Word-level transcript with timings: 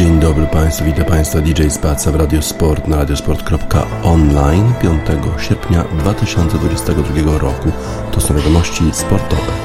Dzień 0.00 0.20
dobry 0.20 0.46
Państwu, 0.46 0.84
witam 0.84 1.04
Państwa 1.04 1.40
DJ 1.40 1.68
Spaca 1.68 2.12
w 2.12 2.14
Radiosport 2.14 2.88
na 2.88 2.96
radiosport.online 2.96 4.72
5 4.82 5.00
sierpnia 5.38 5.84
2022 5.84 7.38
roku. 7.38 7.72
To 8.12 8.20
są 8.20 8.34
wiadomości 8.34 8.84
sportowe. 8.92 9.59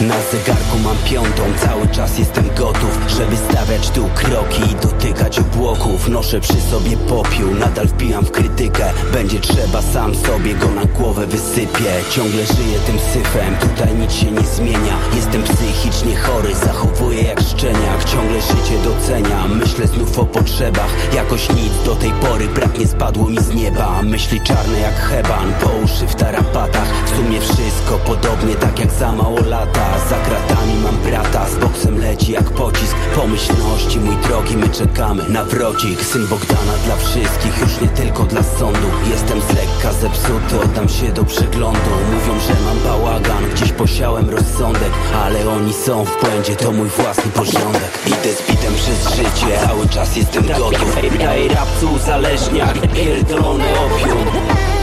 Na 0.00 0.14
zegarku 0.32 0.78
mam 0.84 0.96
piątą, 0.96 1.42
cały 1.66 1.88
czas 1.88 2.18
jestem 2.18 2.44
gotów 2.56 2.98
Żeby 3.08 3.36
stawiać 3.36 3.90
tu 3.90 4.08
kroki 4.14 4.62
i 4.72 4.74
dotykać 4.74 5.38
obłoków. 5.38 6.08
Noszę 6.08 6.40
przy 6.40 6.60
sobie 6.60 6.96
popiół, 6.96 7.54
nadal 7.54 7.88
wpijam 7.88 8.24
w 8.24 8.30
krytykę. 8.30 8.92
Będzie 9.12 9.40
trzeba, 9.40 9.82
sam 9.82 10.14
sobie 10.14 10.54
go 10.54 10.68
na 10.68 10.84
głowę 10.84 11.26
wysypię. 11.26 11.92
Ciągle 12.10 12.46
żyję 12.46 12.78
tym 12.86 12.98
syfem, 12.98 13.56
tutaj 13.56 13.94
nic 13.94 14.12
się 14.12 14.30
nie 14.30 14.40
zmienia. 14.40 14.96
Jestem 15.14 15.42
psychicznie 15.42 16.16
chory, 16.16 16.54
zachowuję 16.54 17.22
jak 17.22 17.40
szczeniak. 17.40 18.04
Ciągle 18.04 18.40
życie 18.40 18.78
doceniam, 18.84 19.58
myślę 19.58 19.86
znów 19.86 20.18
o 20.18 20.26
potrzebach. 20.26 21.14
Jakoś 21.14 21.48
nic 21.48 21.84
do 21.84 21.94
tej 21.94 22.10
pory 22.10 22.48
brak 22.48 22.78
nie 22.78 22.86
spadło 22.86 23.28
mi 23.28 23.38
z 23.38 23.54
nieba. 23.54 24.02
Myśli 24.02 24.40
czarne 24.40 24.80
jak 24.80 24.94
heban, 24.94 25.52
po 25.60 25.68
uszy 25.84 26.06
w 26.06 26.14
tarapatach. 26.14 26.88
W 27.06 27.16
sumie 27.16 27.40
wszystko 27.40 27.98
podobnie 28.06 28.54
tak 28.54 28.78
jak 28.78 28.92
za 28.92 29.12
mało 29.12 29.40
lata 29.40 29.85
za 30.08 30.18
kratami 30.18 30.74
mam 30.82 30.96
brata, 30.96 31.48
z 31.48 31.54
boksem 31.54 31.98
leci 31.98 32.32
jak 32.32 32.50
pocisk. 32.50 32.96
Pomyślności, 33.16 34.00
mój 34.00 34.16
drogi, 34.16 34.56
my 34.56 34.68
czekamy 34.68 35.28
na 35.28 35.44
wrocik. 35.44 36.00
Syn 36.04 36.26
Bogdana 36.26 36.72
dla 36.84 36.96
wszystkich, 36.96 37.58
już 37.60 37.80
nie 37.80 37.88
tylko 37.88 38.22
dla 38.24 38.42
sądu. 38.42 38.88
Jestem 39.10 39.40
z 39.40 39.48
lekka 39.48 39.92
zepsuty, 39.92 40.60
oddam 40.64 40.88
się 40.88 41.12
do 41.12 41.24
przeglądu. 41.24 41.90
Mówią, 42.12 42.40
że 42.40 42.54
mam 42.64 42.78
bałagan, 42.84 43.50
gdzieś 43.54 43.72
posiałem 43.72 44.30
rozsądek 44.30 44.92
Ale 45.24 45.48
oni 45.48 45.72
są 45.72 46.04
w 46.04 46.20
błędzie, 46.20 46.56
to 46.56 46.72
mój 46.72 46.88
własny 46.88 47.30
porządek. 47.30 47.92
Idę 48.06 48.34
z 48.34 48.50
bitem 48.50 48.74
przez 48.74 49.16
życie, 49.16 49.58
cały 49.66 49.88
czas 49.88 50.16
jestem 50.16 50.46
gotów. 50.46 50.96
Daję 51.18 51.48
rapcu 51.48 51.92
uzależniak, 51.92 52.74
pierdolone 52.94 53.64
opium 53.64 54.75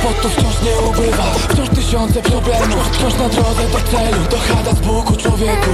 Kłopotów 0.00 0.32
wciąż 0.32 0.54
nie 0.62 0.88
ubywa. 0.88 1.24
Wciąż 1.48 1.68
tysiące 1.68 2.22
problemów. 2.22 2.88
Wciąż 2.92 3.14
na 3.14 3.28
drodze 3.28 3.68
do 3.68 3.78
celu. 3.90 4.24
Dochada 4.30 4.72
z 4.72 4.80
Bóg 4.80 5.16
człowieku. 5.16 5.70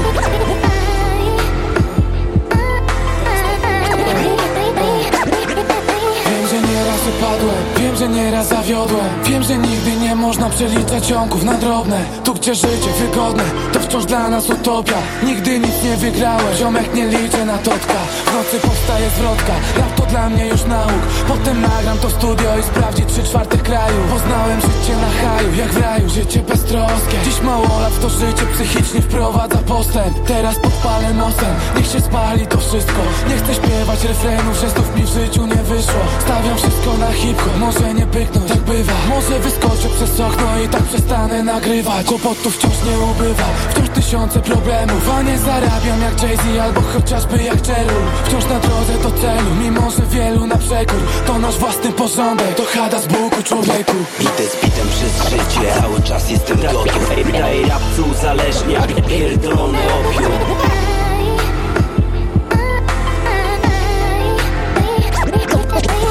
Wiem, 6.26 6.48
że 6.48 6.68
nieraz 6.68 7.00
upadłem. 7.08 7.56
Wiem, 7.78 7.96
że 7.96 8.08
nieraz 8.08 8.48
zawiodłem. 8.48 9.06
Wiem, 9.24 9.42
że 9.42 9.56
nigdy 9.56 9.96
nie 9.96 10.14
można 10.14 10.50
przeliczać 10.50 11.06
ciągów 11.06 11.44
na 11.44 11.54
drobne. 11.54 12.00
Tu 12.24 12.34
gdzie 12.34 12.54
życie 12.54 12.90
wygodne 13.00 13.44
To 13.72 13.80
wciąż 13.80 14.04
dla 14.04 14.28
nas 14.28 14.50
utopia. 14.50 14.96
Nigdy 15.22 15.58
nic 15.58 15.82
nie 15.84 15.96
wygrałem. 15.96 16.56
Ziomek 16.56 16.94
nie 16.94 17.06
liczę 17.06 17.44
na 17.44 17.58
totka. 17.58 17.94
W 18.26 18.34
nocy 18.34 18.68
powstaje 18.68 19.10
zwrotka. 19.10 19.52
Rap 19.76 19.94
to 19.96 20.06
dla 20.06 20.30
mnie 20.30 20.46
już 20.46 20.64
nauk. 20.64 21.02
Potem 21.28 21.60
nagram 21.60 21.98
to 21.98 22.10
studio 22.10 22.58
i 22.58 22.62
sprawdzi 22.62 23.04
trzy 23.04 23.22
czwarte 23.22 23.58
kraju. 23.70 24.00
Poznałem 24.10 24.60
życie 24.60 24.94
na 24.96 25.10
haju 25.20 25.54
Jak 25.54 25.72
w 25.72 25.80
raju, 25.80 26.08
życie 26.08 26.40
beztroskie. 26.40 27.16
Dziś 27.24 27.40
mało 27.42 27.80
lat 27.82 28.00
to 28.02 28.08
życie 28.08 28.44
psychicznie 28.54 29.00
wprowadza 29.00 29.58
postęp. 29.58 30.14
Teraz 30.26 30.56
podpalę 30.58 31.14
nosem 31.14 31.54
Niech 31.76 31.86
się 31.86 32.00
spali 32.00 32.46
to 32.46 32.58
wszystko. 32.58 33.00
Nie 33.28 33.36
chcę 33.36 33.54
śpiewać 33.54 34.04
refrenów, 34.04 34.56
że 34.60 34.70
znów 34.70 34.96
mi 34.96 35.02
w 35.02 35.08
życiu 35.08 35.46
nie 35.46 35.62
wyszło. 35.72 36.02
Stawiam 36.24 36.56
wszystko 36.56 36.90
na 36.98 37.12
hip-hop 37.12 37.56
Może 37.58 37.94
nie 37.94 38.06
pyknąć, 38.06 38.48
tak 38.48 38.60
bywa. 38.60 38.92
Może 39.08 39.38
wyskoczę 39.40 39.88
przez 39.96 40.20
okno 40.20 40.48
i 40.64 40.68
tak 40.68 40.82
przestanę 40.82 41.42
nagrywać. 41.42 42.06
Kłopotów 42.06 42.56
wciąż 42.56 42.76
nie 42.86 42.98
ubywa 42.98 43.48
Wciąż 43.70 43.88
tysiące 43.88 44.40
problemów. 44.40 45.10
A 45.14 45.22
nie 45.22 45.38
zarabiam 45.38 46.00
jak 46.02 46.22
Jay-Z 46.22 46.60
albo 46.62 46.80
chociażby 46.80 47.42
jak 47.42 47.66
Cheryl 47.66 48.02
Wciąż 48.24 48.44
na 48.44 48.58
drodze 48.60 48.94
do 49.02 49.10
celu 49.10 49.50
Mimo, 49.60 49.90
że 49.90 50.02
wielu 50.06 50.46
na 50.46 50.56
przekór. 50.56 51.00
To 51.26 51.38
nasz 51.38 51.58
własny 51.58 51.92
porządek 51.92 52.54
To 52.54 52.64
chada 52.64 52.98
z 52.98 53.06
Buku 53.06 53.42
człowieku 53.64 53.96
Idę 54.20 54.48
z 54.48 54.64
bitem 54.64 54.88
przez 54.88 55.30
życie, 55.30 55.80
cały 55.80 56.02
czas 56.02 56.30
jestem 56.30 56.60
gotów 56.60 57.08
Daję 57.32 57.66
rapcu 57.66 58.04
uzależniak, 58.10 59.06
pierdolone 59.08 59.78
opium. 59.78 60.32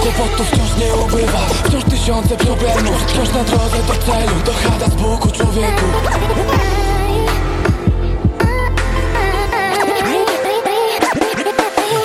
Kłopotów 0.02 0.48
wciąż 0.48 0.78
nie 0.80 0.96
ubywa. 0.96 1.40
Wciąż 1.64 1.84
tysiące 1.84 2.38
problemów. 2.38 3.06
Wciąż 3.08 3.30
na 3.30 3.44
drodze 3.44 3.78
do 3.88 3.94
celu. 3.94 4.36
To 4.46 4.52
chada 4.54 4.86
z 4.86 4.96
Buku 4.96 5.31
człowieku. 5.31 5.86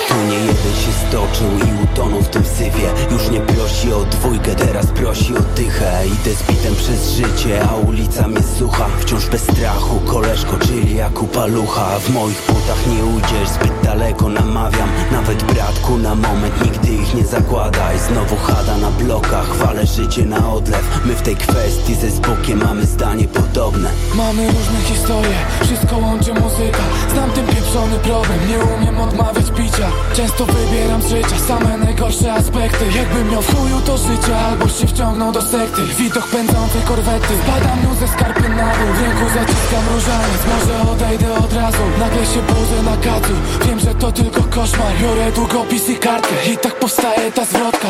Tu 0.07 0.15
nie 0.29 0.37
jeden 0.37 0.75
się 0.75 0.91
stoczył 1.07 1.47
i 1.47 1.84
utonął 1.95 2.21
w 2.21 2.29
tym 2.29 2.45
syfie. 2.45 2.89
Już 3.11 3.29
nie 3.29 3.39
prosi 3.39 3.93
o 3.93 4.05
dwójkę, 4.05 4.55
teraz 4.55 4.85
prosi 4.85 5.37
o 5.37 5.41
dychę. 5.55 6.03
Idę 6.07 6.35
z 6.35 6.43
bitem 6.43 6.75
przez 6.75 7.11
życie, 7.11 7.67
a 7.69 7.75
ulica 7.75 8.27
mnie 8.27 8.41
sucha 8.59 8.85
Wciąż 8.99 9.25
bez 9.29 9.41
strachu, 9.41 9.99
koleżko, 9.99 10.57
czyli 10.57 10.95
jak 10.95 11.23
u 11.23 11.27
palucha. 11.27 11.99
W 11.99 12.09
moich 12.09 12.41
butach 12.47 12.87
nie 12.87 13.05
ujdziesz, 13.05 13.49
zbyt 13.49 13.71
daleko 13.83 14.29
namawiam. 14.29 14.89
Nawet 15.11 15.43
bratku 15.43 15.97
na 15.97 16.15
moment, 16.15 16.65
nigdy 16.65 16.93
ich 16.93 17.15
nie 17.15 17.25
zakładaj. 17.25 17.99
Znowu 17.99 18.35
chada 18.35 18.77
na 18.77 18.91
blokach, 18.91 19.55
wale 19.55 19.85
życie 19.85 20.25
na 20.25 20.53
odlew. 20.53 21.01
My 21.05 21.13
w 21.13 21.21
tej 21.21 21.35
kwestii 21.35 21.95
ze 21.95 22.09
Zbukiem 22.09 22.63
mamy 22.63 22.85
zdanie 22.85 23.27
podobne. 23.27 23.89
Mamy 24.15 24.45
różne 24.47 24.79
historie, 24.85 25.37
wszystko 25.63 25.97
łączy 25.97 26.33
muzyka. 26.33 26.83
Znam 27.13 27.31
ten 27.31 27.47
pieprzony 27.47 27.99
problem, 27.99 28.39
nie 28.49 28.59
umiem 28.75 29.01
odmawiać 29.01 29.45
picia. 29.57 29.87
Często 30.15 30.45
wybieram 30.45 31.01
życia 31.01 31.39
same 31.47 31.84
najgorsze 31.85 32.33
aspekty. 32.33 32.85
Jakbym 32.95 33.29
miał 33.31 33.41
w 33.41 33.55
chuju 33.55 33.81
to 33.85 33.97
życie, 33.97 34.37
albo 34.37 34.69
się 34.69 34.87
wciągnął 34.87 35.31
do 35.31 35.41
sekty. 35.41 35.81
Widok 35.97 36.27
pędzącej 36.27 36.81
korwety, 36.87 37.33
spadam 37.43 37.79
mu 37.83 37.95
ze 37.95 38.07
skarpy 38.07 38.49
na 38.49 38.69
dół. 38.77 38.93
W 38.93 39.01
ręku 39.01 39.25
zaciskam 39.37 39.83
różaniec, 39.93 40.41
może 40.51 40.91
odejdę 40.91 41.33
od 41.33 41.53
razu. 41.53 41.83
Nagle 41.99 42.25
się 42.25 42.41
budzę 42.41 42.83
na 42.83 42.97
kacu, 42.97 43.33
wiem, 43.65 43.79
że 43.79 43.95
to 43.95 44.11
tylko 44.11 44.41
koszmar. 44.43 44.91
Biorę 45.01 45.31
długopis 45.31 45.89
i 45.89 45.95
kartkę 45.95 46.35
i 46.53 46.57
tak 46.57 46.79
powstaje 46.79 47.31
ta 47.31 47.45
zwrotka. 47.45 47.87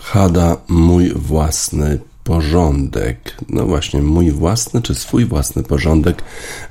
Hada, 0.00 0.56
mój 0.68 1.12
własny 1.14 1.98
porządek. 2.26 3.34
No 3.48 3.66
właśnie, 3.66 4.02
mój 4.02 4.30
własny 4.30 4.82
czy 4.82 4.94
swój 4.94 5.24
własny 5.24 5.62
porządek 5.62 6.22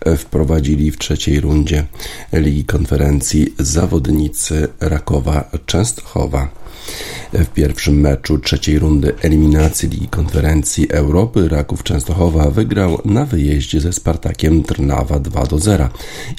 e, 0.06 0.18
wprowadzili 0.18 0.92
w 0.92 0.98
trzeciej 0.98 1.40
rundzie 1.40 1.86
Ligi 2.34 2.66
Konferencji 2.66 3.54
zawodnicy 3.60 4.68
Rakowa 4.80 5.50
Częstochowa. 5.66 6.50
W 7.44 7.48
pierwszym 7.48 8.00
meczu 8.00 8.40
trzeciej 8.40 8.80
rundy 8.80 9.14
eliminacji 9.22 9.90
Ligi 9.90 10.08
Konferencji 10.08 10.92
Europy 10.92 11.50
Raków 11.50 11.84
Częstochowa 11.84 12.50
wygrał 12.50 13.02
na 13.06 13.26
wyjeździe 13.26 13.82
ze 13.82 13.94
Spartakiem 13.94 14.64
Trnawa 14.64 15.20
2 15.20 15.46
do 15.46 15.60
0 15.60 15.90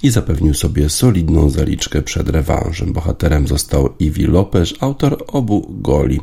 i 0.03 0.11
zapewnił 0.11 0.55
sobie 0.55 0.89
solidną 0.89 1.51
zaliczkę 1.51 2.03
przed 2.03 2.29
rewanżem. 2.29 2.93
Bohaterem 2.93 3.49
został 3.49 3.89
Iwi 3.99 4.27
Lopez, 4.27 4.75
autor 4.81 5.25
obu 5.27 5.67
goli. 5.71 6.21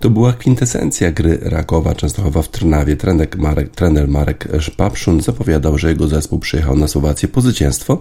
To 0.00 0.10
była 0.10 0.32
kwintesencja 0.32 1.12
gry 1.12 1.38
Rakowa 1.42 1.94
Częstochowa 1.94 2.42
w 2.42 2.48
Trnawie. 2.48 2.96
Trener 2.96 3.28
Marek, 3.36 3.70
trener 3.70 4.08
Marek 4.08 4.48
Szpapszun 4.60 5.20
zapowiadał, 5.20 5.78
że 5.78 5.88
jego 5.88 6.08
zespół 6.08 6.38
przyjechał 6.38 6.76
na 6.76 6.88
Słowację 6.88 7.28
po 7.28 7.40
zwycięstwo 7.40 7.98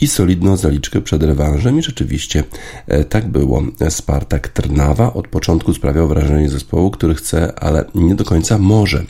i 0.00 0.06
solidną 0.06 0.56
zaliczkę 0.56 1.00
przed 1.00 1.22
rewanżem 1.22 1.78
i 1.78 1.82
rzeczywiście 1.82 2.44
e, 2.86 3.04
tak 3.04 3.28
było. 3.28 3.62
Spartak 3.88 4.48
Trnawa 4.48 5.12
od 5.12 5.28
początku 5.28 5.57
sprawiał 5.74 6.08
wrażenie 6.08 6.48
zespołu, 6.48 6.90
który 6.90 7.14
chce, 7.14 7.58
ale 7.58 7.84
nie 7.94 8.14
do 8.14 8.24
końca 8.24 8.58
może 8.58 9.04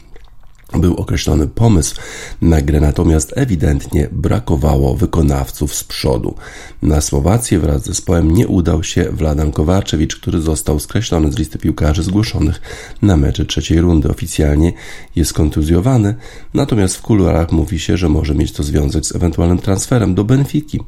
był 0.72 0.94
określony 0.94 1.46
pomysł 1.46 1.96
na 2.42 2.62
grę, 2.62 2.80
natomiast 2.80 3.32
ewidentnie 3.36 4.08
brakowało 4.12 4.94
wykonawców 4.94 5.74
z 5.74 5.84
przodu. 5.84 6.34
Na 6.82 7.00
Słowację 7.00 7.58
wraz 7.58 7.82
z 7.82 7.86
zespołem 7.86 8.30
nie 8.30 8.48
udał 8.48 8.84
się 8.84 9.04
Wladan 9.12 9.52
Kowarczewicz, 9.52 10.16
który 10.16 10.40
został 10.40 10.80
skreślony 10.80 11.32
z 11.32 11.38
listy 11.38 11.58
piłkarzy 11.58 12.02
zgłoszonych 12.02 12.60
na 13.02 13.16
mecze 13.16 13.44
trzeciej 13.44 13.80
rundy. 13.80 14.10
Oficjalnie 14.10 14.72
jest 15.16 15.32
kontuzjowany, 15.32 16.14
natomiast 16.54 16.96
w 16.96 17.02
kuluarach 17.02 17.52
mówi 17.52 17.78
się, 17.78 17.96
że 17.96 18.08
może 18.08 18.34
mieć 18.34 18.52
to 18.52 18.62
związek 18.62 19.06
z 19.06 19.16
ewentualnym 19.16 19.58
transferem 19.58 20.14
do 20.14 20.24
Benfiki. 20.24 20.80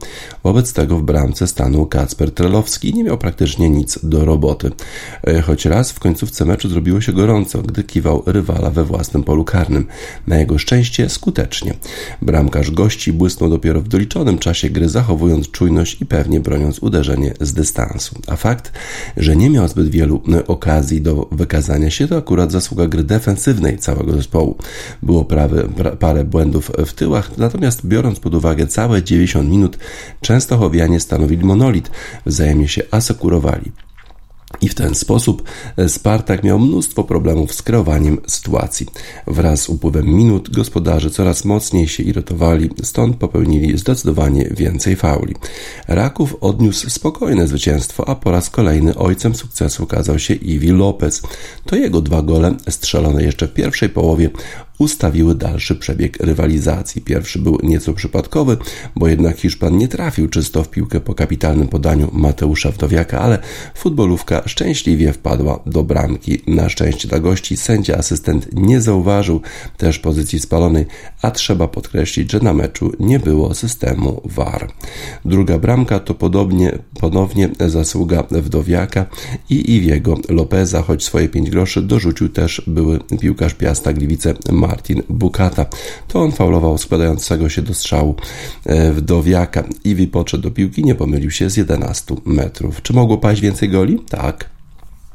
Wobec 0.44 0.72
tego 0.72 0.96
w 0.96 1.02
bramce 1.02 1.46
stanął 1.46 1.86
Kacper 1.86 2.30
Trelowski 2.30 2.90
i 2.90 2.94
nie 2.94 3.04
miał 3.04 3.18
praktycznie 3.18 3.70
nic 3.70 3.98
do 4.02 4.24
roboty. 4.24 4.70
Choć 5.42 5.64
raz 5.64 5.92
w 5.92 6.00
końcówce 6.00 6.44
meczu 6.44 6.68
zrobiło 6.68 7.00
się 7.00 7.12
gorąco, 7.12 7.62
gdy 7.62 7.84
kiwał 7.84 8.22
rywala 8.26 8.70
we 8.70 8.84
własnym 8.84 9.22
polu 9.22 9.44
karnym. 9.44 9.69
Karnym. 9.70 9.86
Na 10.26 10.38
jego 10.38 10.58
szczęście 10.58 11.08
skutecznie. 11.08 11.74
Bramkarz 12.22 12.70
gości 12.70 13.12
błysnął 13.12 13.50
dopiero 13.50 13.80
w 13.80 13.88
doliczonym 13.88 14.38
czasie 14.38 14.70
gry, 14.70 14.88
zachowując 14.88 15.50
czujność 15.50 16.00
i 16.00 16.06
pewnie 16.06 16.40
broniąc 16.40 16.78
uderzenie 16.78 17.34
z 17.40 17.52
dystansu. 17.52 18.14
A 18.26 18.36
fakt, 18.36 18.72
że 19.16 19.36
nie 19.36 19.50
miał 19.50 19.68
zbyt 19.68 19.88
wielu 19.88 20.22
okazji 20.46 21.00
do 21.00 21.28
wykazania 21.32 21.90
się, 21.90 22.08
to 22.08 22.16
akurat 22.16 22.52
zasługa 22.52 22.86
gry 22.86 23.04
defensywnej 23.04 23.78
całego 23.78 24.12
zespołu. 24.12 24.56
Było 25.02 25.24
prawy, 25.24 25.68
pra, 25.76 25.90
parę 25.96 26.24
błędów 26.24 26.70
w 26.86 26.92
tyłach, 26.92 27.38
natomiast 27.38 27.86
biorąc 27.86 28.20
pod 28.20 28.34
uwagę 28.34 28.66
całe 28.66 29.02
90 29.02 29.50
minut, 29.50 29.78
Częstochowianie 30.20 31.00
stanowili 31.00 31.44
monolit, 31.44 31.90
wzajemnie 32.26 32.68
się 32.68 32.82
asekurowali. 32.90 33.72
I 34.60 34.68
w 34.68 34.74
ten 34.74 34.94
sposób 34.94 35.42
e, 35.76 35.88
Spartak 35.88 36.44
miał 36.44 36.58
mnóstwo 36.58 37.04
problemów 37.04 37.54
z 37.54 37.62
kreowaniem 37.62 38.18
sytuacji. 38.26 38.86
Wraz 39.26 39.60
z 39.60 39.68
upływem 39.68 40.06
minut 40.06 40.50
gospodarze 40.50 41.10
coraz 41.10 41.44
mocniej 41.44 41.88
się 41.88 42.02
irytowali, 42.02 42.70
stąd 42.82 43.16
popełnili 43.16 43.78
zdecydowanie 43.78 44.48
więcej 44.50 44.96
fauli. 44.96 45.34
Raków 45.88 46.36
odniósł 46.40 46.90
spokojne 46.90 47.46
zwycięstwo, 47.46 48.08
a 48.08 48.14
po 48.14 48.30
raz 48.30 48.50
kolejny 48.50 48.94
ojcem 48.94 49.34
sukcesu 49.34 49.82
okazał 49.82 50.18
się 50.18 50.34
Iwi 50.34 50.68
Lopez. 50.68 51.22
To 51.66 51.76
jego 51.76 52.00
dwa 52.00 52.22
gole, 52.22 52.54
strzelone 52.68 53.22
jeszcze 53.22 53.48
w 53.48 53.52
pierwszej 53.52 53.88
połowie, 53.88 54.30
ustawiły 54.80 55.34
dalszy 55.34 55.76
przebieg 55.76 56.16
rywalizacji. 56.16 57.02
Pierwszy 57.02 57.38
był 57.38 57.58
nieco 57.62 57.92
przypadkowy, 57.92 58.56
bo 58.96 59.08
jednak 59.08 59.36
Hiszpan 59.36 59.78
nie 59.78 59.88
trafił 59.88 60.28
czysto 60.28 60.64
w 60.64 60.70
piłkę 60.70 61.00
po 61.00 61.14
kapitalnym 61.14 61.68
podaniu 61.68 62.10
Mateusza 62.12 62.70
Wdowiaka, 62.70 63.20
ale 63.20 63.38
futbolówka 63.74 64.42
szczęśliwie 64.48 65.12
wpadła 65.12 65.60
do 65.66 65.82
bramki. 65.84 66.38
Na 66.46 66.68
szczęście 66.68 67.08
dla 67.08 67.18
gości 67.18 67.56
sędzia 67.56 67.96
asystent 67.96 68.48
nie 68.52 68.80
zauważył 68.80 69.40
też 69.76 69.98
pozycji 69.98 70.40
spalonej, 70.40 70.86
a 71.22 71.30
trzeba 71.30 71.68
podkreślić, 71.68 72.32
że 72.32 72.40
na 72.40 72.54
meczu 72.54 72.92
nie 73.00 73.18
było 73.18 73.54
systemu 73.54 74.22
VAR. 74.24 74.72
Druga 75.24 75.58
bramka 75.58 76.00
to 76.00 76.14
podobnie, 76.14 76.78
ponownie 77.00 77.48
zasługa 77.66 78.24
Wdowiaka 78.30 79.06
i 79.50 79.74
Iwiego 79.76 80.16
Lopeza, 80.28 80.82
choć 80.82 81.04
swoje 81.04 81.28
5 81.28 81.50
groszy 81.50 81.82
dorzucił 81.82 82.28
też 82.28 82.62
były 82.66 82.98
piłkarz 83.20 83.54
Piasta 83.54 83.92
Gliwice 83.92 84.34
Martin 84.70 85.02
Bukata. 85.08 85.66
To 86.08 86.20
on 86.20 86.32
faulował 86.32 86.78
składającego 86.78 87.48
się 87.48 87.62
do 87.62 87.74
strzału 87.74 88.14
e, 88.66 88.92
Wdowiaka. 88.92 89.64
Iwi 89.84 90.06
podszedł 90.06 90.42
do 90.42 90.50
piłki, 90.50 90.84
nie 90.84 90.94
pomylił 90.94 91.30
się 91.30 91.50
z 91.50 91.56
11 91.56 92.14
metrów. 92.24 92.82
Czy 92.82 92.92
mogło 92.92 93.18
paść 93.18 93.40
więcej 93.40 93.68
goli? 93.68 93.98
Tak. 94.08 94.49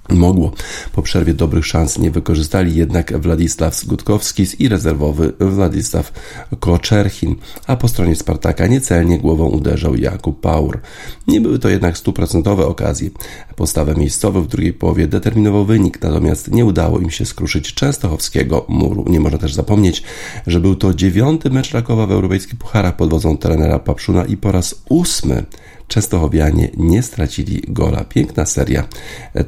Mogło. 0.09 0.51
Po 0.91 1.01
przerwie 1.01 1.33
dobrych 1.33 1.65
szans 1.65 1.99
nie 1.99 2.11
wykorzystali 2.11 2.75
jednak 2.75 3.21
Władysław 3.21 3.85
Gutkowskis 3.85 4.59
i 4.59 4.67
rezerwowy 4.67 5.33
Władysław 5.39 6.11
Koczerchin, 6.59 7.35
a 7.67 7.75
po 7.75 7.87
stronie 7.87 8.15
Spartaka 8.15 8.67
niecelnie 8.67 9.19
głową 9.19 9.49
uderzał 9.49 9.95
Jakub 9.95 10.41
Paur. 10.41 10.79
Nie 11.27 11.41
były 11.41 11.59
to 11.59 11.69
jednak 11.69 11.97
stuprocentowe 11.97 12.65
okazje. 12.65 13.09
Postawę 13.55 13.95
miejscową 13.95 14.41
w 14.41 14.47
drugiej 14.47 14.73
połowie 14.73 15.07
determinował 15.07 15.65
wynik, 15.65 16.01
natomiast 16.01 16.51
nie 16.51 16.65
udało 16.65 16.99
im 16.99 17.09
się 17.09 17.25
skruszyć 17.25 17.73
częstochowskiego 17.73 18.65
muru. 18.69 19.05
Nie 19.07 19.19
można 19.19 19.37
też 19.37 19.53
zapomnieć, 19.53 20.03
że 20.47 20.59
był 20.59 20.75
to 20.75 20.93
dziewiąty 20.93 21.49
mecz 21.49 21.71
Rakowa 21.71 22.07
w 22.07 22.11
europejskich 22.11 22.59
pucharach 22.59 22.95
pod 22.95 23.09
wodzą 23.09 23.37
trenera 23.37 23.79
Papszuna 23.79 24.25
i 24.25 24.37
po 24.37 24.51
raz 24.51 24.75
ósmy 24.89 25.45
Częstochowianie 25.87 26.69
nie 26.77 27.03
stracili 27.03 27.61
gola. 27.67 28.03
Piękna 28.03 28.45
seria 28.45 28.87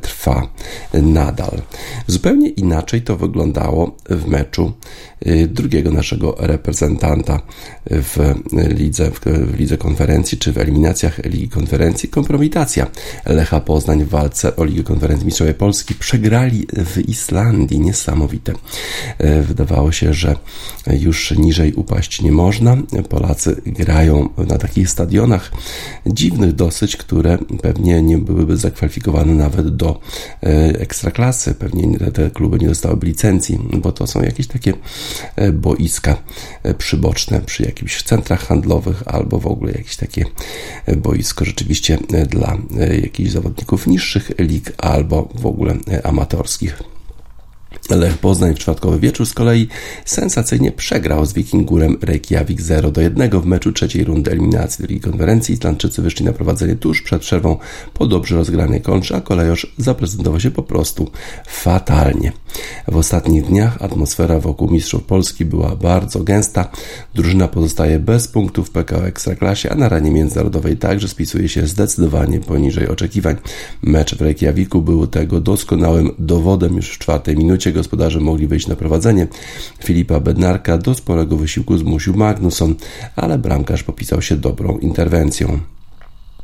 trwa 0.02 0.50
nadal. 0.94 1.62
Zupełnie 2.08 2.50
inaczej 2.50 3.02
to 3.02 3.18
wyglądało 3.18 3.98
w 4.10 4.28
meczu 4.28 4.74
y, 5.28 5.48
drugiego 5.48 5.92
naszego 5.92 6.36
reprezentanta 6.40 7.42
w 7.86 8.34
lidze, 8.54 9.12
w 9.26 9.60
lidze 9.60 9.78
konferencji, 9.78 10.38
czy 10.38 10.54
w 10.54 10.58
eliminacjach 10.58 11.26
Ligi 11.26 11.50
Konferencji. 11.50 12.10
Kompromitacja 12.10 12.88
Lecha 13.26 13.60
Poznań 13.60 14.04
w 14.04 14.10
walce 14.10 14.56
o 14.56 14.66
Ligę 14.66 14.84
Konferencji 14.84 15.26
Mistrzowie 15.26 15.54
Polski 15.54 15.96
przegrali 15.96 16.68
w 16.74 17.10
Islandii. 17.10 17.80
Niesamowite. 17.80 18.54
Y, 19.22 19.42
wydawało 19.42 19.92
się, 19.92 20.14
że 20.14 20.36
już 20.88 21.32
niżej 21.32 21.74
upaść 21.74 22.22
nie 22.22 22.32
można. 22.32 22.78
Polacy 23.10 23.62
grają 23.66 24.30
na 24.38 24.58
takich 24.58 24.90
stadionach 24.90 25.52
dziwnych 26.28 26.54
dosyć, 26.54 26.98
które 26.98 27.38
pewnie 27.62 28.02
nie 28.02 28.18
byłyby 28.18 28.58
zakwalifikowane 28.58 29.34
nawet 29.34 29.76
do 29.76 30.00
e, 30.44 30.48
ekstraklasy. 30.80 31.56
Pewnie 31.56 32.00
te 32.00 32.32
kluby 32.32 32.60
nie 32.60 32.68
dostałyby 32.68 33.08
licencji, 33.08 33.60
bo 33.82 33.92
to 33.92 34.08
są 34.08 34.22
jakieś 34.22 34.48
takie 34.48 34.74
e, 35.36 35.52
boiska 35.52 36.18
e, 36.64 36.74
przyboczne 36.74 37.42
przy 37.42 37.64
jakichś 37.64 38.04
centrach 38.04 38.48
handlowych 38.48 39.04
albo 39.06 39.40
w 39.40 39.48
ogóle 39.48 39.72
jakieś 39.72 39.96
takie 39.96 40.26
boisko 40.98 41.46
rzeczywiście 41.46 41.98
dla 42.30 42.58
jakichś 43.02 43.32
zawodników 43.32 43.88
niższych 43.88 44.32
lig 44.40 44.72
albo 44.78 45.30
w 45.36 45.46
ogóle 45.46 45.76
amatorskich. 46.04 46.97
Lech 47.90 48.18
Poznań 48.18 48.56
w 48.56 48.60
czwartkowy 48.60 49.00
wieczór 49.00 49.26
z 49.26 49.34
kolei 49.34 49.68
sensacyjnie 50.06 50.72
przegrał 50.72 51.26
z 51.26 51.34
Wikingurem 51.34 51.98
Reykjavik 52.02 52.62
0 52.62 52.92
do 52.92 53.02
1 53.02 53.42
w 53.42 53.46
meczu 53.46 53.72
trzeciej 53.72 54.04
rundy 54.04 54.32
eliminacji 54.32 54.82
drugiej 54.82 55.02
konferencji. 55.02 55.56
Islandczycy 55.56 56.02
wyszli 56.02 56.26
na 56.26 56.34
prowadzenie 56.34 56.76
tuż 56.76 57.02
przed 57.02 57.22
przerwą 57.22 57.58
po 57.94 58.08
dobrze 58.08 58.36
rozgranej 58.36 58.82
kontrze, 58.82 59.16
a 59.16 59.22
kolejorz 59.22 59.74
zaprezentował 59.78 60.40
się 60.40 60.52
po 60.52 60.64
prostu 60.64 61.12
fatalnie. 61.48 62.32
W 62.88 62.96
ostatnich 62.96 63.46
dniach 63.46 63.82
atmosfera 63.82 64.40
wokół 64.40 64.72
mistrzów 64.72 65.04
Polski 65.04 65.46
była 65.46 65.76
bardzo 65.76 66.24
gęsta. 66.24 66.72
Drużyna 67.16 67.48
pozostaje 67.48 68.00
bez 68.00 68.28
punktów 68.28 68.68
w 68.68 68.72
PKO 68.72 69.08
Ekstraklasie, 69.08 69.72
a 69.72 69.76
na 69.76 69.90
ranie 69.90 70.12
międzynarodowej 70.12 70.78
także 70.78 71.08
spisuje 71.08 71.50
się 71.50 71.68
zdecydowanie 71.68 72.40
poniżej 72.40 72.88
oczekiwań. 72.88 73.36
Mecz 73.82 74.16
w 74.16 74.22
Reykjaviku 74.22 74.82
był 74.82 75.08
tego 75.08 75.42
doskonałym 75.42 76.12
dowodem 76.20 76.76
już 76.76 76.90
w 76.90 76.98
czwartej 76.98 77.38
minucie 77.38 77.57
gospodarze 77.74 78.20
mogli 78.20 78.48
wyjść 78.48 78.68
na 78.68 78.76
prowadzenie. 78.76 79.28
Filipa 79.84 80.20
Bednarka 80.20 80.78
do 80.78 80.94
sporego 80.94 81.38
wysiłku 81.38 81.78
zmusił 81.78 82.14
Magnusson, 82.16 82.76
ale 83.16 83.38
bramkarz 83.38 83.84
popisał 83.84 84.22
się 84.22 84.36
dobrą 84.36 84.78
interwencją. 84.78 85.60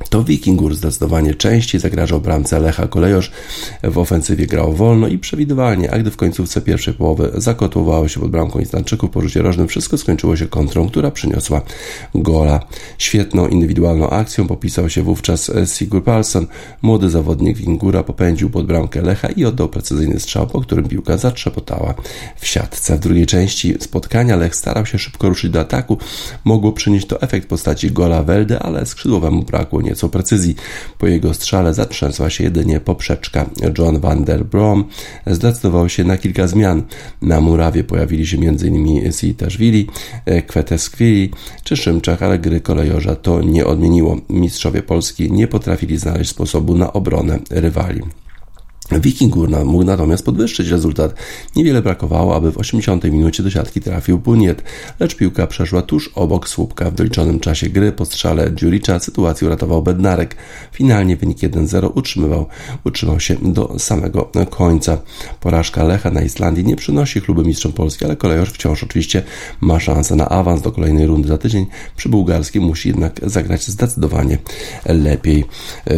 To 0.10 0.24
Wikingur 0.24 0.76
zdecydowanie 0.76 1.36
częściej 1.36 1.82
zagrażał 1.82 2.22
bramce 2.22 2.60
Lecha 2.60 2.88
Kolejosz. 2.88 3.32
W 3.84 3.98
ofensywie 3.98 4.48
grał 4.48 4.74
wolno 4.74 5.08
i 5.08 5.18
przewidywalnie, 5.18 5.92
a 5.92 6.00
gdy 6.00 6.12
w 6.12 6.18
końcówce 6.18 6.62
pierwszej 6.62 6.94
połowy 6.94 7.32
zakotłowało 7.36 8.08
się 8.08 8.20
pod 8.20 8.32
bramką 8.32 8.60
Islandczyków 8.60 9.10
po 9.10 9.22
rzucie 9.22 9.42
rożnym, 9.42 9.68
wszystko 9.68 9.98
skończyło 9.98 10.36
się 10.36 10.48
kontrą, 10.48 10.90
która 10.90 11.12
przyniosła 11.12 11.62
gola. 12.16 12.60
Świetną 12.98 13.48
indywidualną 13.48 14.10
akcją 14.10 14.48
popisał 14.48 14.90
się 14.90 15.04
wówczas 15.04 15.52
Sigur 15.78 16.04
Palsson. 16.04 16.48
Młody 16.82 17.10
zawodnik 17.10 17.58
Wikingura 17.58 18.04
popędził 18.04 18.50
pod 18.50 18.66
bramkę 18.66 19.02
Lecha 19.02 19.28
i 19.28 19.46
oddał 19.46 19.70
precyzyjny 19.70 20.20
strzał, 20.20 20.48
po 20.48 20.62
którym 20.62 20.88
piłka 20.88 21.18
zatrzepotała 21.18 21.94
w 22.40 22.48
siatce. 22.48 22.96
W 22.96 23.00
drugiej 23.00 23.26
części 23.26 23.76
spotkania 23.80 24.36
Lech 24.36 24.56
starał 24.56 24.86
się 24.86 25.00
szybko 25.00 25.30
ruszyć 25.30 25.52
do 25.52 25.60
ataku. 25.60 25.98
Mogło 26.44 26.72
przynieść 26.72 27.08
to 27.08 27.22
efekt 27.22 27.46
w 27.46 27.50
postaci 27.50 27.92
gola 27.92 28.24
Welde, 28.24 28.60
ale 28.60 28.86
skrzydłowemu 28.86 29.44
brakło 29.44 29.83
nieco 29.84 30.10
precyzji. 30.10 30.56
Po 30.98 31.08
jego 31.08 31.34
strzale 31.34 31.74
zatrzęsła 31.74 32.30
się 32.30 32.44
jedynie 32.44 32.80
poprzeczka. 32.80 33.50
John 33.78 34.00
van 34.00 34.24
der 34.24 34.46
Brom 34.46 34.86
zdecydował 35.28 35.90
się 35.90 36.04
na 36.04 36.18
kilka 36.18 36.48
zmian. 36.48 36.84
Na 37.22 37.42
murawie 37.42 37.84
pojawili 37.84 38.28
się 38.28 38.38
m.in. 38.38 39.12
Sitaszwili, 39.12 39.88
Kweteskwili 40.48 41.32
czy 41.64 41.78
Szymczak, 41.78 42.22
ale 42.22 42.40
gry 42.40 42.62
kolejorza 42.62 43.16
to 43.16 43.42
nie 43.42 43.66
odmieniło. 43.66 44.18
Mistrzowie 44.30 44.82
Polski 44.82 45.32
nie 45.32 45.48
potrafili 45.48 45.98
znaleźć 45.98 46.30
sposobu 46.30 46.78
na 46.78 46.94
obronę 46.94 47.40
rywali. 47.50 48.02
Wikingur 48.92 49.50
mógł 49.66 49.84
natomiast 49.84 50.26
podwyższyć 50.26 50.68
rezultat. 50.68 51.16
Niewiele 51.56 51.82
brakowało, 51.82 52.36
aby 52.36 52.52
w 52.52 52.58
80 52.58 53.04
minucie 53.04 53.44
do 53.44 53.50
siatki 53.50 53.82
trafił 53.82 54.20
Puniet, 54.20 54.64
lecz 55.00 55.16
piłka 55.16 55.48
przeszła 55.48 55.82
tuż 55.82 56.12
obok 56.16 56.50
słupka. 56.50 56.92
W 56.92 56.94
doliczonym 56.96 57.40
czasie 57.40 57.70
gry 57.70 57.92
po 57.92 58.06
strzale 58.06 58.52
Dziuricza 58.56 59.00
sytuację 59.00 59.48
uratował 59.48 59.84
Bednarek. 59.84 60.36
Finalnie 60.72 61.18
wynik 61.18 61.38
1-0 61.38 61.92
utrzymywał, 61.96 62.46
utrzymał 62.86 63.20
się 63.20 63.36
do 63.42 63.80
samego 63.80 64.32
końca. 64.50 64.98
Porażka 65.40 65.84
Lecha 65.84 66.12
na 66.12 66.22
Islandii 66.22 66.66
nie 66.66 66.76
przynosi 66.76 67.22
kluby 67.22 67.44
mistrzom 67.44 67.74
Polski, 67.74 68.06
ale 68.06 68.16
kolejorz 68.16 68.50
wciąż 68.50 68.84
oczywiście 68.84 69.24
ma 69.62 69.80
szansę 69.80 70.16
na 70.16 70.30
awans 70.30 70.62
do 70.62 70.72
kolejnej 70.72 71.08
rundy 71.08 71.28
za 71.28 71.38
tydzień. 71.38 71.66
Przy 71.98 72.10
bułgarskim 72.10 72.64
musi 72.64 72.90
jednak 72.90 73.20
zagrać 73.24 73.68
zdecydowanie 73.68 74.38
lepiej. 74.86 75.46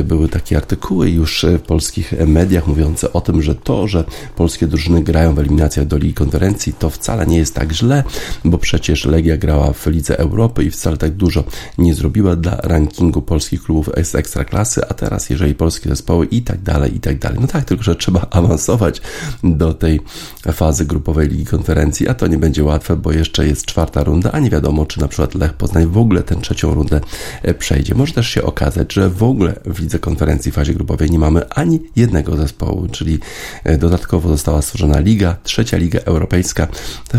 Były 0.04 0.30
takie 0.30 0.58
artykuły 0.58 1.10
już 1.10 1.46
w 1.60 1.62
polskich 1.62 2.13
mediach 2.27 2.75
mówiące 2.75 3.13
o 3.13 3.22
tym, 3.22 3.41
że 3.41 3.55
to, 3.55 3.88
że 3.88 4.03
polskie 4.36 4.67
drużyny 4.67 5.03
grają 5.03 5.36
w 5.36 5.39
eliminacjach 5.39 5.86
do 5.86 5.98
Ligi 5.98 6.13
Konferencji, 6.13 6.74
to 6.74 6.89
wcale 6.89 7.27
nie 7.27 7.38
jest 7.38 7.55
tak 7.55 7.72
źle, 7.74 8.03
bo 8.46 8.58
przecież 8.58 9.05
Legia 9.05 9.38
grała 9.38 9.74
w 9.74 9.86
Lidze 9.88 10.20
Europy 10.20 10.63
i 10.63 10.72
wcale 10.72 10.98
tak 10.98 11.12
dużo 11.12 11.44
nie 11.77 11.94
zrobiła 11.94 12.36
dla 12.36 12.55
rankingu 12.55 13.22
polskich 13.22 13.63
klubów 13.63 13.89
z 14.03 14.15
ekstraklasy, 14.15 14.82
a 14.89 14.94
teraz 14.94 15.29
jeżeli 15.29 15.55
polskie 15.55 15.89
zespoły 15.89 16.25
i 16.25 16.41
tak 16.41 16.62
dalej, 16.62 16.96
i 16.96 17.00
tak 17.00 17.20
dalej. 17.20 17.38
No 17.41 17.48
tak, 17.48 17.65
tylko 17.65 17.84
że 17.84 17.96
trzeba 17.96 18.27
awansować 18.39 19.01
do 19.44 19.74
tej 19.74 20.00
fazy 20.53 20.86
grupowej 20.86 21.27
Ligi 21.27 21.46
Konferencji, 21.46 22.08
a 22.08 22.13
to 22.13 22.27
nie 22.27 22.38
będzie 22.38 22.63
łatwe, 22.63 22.96
bo 22.96 23.12
jeszcze 23.12 23.48
jest 23.48 23.65
czwarta 23.65 24.03
runda, 24.03 24.32
a 24.32 24.39
nie 24.39 24.50
wiadomo, 24.50 24.86
czy 24.86 25.00
na 25.00 25.08
przykład 25.08 25.36
Lech 25.36 25.53
Poznań 25.53 25.86
w 25.86 25.98
ogóle 25.98 26.24
tę 26.24 26.36
trzecią 26.36 26.74
rundę 26.74 27.01
e, 27.44 27.53
przejdzie. 27.53 27.96
Może 27.96 28.13
też 28.13 28.29
się 28.29 28.44
okazać, 28.44 28.94
że 28.94 29.10
w 29.10 29.24
ogóle 29.24 29.60
w 29.65 29.79
Lidze 29.79 30.00
Konferencji 30.00 30.51
w 30.51 30.55
fazie 30.55 30.74
grupowej 30.74 31.12
nie 31.12 31.20
mamy 31.20 31.50
ani 31.50 31.79
jednego 31.96 32.36
zespołu, 32.38 32.64
czyli 32.91 33.19
e, 33.63 33.77
dodatkowo 33.77 34.29
została 34.29 34.62
stworzona 34.62 35.00
Liga, 35.00 35.36
trzecia 35.43 35.77
Liga 35.77 36.00
Europejska. 36.00 36.67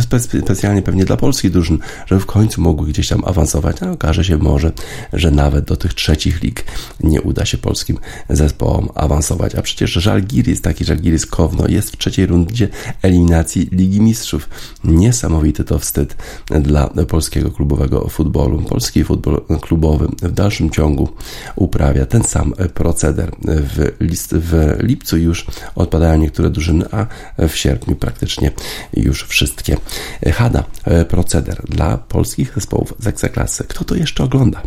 To 0.08 0.18
specjalnie 0.20 0.82
pewnie 0.82 1.04
dla 1.04 1.16
polskich 1.16 1.50
drużyn, 1.50 1.78
żeby 2.06 2.20
w 2.20 2.26
końcu 2.26 2.60
mogły 2.60 2.88
gdzieś 2.88 3.08
tam 3.08 3.24
awansować, 3.24 3.82
a 3.82 3.90
okaże 3.90 4.24
się 4.24 4.38
może, 4.38 4.72
że 5.12 5.30
nawet 5.30 5.64
do 5.64 5.76
tych 5.76 5.94
trzecich 5.94 6.42
lig 6.42 6.64
nie 7.00 7.22
uda 7.22 7.44
się 7.44 7.58
polskim 7.58 7.98
zespołom 8.30 8.88
awansować. 8.94 9.54
A 9.54 9.62
przecież 9.62 9.90
Żalgiris, 9.90 10.60
taki 10.60 10.84
Żalgiris 10.84 11.26
Kowno 11.26 11.68
jest 11.68 11.90
w 11.90 11.96
trzeciej 11.96 12.26
rundzie 12.26 12.68
eliminacji 13.02 13.68
Ligi 13.72 14.00
Mistrzów. 14.00 14.48
Niesamowity 14.84 15.64
to 15.64 15.78
wstyd 15.78 16.16
dla 16.60 16.90
polskiego 17.08 17.50
klubowego 17.50 18.08
futbolu. 18.08 18.62
Polski 18.62 19.04
futbol 19.04 19.40
klubowy 19.60 20.08
w 20.22 20.32
dalszym 20.32 20.70
ciągu 20.70 21.08
uprawia 21.56 22.06
ten 22.06 22.24
sam 22.24 22.54
proceder. 22.74 23.30
W, 23.42 23.92
list, 24.00 24.34
w 24.34 24.76
lipcu 24.80 25.16
już 25.16 25.35
odpadają 25.74 26.18
niektóre 26.18 26.50
drużyny, 26.50 26.84
a 26.92 27.06
w 27.48 27.56
sierpniu 27.56 27.96
praktycznie 27.96 28.50
już 28.92 29.24
wszystkie. 29.24 29.76
Hada, 30.34 30.64
proceder 31.08 31.62
dla 31.68 31.98
polskich 31.98 32.54
zespołów 32.54 32.94
z 32.98 33.06
Ekstraklasy. 33.06 33.64
Kto 33.64 33.84
to 33.84 33.94
jeszcze 33.94 34.24
ogląda? 34.24 34.62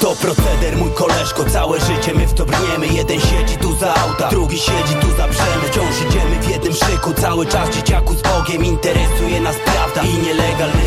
To 0.00 0.16
proceder, 0.16 0.76
mój 0.76 0.90
koleżko, 0.90 1.44
całe 1.44 1.80
życie 1.80 2.14
my 2.14 2.26
w 2.26 2.34
Jeden 2.92 3.20
siedzi 3.20 3.56
tu 3.56 3.78
za 3.78 3.94
auta, 3.94 4.28
drugi 4.28 4.58
siedzi 4.58 4.94
tu 5.00 5.16
za 5.16 5.28
brzemy 5.28 5.68
Wciąż 5.70 5.96
idziemy 6.08 6.39
jednym 6.70 6.88
szyku, 6.88 7.12
cały 7.12 7.46
czas 7.46 7.70
dzieciaku 7.70 8.14
z 8.14 8.22
Bogiem 8.22 8.64
Interesuje 8.64 9.40
nas 9.40 9.56
prawda 9.64 10.02
i 10.02 10.26
nielegalny 10.26 10.82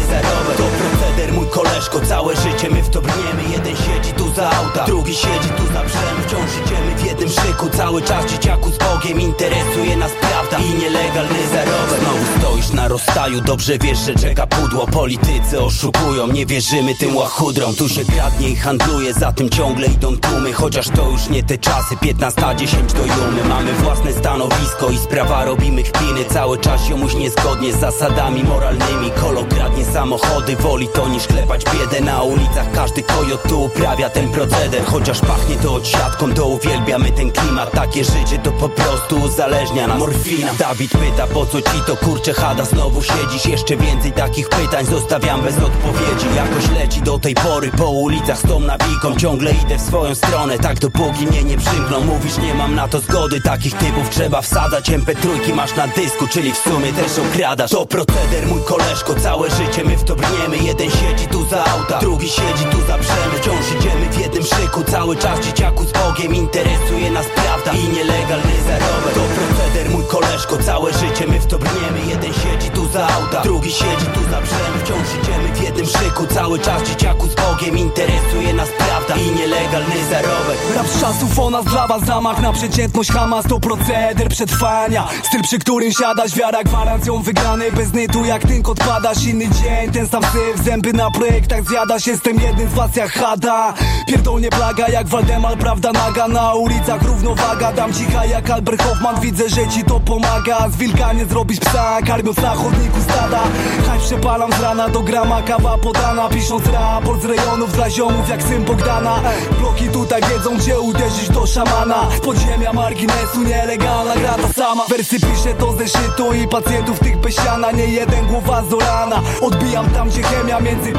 koleżko, 1.89 2.09
całe 2.09 2.35
życie 2.35 2.69
my 2.69 2.83
w 2.83 2.89
to 2.89 3.01
brniemy. 3.01 3.43
Jeden 3.51 3.75
siedzi 3.75 4.13
tu 4.13 4.33
za 4.33 4.51
auta, 4.51 4.85
drugi 4.85 5.15
siedzi 5.15 5.49
tu 5.57 5.63
za 5.73 5.83
brzemy 5.83 6.21
Wciąż 6.27 6.65
idziemy 6.65 6.95
w 6.95 7.05
jednym 7.05 7.29
szyku, 7.29 7.69
cały 7.77 8.01
czas 8.01 8.25
dzieciaku 8.25 8.71
z 8.71 8.77
Bogiem. 8.77 9.21
Interesuje 9.21 9.97
nas 9.97 10.11
prawda 10.21 10.57
i 10.59 10.79
nielegalny 10.79 11.47
zarobek. 11.53 11.99
Znowu 11.99 12.39
stoisz 12.39 12.71
na 12.71 12.87
rozstaju, 12.87 13.41
dobrze 13.41 13.77
wiesz, 13.77 13.97
że 13.99 14.15
czeka 14.15 14.47
pudło. 14.47 14.87
Politycy 14.87 15.61
oszukują, 15.61 16.27
nie 16.27 16.45
wierzymy 16.45 16.95
tym 16.95 17.15
łachudrom. 17.15 17.75
Tu 17.75 17.89
się 17.89 18.05
kradnie 18.05 18.49
i 18.49 18.55
handluje, 18.55 19.13
za 19.13 19.31
tym 19.31 19.49
ciągle 19.49 19.87
idą 19.87 20.17
tłumy. 20.17 20.53
Chociaż 20.53 20.89
to 20.89 21.09
już 21.09 21.29
nie 21.29 21.43
te 21.43 21.57
czasy, 21.57 21.97
15 22.01 22.41
10 22.55 22.93
do 22.93 23.05
jumy. 23.05 23.43
Mamy 23.49 23.73
własne 23.73 24.13
stanowisko 24.13 24.89
i 24.89 24.97
sprawa 24.97 25.45
robimy 25.45 25.83
chpiny 25.83 26.25
Cały 26.29 26.57
czas 26.57 26.89
jomuś 26.89 27.15
niezgodnie 27.15 27.73
z 27.73 27.79
zasadami 27.79 28.43
moralnymi. 28.43 29.11
Kolo 29.21 29.43
kradnie 29.43 29.85
samochody, 29.85 30.55
woli 30.55 30.87
to 30.87 31.07
niż 31.07 31.27
klepać 31.27 31.63
biedę 31.74 32.01
Na 32.01 32.24
ulicach 32.24 32.72
każdy 32.72 33.03
kojot 33.03 33.44
tu 33.50 33.63
uprawia 33.63 34.10
ten 34.10 34.30
proceder. 34.32 34.86
Chociaż 34.86 35.20
pachnie 35.20 35.56
to 35.56 35.74
odsiadką, 35.74 36.34
to 36.34 36.46
uwielbiamy 36.46 37.12
ten 37.12 37.32
klimat. 37.32 37.72
Takie 37.72 38.03
życie 38.03 38.38
to 38.44 38.51
po 38.51 38.70
prostu 38.70 39.15
uzależnia 39.15 39.88
nas. 39.88 40.00
Morfina. 40.00 40.53
Dawid 40.60 40.92
pyta 40.92 41.27
po 41.27 41.46
co 41.46 41.62
ci 41.62 41.82
to 41.88 41.96
kurcze 41.96 42.34
chada 42.34 42.65
Znowu 42.65 43.01
siedzisz, 43.03 43.46
jeszcze 43.46 43.77
więcej 43.77 44.12
takich 44.12 44.50
pytań 44.50 44.86
Zostawiam 44.86 45.42
bez 45.42 45.58
odpowiedzi. 45.58 46.27
Jakoś 46.36 46.70
leci 46.80 47.01
do 47.01 47.20
tej 47.20 47.36
pory 47.36 47.72
po 47.77 47.89
ulicach 47.89 48.38
z 48.38 48.42
tą 48.42 48.60
nawiką. 48.60 49.15
Ciągle 49.18 49.51
idę 49.51 49.77
w 49.77 49.82
swoją 49.82 50.15
stronę, 50.15 50.60
tak 50.60 50.80
dopóki 50.80 51.27
mnie 51.27 51.44
nie 51.44 51.58
przymkną. 51.58 52.00
Mówisz 52.00 52.38
nie 52.38 52.53
mam 52.53 52.75
na 52.75 52.88
to 52.88 53.00
zgody, 53.00 53.42
takich 53.42 53.74
typów 53.74 54.10
trzeba 54.10 54.42
wsadzać. 54.42 54.89
MP3 54.89 55.53
masz 55.56 55.75
na 55.75 55.88
dysku, 55.88 56.27
czyli 56.27 56.53
w 56.53 56.58
sumie 56.58 56.94
też 56.94 57.12
okradasz. 57.20 57.72
To 57.72 57.86
proceder 57.86 58.48
mój 58.48 58.62
koleżko, 58.63 59.15
całe 59.15 59.50
życie 59.50 59.84
my 59.84 59.98
w 59.98 60.03
to 60.03 60.15
brniemy. 60.15 60.58
Jeden 60.58 60.89
siedzi 60.89 61.27
tu 61.27 61.46
za 61.46 61.62
auta, 61.65 62.00
drugi 62.00 62.29
siedzi 62.29 62.65
tu 62.72 62.77
za 62.88 62.98
brzemy 62.98 63.36
Wciąż 63.41 63.72
idziemy 63.79 64.10
w 64.12 64.20
jednym 64.20 64.43
szyku, 64.43 64.84
cały 64.84 65.15
czas 65.15 65.39
dzieciaku 65.39 65.84
z 65.84 65.91
Bogiem 65.91 66.36
Interesuje 66.36 67.12
nas 67.12 67.25
prawda 67.36 67.72
i 67.72 67.89
nielegalny 67.89 68.55
zarobek 68.67 69.13
To 69.13 69.22
proceder 69.36 69.89
mój 69.89 70.03
koleżko, 70.03 70.58
całe 70.58 70.93
życie 70.93 71.27
my 71.27 71.39
w 71.39 71.48
to 71.48 71.60
brniemy. 71.60 72.00
Jeden 72.10 72.34
siedzi 72.34 72.70
tu 72.70 72.88
za 72.88 73.08
auta, 73.08 73.41
drugi 73.41 73.72
siedzi 73.72 74.05
tu 74.13 74.24
za 74.32 74.41
brzemy. 74.41 74.77
Wciąż 74.84 75.08
idziemy 75.24 75.48
w 75.53 75.63
jednym 75.63 75.86
szyku, 75.86 76.25
cały 76.27 76.60
czas 76.60 76.84
dzieciaku 76.84 77.27
z 77.27 77.36
Bogiem 77.36 77.77
Interesuje 77.77 78.53
nas 78.53 78.70
prawda 78.77 79.15
i 79.15 79.32
nielegalny 79.36 79.96
zarobek 80.10 80.58
Rap 80.75 80.88
z 80.88 81.01
czasów 81.01 81.39
o 81.39 81.50
nas 81.50 81.65
dla 81.65 81.88
was 81.88 82.05
zamach 82.05 82.41
na 82.41 82.53
przeciętność 82.53 83.12
Hamas 83.12 83.46
to 83.46 83.60
proceder 83.60 84.29
przetrwania. 84.29 85.08
Styl 85.24 85.41
przy 85.41 85.60
którym 85.60 85.91
siadasz, 85.91 86.36
wiara 86.36 86.63
gwarancją 86.63 87.22
wygranej 87.22 87.72
Bez 87.72 87.93
nytu 87.93 88.25
jak 88.25 88.48
tynk 88.48 88.70
odpadasz, 88.70 89.24
inny 89.25 89.46
dzień. 89.50 89.91
Ten 89.91 90.08
sam 90.08 90.24
syf, 90.24 90.65
zęby 90.65 90.93
na 90.93 91.12
projektach 91.53 91.69
zjadasz 91.69 92.07
Jestem 92.07 92.39
jednym 92.39 92.69
z 92.69 92.74
was 92.74 92.95
jak 92.95 93.12
Hada. 93.12 93.74
Pierdolnie 94.07 94.50
plaga 94.50 94.88
jak 94.88 95.07
Waldemar, 95.07 95.57
prawda 95.57 95.91
naga. 95.91 96.27
Na 96.27 96.53
ulicach 96.53 97.01
równowaga, 97.03 97.72
dam 97.72 97.93
cicha 97.93 98.25
jak 98.25 98.50
Albert 98.50 98.83
Hoffman. 98.83 99.22
Widzę, 99.22 99.50
że 99.50 99.67
ci 99.67 99.83
to 99.83 100.00
pomaga. 100.00 100.69
Z 100.69 100.75
wilka 100.75 101.13
nie 101.13 101.25
zrobisz 101.25 101.60
psa, 101.60 102.01
karmiąc 102.07 102.38
na 102.38 102.50
chodniku 102.50 103.01
stada. 103.01 103.39
Haj 103.88 104.00
przepalam 104.00 104.51
z 104.51 104.60
rana 104.62 104.89
do 104.89 105.01
grama, 105.01 105.41
kawa 105.41 105.77
podana. 105.77 106.29
Pisząc 106.29 106.67
raport 106.67 107.22
z 107.22 107.25
rejonów 107.25 107.74
dla 107.74 107.89
ziomów 107.89 108.29
jak 108.29 108.43
syn 108.43 108.63
Bogdana. 108.63 109.19
Bloki 109.60 109.88
tutaj 109.88 110.22
wiedzą 110.22 110.57
gdzie 110.57 110.79
uderzyć 110.79 111.29
do 111.29 111.45
szamana. 111.48 112.07
Podziemia 112.24 112.74
marginesu 112.74 113.43
nielegalna 113.43 114.15
gra 114.15 114.33
ta 114.33 114.53
sama. 114.53 114.83
Wersy 114.89 115.19
piszę 115.19 115.53
to 115.60 115.74
ze 115.74 115.88
szytu 115.88 116.33
i 116.33 116.48
pacjentów 116.48 117.00
tych 117.00 117.17
bez 117.17 117.36
siana. 117.36 117.72
Nie 117.72 117.86
jeden 117.86 118.27
głowa 118.27 118.63
zorana 118.69 119.22
Odbijam 119.41 119.89
tam 119.89 120.10
gdzie 120.10 120.24
chemia 120.24 120.60
między 120.60 120.91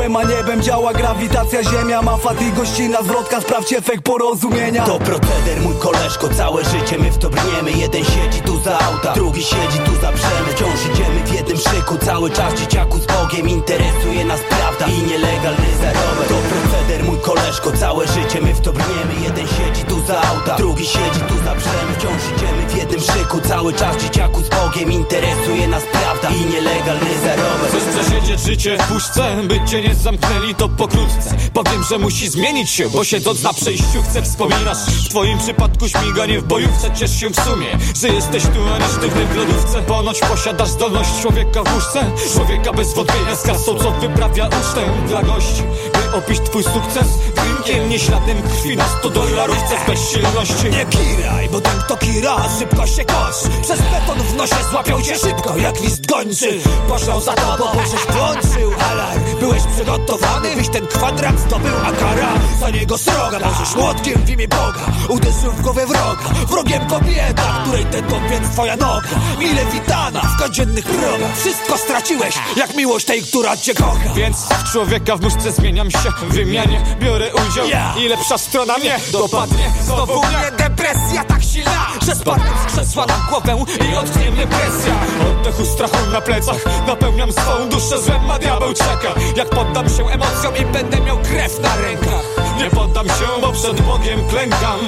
piekłem 0.00 0.16
a 0.16 0.22
niebem 0.24 0.62
Działa 0.62 0.92
grawitacja 0.92 1.62
ziemia 1.62 2.02
Ma 2.02 2.16
fat 2.16 2.42
i 2.42 2.52
gościna 2.52 3.02
zwrotka 3.02 3.40
Sprawdź 3.40 3.72
efekt 3.72 4.04
porozumienia. 4.04 4.84
To 4.84 4.98
proceder 4.98 5.60
mój 5.62 5.74
koleżko, 5.74 6.28
całe 6.28 6.64
życie 6.64 6.98
my 6.98 7.10
w 7.10 7.18
to 7.18 7.30
brniemy. 7.30 7.70
Jeden 7.70 8.04
siedzi 8.04 8.40
tu 8.40 8.60
za 8.60 8.78
auta, 8.78 9.12
drugi 9.12 9.42
siedzi 9.42 9.78
tu 9.78 9.94
za 10.00 10.12
brzemy 10.12 10.48
Wciąż 10.54 10.80
idziemy 10.92 11.24
w 11.24 11.34
jednym 11.34 11.56
szyku, 11.56 11.98
cały 12.04 12.30
czas 12.30 12.54
dzieciaku 12.54 12.98
z 12.98 13.06
Bogiem 13.06 13.48
Interesuje 13.48 14.24
nas 14.24 14.40
prawda 14.48 14.86
i 14.86 15.02
nielegalny 15.02 15.70
zarobek 15.80 16.28
To 16.28 16.34
proceder 16.34 17.04
mój 17.04 17.18
koleżko, 17.18 17.72
całe 17.72 18.06
życie 18.06 18.40
my 18.40 18.54
w 18.54 18.60
to 18.60 18.72
brniemy. 18.72 19.14
Jeden 19.24 19.46
siedzi 19.46 19.84
tu 19.84 20.00
za 20.06 20.22
auta, 20.22 20.56
drugi 20.56 20.86
siedzi 20.86 21.20
tu 21.28 21.34
za 21.44 21.54
brzemy 21.54 21.92
Wciąż 21.98 22.22
idziemy 22.36 22.68
w 22.68 22.76
jednym 22.76 23.00
szyku, 23.00 23.40
cały 23.48 23.72
czas 23.72 23.96
dzieciaku 23.96 24.40
z 24.40 24.48
Bogiem 24.48 24.92
Interesuje 24.92 25.68
nas 25.68 25.82
prawda 25.92 26.28
i 26.30 26.44
nielegalny 26.52 27.10
zarobek 27.24 27.68
Chcesz 27.68 27.84
przesiedzieć 27.94 28.40
życie 28.40 28.78
w 28.78 28.88
puszce, 28.88 29.36
by 29.48 29.60
nie 29.82 29.94
zamknęli 29.94 30.54
to 30.54 30.68
pokrótce 30.68 31.36
Powiem, 31.54 31.84
że 31.90 31.98
musi 31.98 32.28
zmienić 32.28 32.70
się, 32.70 32.90
bo 32.90 33.04
siedząc 33.04 33.42
na 33.42 33.52
przejściu 33.52 34.02
chcę 34.10 34.22
wspominasz 34.22 34.78
W 34.78 35.08
twoim 35.08 35.38
przypadku 35.38 35.88
śmiganie 35.88 36.40
w 36.40 36.44
bojówce 36.44 36.90
Ciesz 36.94 37.20
się 37.20 37.30
w 37.30 37.36
sumie, 37.36 37.66
że 38.00 38.08
jesteś 38.08 38.42
tu, 38.42 38.60
a 38.74 38.78
nie 38.78 38.88
sztywny 38.88 39.26
w 39.26 39.36
lodówce. 39.36 39.82
Ponoć 39.82 40.20
posiadasz 40.20 40.68
zdolność 40.68 41.10
człowieka 41.22 41.62
w 41.62 41.74
łóżce 41.74 42.10
Człowieka 42.32 42.72
bez 42.72 42.94
wątpienia 42.94 43.36
z 43.36 43.42
kasą, 43.42 43.78
co 43.78 43.90
wyprawia 43.90 44.46
ucztę 44.46 44.82
dla 45.08 45.22
gości 45.22 45.62
By 45.92 46.16
opić 46.16 46.40
twój 46.40 46.62
sukces 46.62 47.08
drinkiem, 47.60 47.88
nie 47.88 47.98
śladem 47.98 48.42
krwi 48.42 48.76
na 48.76 48.88
100 48.88 49.10
dolarówce 49.10 49.78
z 49.84 49.86
bezsilności. 49.86 50.64
Nie 50.70 50.86
kiraj, 50.86 51.48
bo 51.48 51.60
ten 51.60 51.78
kto 51.78 51.96
kira, 51.96 52.36
szybko 52.58 52.86
się 52.86 53.04
kosz 53.04 53.62
Przez 53.62 53.78
beton 53.78 54.18
w 54.18 54.36
nosie 54.36 54.56
złapią 54.70 55.02
cię 55.02 55.18
szybko 55.18 55.56
jak 55.56 55.80
list 55.80 56.06
gończy. 56.06 56.60
Poszło 56.88 57.20
za 57.20 57.32
tobą, 57.32 57.64
bo 57.74 57.80
żeś 57.80 58.16
włączył 58.16 58.72
alarm. 58.90 59.20
Byłeś 59.40 59.62
przygotowany, 59.74 60.56
byś 60.56 60.68
ten 60.68 60.86
kwadrat 60.86 61.40
zdobył, 61.40 61.72
a 61.84 61.92
kara 61.92 62.32
za 62.60 62.70
niego 62.70 62.98
sroga 62.98 63.38
Możesz 63.44 63.74
młotkiem 63.76 64.24
w 64.24 64.30
imię 64.30 64.48
Boga, 64.48 64.86
uderzył 65.08 65.52
w 65.52 65.62
głowę 65.62 65.86
wroga. 65.86 66.46
Wrogiem 66.48 66.86
kobieta, 66.86 67.62
której 67.62 67.84
ten 67.84 68.04
więc 68.30 68.48
twoja 68.48 68.76
noga. 68.76 69.08
Mile 69.38 69.64
witana 69.72 70.20
w 70.20 70.40
codziennych 70.40 70.84
progach. 70.84 71.36
Wszystko 71.36 71.78
straciłeś, 71.78 72.34
jak 72.56 72.76
miłość 72.76 73.06
tej, 73.06 73.22
która 73.22 73.56
cię 73.56 73.74
kocha. 73.74 74.14
Więc 74.14 74.36
w 74.36 74.72
człowieka 74.72 75.16
w 75.16 75.20
muszce 75.20 75.52
zmieniam 75.52 75.90
się 75.90 76.10
w 76.22 76.34
wymianie. 76.34 76.80
Biorę 77.00 77.34
biorę 77.56 77.68
udział 77.68 78.02
I 78.02 78.08
lepsza 78.08 78.38
strona 78.38 78.78
mnie 78.78 78.96
dopadnie. 79.12 79.72
Znowu 79.82 80.18
mnie 80.18 80.50
depresja 80.58 81.24
tak 81.24 81.42
silna 81.42 81.86
Że 82.06 82.14
spadnę 82.14 82.50
z 82.62 82.72
krzesła 82.72 83.06
na 83.06 83.26
głowę 83.28 83.64
i 83.90 83.96
odknie 83.96 84.30
mnie 84.30 84.46
presja. 84.46 84.94
Oddechu 85.30 85.64
strachu 85.64 86.10
na 86.12 86.20
plecach 86.20 86.86
Napełniam 86.86 87.32
swą 87.32 87.68
duszę 87.70 88.02
złem, 88.02 88.30
a 88.30 88.38
diabeł 88.38 88.74
czeka. 88.74 89.14
Jak 89.36 89.50
poddam 89.50 89.88
się 89.88 90.08
emocjom 90.08 90.56
i 90.56 90.64
będę 90.64 91.00
miał 91.00 91.18
krew 91.18 91.60
na 91.60 91.76
rękach 91.76 92.49
Nie 92.60 92.70
poddam 92.70 93.08
się, 93.08 93.40
bo 93.40 93.52
przed 93.52 93.80
Bogiem 93.80 94.28
klękam. 94.28 94.80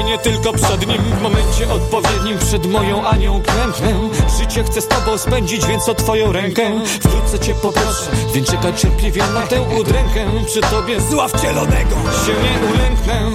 I 0.00 0.04
nie 0.04 0.18
tylko 0.18 0.52
przed 0.52 0.86
Nim 0.86 1.02
W 1.02 1.22
momencie 1.22 1.70
odpowiednim 1.72 2.38
przed 2.38 2.66
moją 2.66 3.06
Anią 3.06 3.42
klęknę 3.42 4.08
Życie 4.38 4.64
chcę 4.64 4.80
z 4.80 4.88
Tobą 4.88 5.18
spędzić, 5.18 5.66
więc 5.66 5.88
o 5.88 5.94
Twoją 5.94 6.32
rękę 6.32 6.62
Wkrótce 7.00 7.38
Cię 7.38 7.54
poproszę, 7.54 8.10
więc 8.34 8.50
czekaj 8.50 8.74
cierpliwie 8.74 9.22
na 9.34 9.46
tę 9.46 9.62
udrękę. 9.62 10.26
Przy 10.46 10.60
Tobie 10.60 11.00
Zła 11.00 11.28
wcielonego 11.28 11.96
się 12.26 12.32
nie 12.32 12.72
ulęknę. 12.72 13.30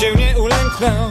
Się 0.00 0.14
nie 0.14 0.38
ulęknę 0.38 1.10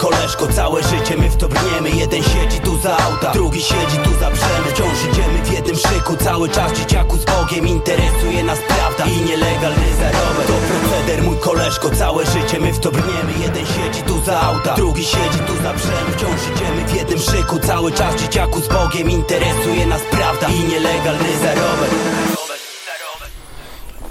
koleżko, 0.00 0.46
całe 0.46 0.82
życie 0.82 1.16
my 1.16 1.30
w 1.30 1.36
to 1.36 1.48
brniemy. 1.48 1.90
Jeden 1.90 2.22
siedzi 2.22 2.60
tu 2.60 2.78
za 2.78 2.96
auta, 2.98 3.32
drugi 3.32 3.60
siedzi 3.60 3.98
tu 4.04 4.10
za 4.20 4.30
brzemy 4.30 4.66
Wciąż 4.70 4.98
idziemy 5.12 5.38
w 5.44 5.52
jednym 5.52 5.76
szyku, 5.76 6.16
cały 6.16 6.48
czas 6.48 6.72
dzieciaku 6.72 7.16
z 7.16 7.24
Bogiem 7.24 7.68
Interesuje 7.68 8.42
nas 8.44 8.58
prawda 8.68 9.04
i 9.04 9.16
nielegalny 9.28 9.88
zarobek. 10.00 10.46
To 10.46 10.52
proceder 10.52 11.22
mój 11.22 11.36
koleżko, 11.36 11.90
całe 11.90 12.26
życie 12.26 12.60
my 12.60 12.72
w 12.72 12.78
to 12.78 12.90
brniemy. 12.90 13.32
Jeden 13.42 13.66
siedzi 13.66 14.02
tu 14.02 14.20
za 14.26 14.40
auta, 14.40 14.74
drugi 14.74 15.04
siedzi 15.04 15.38
tu 15.46 15.54
za 15.62 15.72
brzemy 15.74 16.10
Wciąż 16.16 16.40
idziemy 16.54 16.84
w 16.86 16.94
jednym 16.94 17.18
szyku, 17.18 17.58
cały 17.58 17.92
czas 17.92 18.16
dzieciaku 18.16 18.60
z 18.60 18.68
Bogiem 18.68 19.10
Interesuje 19.10 19.86
nas 19.86 20.02
prawda 20.10 20.48
i 20.48 20.68
nielegalny 20.68 21.38
zarobek 21.42 22.39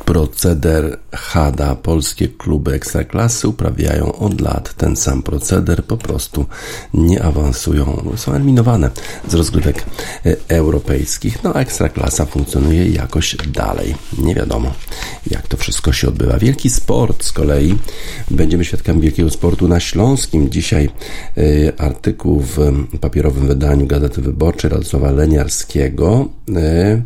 proceder 0.09 0.97
HADA. 1.11 1.75
Polskie 1.75 2.27
kluby 2.27 2.73
ekstraklasy 2.73 3.47
uprawiają 3.47 4.13
od 4.13 4.41
lat 4.41 4.73
ten 4.73 4.95
sam 4.95 5.23
proceder, 5.23 5.83
po 5.83 5.97
prostu 5.97 6.45
nie 6.93 7.23
awansują, 7.23 8.03
są 8.15 8.33
eliminowane 8.33 8.89
z 9.27 9.33
rozgrywek 9.33 9.85
e, 10.25 10.35
europejskich. 10.47 11.43
No 11.43 11.53
a 11.53 11.59
ekstraklasa 11.59 12.25
funkcjonuje 12.25 12.89
jakoś 12.89 13.35
dalej. 13.35 13.95
Nie 14.17 14.35
wiadomo, 14.35 14.71
jak 15.31 15.47
to 15.47 15.57
wszystko 15.57 15.91
się 15.93 16.07
odbywa. 16.07 16.37
Wielki 16.37 16.69
sport 16.69 17.23
z 17.23 17.31
kolei. 17.31 17.77
Będziemy 18.31 18.65
świadkami 18.65 19.01
wielkiego 19.01 19.29
sportu 19.29 19.67
na 19.67 19.79
Śląskim. 19.79 20.49
Dzisiaj 20.49 20.89
e, 21.37 21.81
artykuł 21.81 22.39
w 22.39 22.57
papierowym 23.01 23.47
wydaniu 23.47 23.87
Gazety 23.87 24.21
Wyborczej 24.21 24.69
Radosława 24.69 25.11
Leniarskiego. 25.11 26.29
E, 26.55 27.01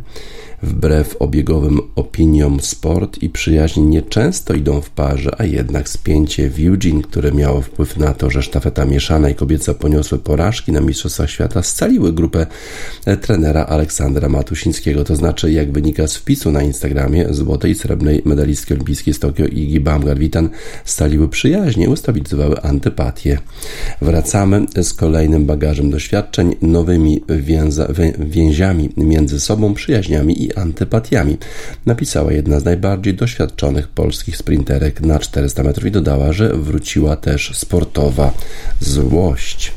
Wbrew 0.62 1.16
obiegowym 1.18 1.80
opiniom 1.96 2.60
sport 2.60 3.22
i 3.22 3.30
przyjaźń 3.30 3.80
nieczęsto 3.80 4.54
idą 4.54 4.80
w 4.80 4.90
parze, 4.90 5.30
a 5.38 5.44
jednak 5.44 5.88
spięcie 5.88 6.50
w 6.50 6.66
Eugene, 6.66 7.02
które 7.02 7.32
miało 7.32 7.60
wpływ 7.60 7.96
na 7.96 8.14
to, 8.14 8.30
że 8.30 8.42
sztafeta 8.42 8.84
mieszana 8.84 9.30
i 9.30 9.34
kobieca 9.34 9.74
poniosły 9.74 10.18
porażki 10.18 10.72
na 10.72 10.80
Mistrzostwach 10.80 11.30
Świata, 11.30 11.62
scaliły 11.62 12.12
grupę 12.12 12.46
trenera 13.20 13.64
Aleksandra 13.64 14.28
Matusińskiego. 14.28 15.04
To 15.04 15.16
znaczy, 15.16 15.52
jak 15.52 15.72
wynika 15.72 16.06
z 16.06 16.16
wpisu 16.16 16.50
na 16.50 16.62
Instagramie, 16.62 17.26
złotej 17.30 17.70
i 17.70 17.74
srebrnej 17.74 18.22
medalistki 18.24 18.74
olimpijskiej 18.74 19.14
z 19.14 19.18
Tokio 19.18 19.46
Igi 19.46 19.80
Baumgart-Witan 19.80 20.48
staliły 20.84 21.28
przyjaźnie, 21.28 21.90
ustabilizowały 21.90 22.62
antypatię. 22.62 23.38
Wracamy 24.02 24.66
z 24.82 24.92
kolejnym 24.92 25.46
bagażem 25.46 25.90
doświadczeń, 25.90 26.56
nowymi 26.62 27.24
więza, 27.28 27.88
więziami 28.18 28.90
między 28.96 29.40
sobą, 29.40 29.74
przyjaźniami 29.74 30.42
i 30.42 30.53
antypatiami, 30.58 31.38
napisała 31.86 32.32
jedna 32.32 32.60
z 32.60 32.64
najbardziej 32.64 33.14
doświadczonych 33.14 33.88
polskich 33.88 34.36
sprinterek 34.36 35.00
na 35.00 35.18
400 35.18 35.62
metrów 35.62 35.86
i 35.86 35.90
dodała, 35.90 36.32
że 36.32 36.48
wróciła 36.56 37.16
też 37.16 37.50
sportowa 37.54 38.32
złość. 38.80 39.72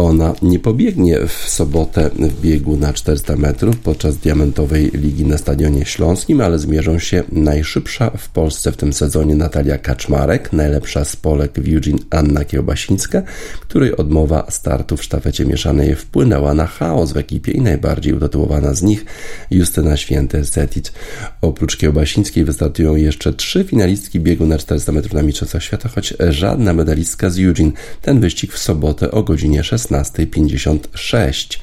Ona 0.00 0.34
nie 0.42 0.58
pobiegnie 0.58 1.26
w 1.26 1.32
sobotę 1.32 2.10
w 2.14 2.40
biegu 2.40 2.76
na 2.76 2.92
400 2.92 3.36
metrów 3.36 3.78
podczas 3.78 4.16
diamentowej 4.16 4.90
ligi 4.94 5.24
na 5.24 5.38
stadionie 5.38 5.84
śląskim, 5.84 6.40
ale 6.40 6.58
zmierzą 6.58 6.98
się 6.98 7.22
najszybsza 7.32 8.10
w 8.10 8.28
Polsce 8.28 8.72
w 8.72 8.76
tym 8.76 8.92
sezonie 8.92 9.34
Natalia 9.34 9.78
Kaczmarek, 9.78 10.52
najlepsza 10.52 11.04
z 11.04 11.16
Polek 11.16 11.58
Eugene 11.58 11.98
Anna 12.10 12.44
Kiełbasińska, 12.44 13.22
której 13.60 13.96
odmowa 13.96 14.46
startu 14.50 14.96
w 14.96 15.04
sztafecie 15.04 15.44
mieszanej 15.44 15.94
wpłynęła 15.94 16.54
na 16.54 16.66
chaos 16.66 17.12
w 17.12 17.16
ekipie 17.16 17.52
i 17.52 17.60
najbardziej 17.60 18.12
utytułowana 18.12 18.74
z 18.74 18.82
nich 18.82 19.04
Justyna 19.50 19.96
Święty-Setic. 19.96 20.92
Oprócz 21.40 21.76
Kiełbasińskiej 21.76 22.44
wystartują 22.44 22.96
jeszcze 22.96 23.32
trzy 23.32 23.64
finalistki 23.64 24.20
biegu 24.20 24.46
na 24.46 24.58
400 24.58 24.92
metrów 24.92 25.12
na 25.12 25.22
Mistrzostwach 25.22 25.62
Świata, 25.62 25.88
choć 25.88 26.14
żadna 26.28 26.72
medalistka 26.72 27.30
z 27.30 27.38
Eugene. 27.38 27.72
Ten 28.02 28.20
wyścig 28.20 28.52
w 28.52 28.58
sobotę 28.58 29.10
o 29.10 29.22
godzinie 29.22 29.64
16 29.64 29.89
16.56. 29.90 31.58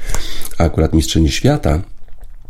Akurat 0.58 0.94
mistrzyni 0.94 1.32
świata 1.32 1.82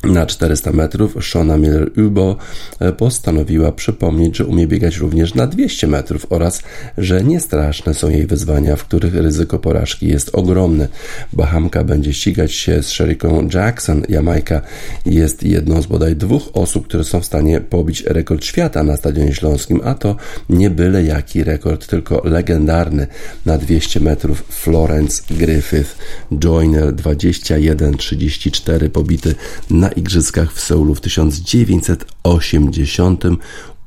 na 0.07 0.25
400 0.25 0.71
metrów 0.71 1.17
Shona 1.21 1.57
Miller-Ubo 1.57 2.35
e, 2.79 2.93
postanowiła 2.93 3.71
przypomnieć, 3.71 4.37
że 4.37 4.45
umie 4.45 4.67
biegać 4.67 4.97
również 4.97 5.35
na 5.35 5.47
200 5.47 5.87
metrów 5.87 6.25
oraz, 6.29 6.61
że 6.97 7.23
niestraszne 7.23 7.93
są 7.93 8.09
jej 8.09 8.27
wyzwania, 8.27 8.75
w 8.75 8.83
których 8.83 9.15
ryzyko 9.15 9.59
porażki 9.59 10.07
jest 10.07 10.35
ogromne. 10.35 10.87
Bahamka 11.33 11.83
będzie 11.83 12.13
ścigać 12.13 12.53
się 12.53 12.83
z 12.83 12.89
Sheriką 12.89 13.47
Jackson. 13.53 14.03
Jamajka 14.09 14.61
jest 15.05 15.43
jedną 15.43 15.81
z 15.81 15.85
bodaj 15.85 16.15
dwóch 16.15 16.49
osób, 16.53 16.87
które 16.87 17.03
są 17.03 17.21
w 17.21 17.25
stanie 17.25 17.61
pobić 17.61 18.01
rekord 18.01 18.45
świata 18.45 18.83
na 18.83 18.97
Stadionie 18.97 19.33
Śląskim, 19.33 19.81
a 19.83 19.93
to 19.93 20.15
nie 20.49 20.69
byle 20.69 21.03
jaki 21.03 21.43
rekord, 21.43 21.87
tylko 21.87 22.21
legendarny 22.25 23.07
na 23.45 23.57
200 23.57 23.99
metrów 23.99 24.43
Florence 24.49 25.23
Griffith 25.29 25.97
Joyner 26.31 26.93
21-34 26.93 28.89
pobity 28.89 29.35
na 29.69 29.89
igrzyskach 29.97 30.53
w 30.53 30.59
Seulu 30.59 30.95
w 30.95 31.01
1980 31.01 33.23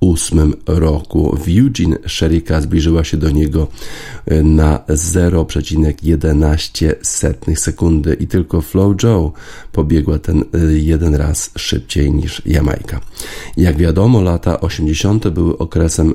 2008 0.00 0.54
roku. 0.66 1.36
Eugene 1.48 1.96
Sherika 2.06 2.60
zbliżyła 2.60 3.04
się 3.04 3.16
do 3.16 3.30
niego 3.30 3.66
e, 4.26 4.42
na 4.42 4.78
0,11 4.88 7.56
sekundy 7.56 8.14
i 8.14 8.26
tylko 8.26 8.60
Flow 8.60 9.02
Joe 9.02 9.32
pobiegła 9.72 10.18
ten 10.18 10.44
e, 10.54 10.58
jeden 10.72 11.14
raz 11.14 11.50
szybciej 11.56 12.12
niż 12.12 12.42
Jamajka. 12.46 13.00
Jak 13.56 13.76
wiadomo, 13.76 14.22
lata 14.22 14.60
80. 14.60 15.28
były 15.28 15.58
okresem 15.58 16.14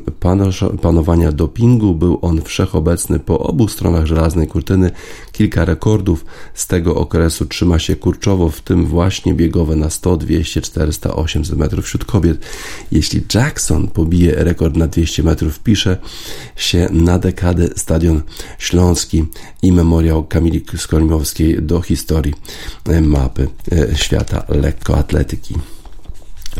panowania 0.82 1.32
dopingu. 1.32 1.96
Był 1.96 2.20
on 2.22 2.42
wszechobecny 2.42 3.20
po 3.20 3.40
obu 3.40 3.68
stronach 3.68 4.06
żelaznej 4.06 4.48
kurtyny. 4.48 4.92
Kilka 5.36 5.66
rekordów 5.66 6.26
z 6.54 6.68
tego 6.68 6.96
okresu 6.96 7.46
trzyma 7.46 7.80
się 7.80 7.96
kurczowo, 7.96 8.50
w 8.50 8.62
tym 8.62 8.86
właśnie 8.86 9.34
biegowe 9.34 9.76
na 9.76 9.90
100, 9.90 10.18
200, 10.18 10.62
400, 10.62 11.16
800 11.16 11.58
metrów 11.58 11.86
wśród 11.86 12.06
kobiet. 12.06 12.46
Jeśli 12.92 13.22
Jackson 13.34 13.88
pobije 13.88 14.44
rekord 14.44 14.76
na 14.76 14.88
200 14.88 15.24
metrów, 15.24 15.60
pisze 15.60 15.98
się 16.56 16.88
na 16.92 17.20
dekadę 17.20 17.68
Stadion 17.76 18.22
Śląski 18.60 19.26
i 19.62 19.72
memoriał 19.72 20.24
Kamili 20.24 20.66
Skolimowskiej 20.78 21.62
do 21.62 21.82
historii 21.82 22.34
mapy 23.02 23.48
e, 23.72 23.98
świata 23.98 24.46
lekkoatletyki. 24.50 25.56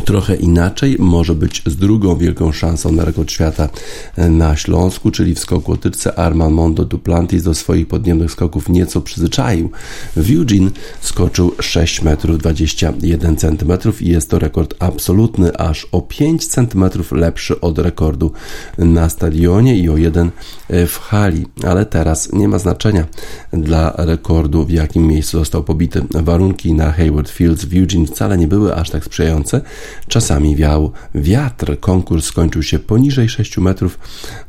Trochę 0.06 0.36
inaczej 0.36 0.96
może 1.00 1.36
być 1.36 1.64
z 1.66 1.76
drugą 1.76 2.18
wielką 2.18 2.52
szansą 2.52 2.92
na 2.92 3.06
rekord 3.06 3.32
świata 3.32 3.70
na 4.18 4.56
Śląsku, 4.56 5.12
czyli 5.12 5.36
w 5.36 5.40
skoku 5.40 5.72
o 5.72 5.78
tyczce 5.78 6.20
Armand 6.20 6.82
Duplantis 6.82 7.44
do 7.44 7.54
swoich 7.54 7.88
podniebnych 7.88 8.32
skoków 8.32 8.70
nieco 8.70 9.02
przyzwyczaił. 9.02 9.72
W 10.16 10.32
Eugene 10.32 10.72
skoczył 11.02 11.56
6 11.60 12.02
metrów 12.02 12.38
21 12.38 13.38
cm 13.38 13.72
i 14.02 14.10
jest 14.10 14.30
to 14.30 14.40
rekord 14.40 14.76
absolutny, 14.80 15.58
aż 15.58 15.88
o 15.92 16.02
5 16.02 16.48
cm 16.48 16.86
lepszy 17.12 17.62
od 17.62 17.80
rekordu 17.80 18.32
na 18.78 19.10
stadionie 19.10 19.78
i 19.78 19.90
o 19.90 19.98
jeden 19.98 20.32
w 20.70 20.98
hali, 21.02 21.46
ale 21.64 21.86
teraz 21.86 22.34
nie 22.34 22.48
ma 22.48 22.60
znaczenia 22.60 23.06
dla 23.54 23.94
rekordu, 23.98 24.66
w 24.66 24.72
jakim 24.72 25.08
miejscu 25.08 25.40
został 25.40 25.64
pobity. 25.64 26.02
Warunki 26.12 26.74
na 26.74 26.92
Hayward 26.92 27.30
Fields 27.30 27.66
w 27.66 27.78
Eugene 27.78 28.08
wcale 28.08 28.38
nie 28.38 28.48
były 28.48 28.76
aż 28.76 28.90
tak 28.90 29.06
sprzyjające. 29.06 29.62
Czasami 30.08 30.56
wiał 30.56 30.92
wiatr. 31.16 31.80
Konkurs 31.80 32.26
skończył 32.26 32.64
się 32.64 32.80
poniżej 32.80 33.30
6 33.30 33.58
metrów, 33.58 34.00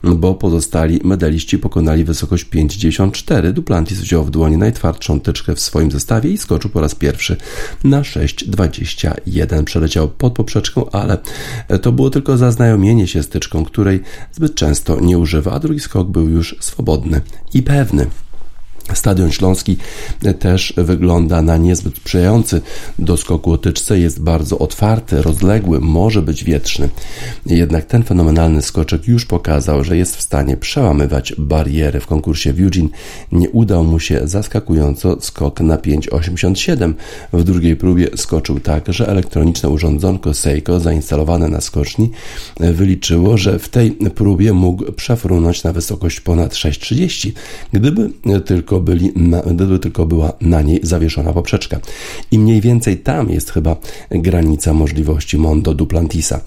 bo 0.05 0.35
pozostali 0.35 1.01
medaliści 1.05 1.59
pokonali 1.59 2.05
wysokość 2.05 2.45
54. 2.45 3.53
Duplantis 3.53 4.01
wziął 4.01 4.25
w 4.25 4.31
dłonie 4.31 4.59
najtwardszą 4.59 5.21
tyczkę 5.21 5.55
w 5.55 5.61
swoim 5.61 5.91
zestawie 5.91 6.31
i 6.31 6.39
skoczył 6.39 6.71
po 6.71 6.81
raz 6.81 6.95
pierwszy 6.95 7.37
na 7.85 8.03
6,21. 8.03 9.65
Przeleciał 9.65 10.09
pod 10.09 10.33
poprzeczką, 10.35 10.91
ale 10.91 11.19
to 11.83 11.93
było 11.93 12.11
tylko 12.11 12.37
zaznajomienie 12.37 13.07
się 13.07 13.23
z 13.23 13.29
tyczką, 13.29 13.65
której 13.65 14.03
zbyt 14.33 14.55
często 14.55 15.01
nie 15.01 15.19
używa, 15.19 15.53
a 15.53 15.59
drugi 15.59 15.81
skok 15.81 16.09
był 16.09 16.29
już 16.29 16.57
swobodny 16.61 17.21
i 17.55 17.63
pewny. 17.63 18.07
Stadion 18.95 19.33
Śląski 19.33 19.77
też 20.39 20.75
wygląda 20.77 21.43
na 21.43 21.57
niezbyt 21.57 21.97
sprzyjający 21.97 22.61
do 22.99 23.17
skoku 23.17 23.53
o. 23.53 23.59
Jest 23.91 24.23
bardzo 24.23 24.59
otwarty, 24.59 25.23
rozległy, 25.23 25.81
może 25.81 26.23
być 26.23 26.45
wietrzny. 26.45 26.89
Jednak 27.47 27.85
ten 27.85 28.03
fenomenalny 28.03 28.63
skoczek 28.63 29.09
już 29.09 29.27
pokazał, 29.27 29.85
że 29.85 29.97
jest 29.97 30.17
w 30.17 30.23
stanie 30.23 30.57
przełamywać 30.57 31.35
bariery. 31.39 32.01
W 32.01 32.07
konkursie 32.07 32.53
w 32.53 32.61
Eugene 32.61 32.89
nie 33.33 33.51
udał 33.51 33.85
mu 33.85 34.01
się 34.01 34.21
zaskakująco 34.25 35.17
skok 35.21 35.61
na 35.61 35.77
5,87. 35.77 36.95
W 37.33 37.45
drugiej 37.45 37.77
próbie 37.77 38.09
skoczył 38.17 38.61
tak, 38.61 38.85
że 38.89 39.09
elektroniczne 39.09 39.69
urządzonko 39.69 40.35
Seiko 40.35 40.81
zainstalowane 40.81 41.49
na 41.49 41.61
skoczni 41.61 42.11
wyliczyło, 42.61 43.39
że 43.39 43.59
w 43.59 43.69
tej 43.69 43.93
próbie 43.93 44.53
mógł 44.53 44.93
przefrunąć 44.93 45.65
na 45.65 45.73
wysokość 45.73 46.21
ponad 46.21 46.53
6,30. 46.53 47.33
Gdyby 47.73 48.11
tylko 48.45 48.76
tylko, 48.77 48.81
byli 48.81 49.13
gdyby 49.55 49.79
tylko 49.79 50.07
była 50.07 50.33
na 50.41 50.63
niej 50.63 50.81
zawieszona 50.83 51.33
poprzeczka. 51.33 51.81
I 52.31 52.39
mniej 52.39 52.61
więcej 52.61 52.99
tam 52.99 53.31
jest 53.31 53.51
chyba 53.51 53.77
granica 54.11 54.73
możliwości 54.73 55.39
Mondo 55.39 55.75
Duplantisa. 55.75 56.41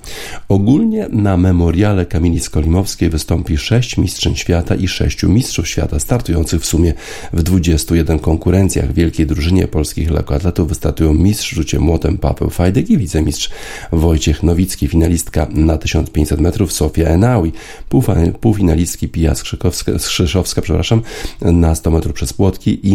Ogólnie 0.49 1.07
na 1.11 1.37
memoriale 1.37 2.05
Kamili 2.05 2.39
Skolimowskiej 2.39 3.09
wystąpi 3.09 3.57
sześć 3.57 3.97
mistrzyń 3.97 4.35
świata 4.35 4.75
i 4.75 4.87
sześciu 4.87 5.29
mistrzów 5.29 5.67
świata, 5.67 5.99
startujących 5.99 6.61
w 6.61 6.65
sumie 6.65 6.93
w 7.33 7.43
21 7.43 8.19
konkurencjach. 8.19 8.91
W 8.91 8.93
wielkiej 8.93 9.25
drużynie 9.25 9.67
polskich 9.67 10.11
lekkoatletów 10.11 10.69
wystartują 10.69 11.13
mistrz 11.13 11.49
rzucie 11.49 11.79
młotem 11.79 12.17
Paweł 12.17 12.49
Fajdek 12.49 12.89
i 12.89 12.97
wicemistrz 12.97 13.49
Wojciech 13.91 14.43
Nowicki, 14.43 14.87
finalistka 14.87 15.47
na 15.51 15.77
1500 15.77 16.39
metrów 16.39 16.73
Sofia 16.73 17.07
Enaui, 17.07 17.51
półfinalistki 18.41 19.07
Pija 19.07 19.33
Skrzyszowska, 19.97 20.61
przepraszam, 20.61 21.01
na 21.41 21.75
100 21.75 21.91
metrów 21.91 22.13
przez 22.19 22.33
płotki 22.33 22.89
i 22.89 22.93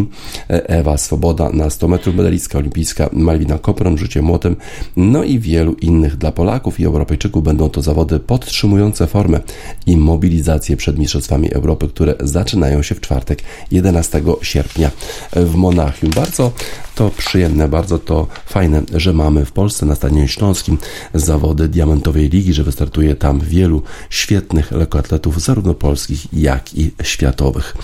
e, 0.50 0.68
Ewa 0.68 0.98
Swoboda 0.98 1.50
na 1.52 1.70
100 1.70 1.88
metrów, 1.88 2.16
medalistka 2.16 2.58
olimpijska 2.58 3.10
Malwina 3.12 3.58
Kopron, 3.58 3.98
rzucie 3.98 4.22
młotem, 4.22 4.56
no 4.96 5.24
i 5.24 5.38
wielu 5.38 5.74
innych. 5.74 6.16
Dla 6.16 6.32
Polaków 6.32 6.80
i 6.80 6.84
Europejczyków 6.84 7.44
będą 7.44 7.68
to 7.70 7.82
zawody 7.82 8.20
podtrzymujące 8.20 9.06
formę 9.06 9.40
i 9.86 9.96
mobilizację 9.96 10.76
przed 10.76 10.98
Mistrzostwami 10.98 11.52
Europy, 11.52 11.88
które 11.88 12.14
zaczynają 12.20 12.82
się 12.82 12.94
w 12.94 13.00
czwartek 13.00 13.42
11 13.70 14.22
sierpnia 14.42 14.90
w 15.32 15.54
Monachium. 15.54 16.10
Bardzo 16.10 16.52
to 16.94 17.10
przyjemne, 17.10 17.68
bardzo 17.68 17.98
to 17.98 18.26
fajne, 18.46 18.82
że 18.94 19.12
mamy 19.12 19.44
w 19.44 19.52
Polsce 19.52 19.86
na 19.86 19.94
Stadionie 19.94 20.28
Śląskim 20.28 20.78
zawody 21.14 21.68
Diamentowej 21.68 22.28
Ligi, 22.28 22.52
że 22.52 22.62
wystartuje 22.64 23.16
tam 23.16 23.40
wielu 23.40 23.82
świetnych 24.10 24.72
lekkoatletów, 24.72 25.42
zarówno 25.42 25.74
polskich, 25.74 26.32
jak 26.32 26.74
i 26.74 26.90
światowych. 27.02 27.76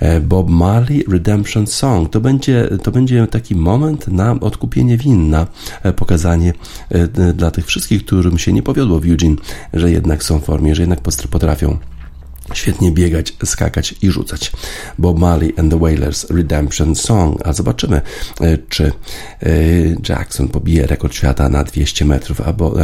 E, 0.00 0.20
Bob 0.20 0.48
Marley 0.48 0.69
Redemption 1.08 1.66
Song 1.66 2.10
to 2.10 2.20
będzie, 2.20 2.68
to 2.82 2.90
będzie 2.90 3.26
taki 3.26 3.54
moment 3.54 4.08
na 4.08 4.40
odkupienie 4.40 4.96
win, 4.96 5.30
na 5.30 5.46
e, 5.82 5.92
pokazanie 5.92 6.52
e, 6.88 7.32
dla 7.32 7.50
tych 7.50 7.66
wszystkich, 7.66 8.04
którym 8.04 8.38
się 8.38 8.52
nie 8.52 8.62
powiodło 8.62 9.00
w 9.00 9.04
Eugene, 9.04 9.36
że 9.72 9.90
jednak 9.90 10.22
są 10.22 10.38
w 10.38 10.44
formie, 10.44 10.74
że 10.74 10.82
jednak 10.82 11.00
potrafią 11.30 11.78
świetnie 12.54 12.92
biegać, 12.92 13.36
skakać 13.44 13.94
i 14.02 14.10
rzucać. 14.10 14.52
Bob 14.98 15.18
Marley 15.18 15.54
and 15.56 15.72
the 15.72 15.78
Wailers 15.78 16.30
Redemption 16.30 16.94
Song, 16.94 17.46
a 17.46 17.52
zobaczymy, 17.52 18.00
e, 18.40 18.58
czy 18.58 18.92
Jackson 20.08 20.48
pobije 20.48 20.86
rekord 20.86 21.14
świata 21.14 21.48
na 21.48 21.64
200 21.64 22.04
metrów, 22.04 22.40
albo 22.40 22.74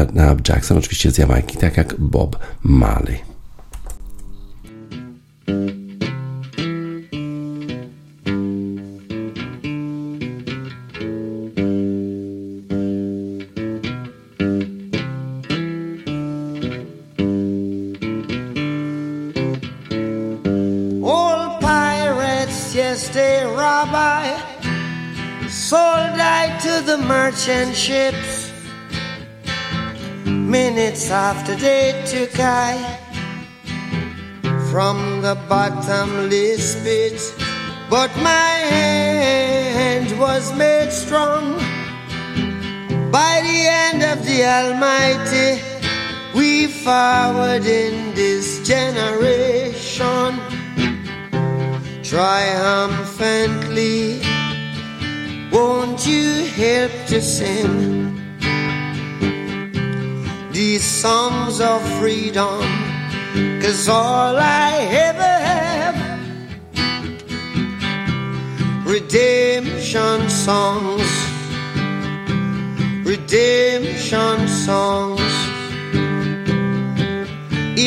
Jackson 0.48 0.78
oczywiście 0.78 1.10
z 1.10 1.18
Jamajki, 1.18 1.56
tak 1.56 1.76
jak 1.76 1.94
Bob 1.98 2.38
Marley. 2.62 3.18
Merchant 27.26 27.74
ships. 27.74 28.52
Minutes 30.24 31.10
after 31.10 31.56
they 31.56 31.90
took 32.06 32.38
I 32.38 32.78
from 34.70 35.22
the 35.22 35.34
bottomless 35.48 36.80
pit, 36.84 37.20
but 37.90 38.16
my 38.18 38.50
hand 38.76 40.16
was 40.20 40.54
made 40.54 40.92
strong 40.92 41.54
by 43.10 43.40
the 43.48 43.58
hand 43.74 44.04
of 44.12 44.24
the 44.24 44.44
Almighty. 44.58 45.50
We 46.32 46.68
forward 46.68 47.66
in 47.66 48.14
this 48.14 48.64
generation 48.72 50.38
triumphantly 52.04 54.35
won't 55.56 56.06
you 56.06 56.44
help 56.62 56.92
to 57.06 57.18
sing 57.22 58.14
these 60.52 60.84
songs 60.84 61.60
of 61.60 61.80
freedom? 61.98 62.60
Cause 63.62 63.88
all 63.88 64.36
I 64.36 64.72
ever 65.08 65.34
have 65.50 65.96
redemption 68.84 70.28
songs, 70.28 71.10
redemption 73.12 74.36
songs. 74.66 75.34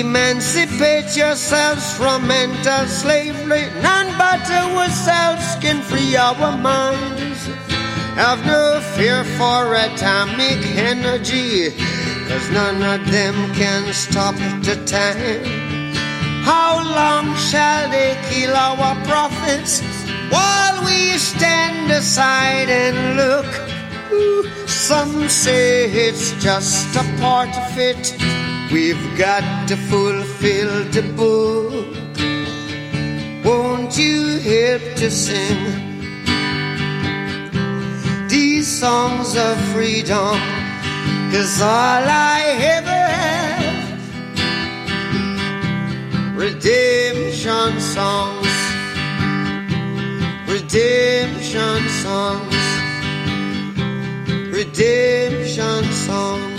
Emancipate 0.01 1.15
yourselves 1.15 1.85
from 1.97 2.27
mental 2.27 2.85
slavery. 2.87 3.65
None 3.81 4.09
but 4.17 4.43
ourselves 4.61 5.45
can 5.63 5.81
free 5.81 6.15
our 6.15 6.57
minds. 6.57 7.18
Have 8.19 8.45
no 8.45 8.81
fear 8.97 9.23
for 9.39 9.75
atomic 9.75 10.59
energy, 10.75 11.71
cause 12.27 12.49
none 12.51 12.83
of 12.83 13.09
them 13.09 13.33
can 13.53 13.93
stop 13.93 14.35
the 14.61 14.75
time. 14.85 15.93
How 16.43 16.83
long 16.83 17.33
shall 17.37 17.89
they 17.89 18.19
kill 18.29 18.53
our 18.53 18.93
prophets 19.05 19.81
while 20.29 20.83
we 20.83 21.17
stand 21.17 21.89
aside 21.93 22.67
and 22.69 23.15
look? 23.15 24.67
Some 24.67 25.29
say 25.29 25.89
it's 25.89 26.33
just 26.43 26.93
a 26.97 27.05
part 27.21 27.55
of 27.57 27.77
it. 27.77 28.17
We've 28.69 29.17
got 29.17 29.69
to 29.69 29.77
fulfill 29.77 30.83
the 30.91 31.03
book. 31.15 31.95
Won't 33.45 33.97
you 33.97 34.39
help 34.39 34.97
to 34.97 35.09
sing 35.09 35.88
songs 38.79 39.35
of 39.35 39.57
freedom? 39.73 40.39
Cause 41.33 41.61
all 41.61 42.05
I 42.07 42.39
ever 42.77 43.03
have 43.23 43.99
redemption 46.37 47.71
songs, 47.81 48.55
redemption 50.47 51.89
songs, 52.05 52.55
redemption 54.55 55.83
songs. 55.91 56.58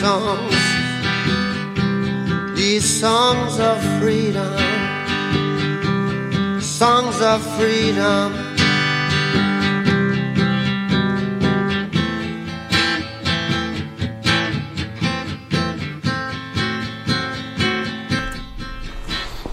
songs. 0.00 0.58
These 2.56 3.00
songs 3.00 3.60
of 3.60 3.78
freedom 4.00 4.78
songs 6.78 7.20
of 7.20 7.42
freedom. 7.58 8.32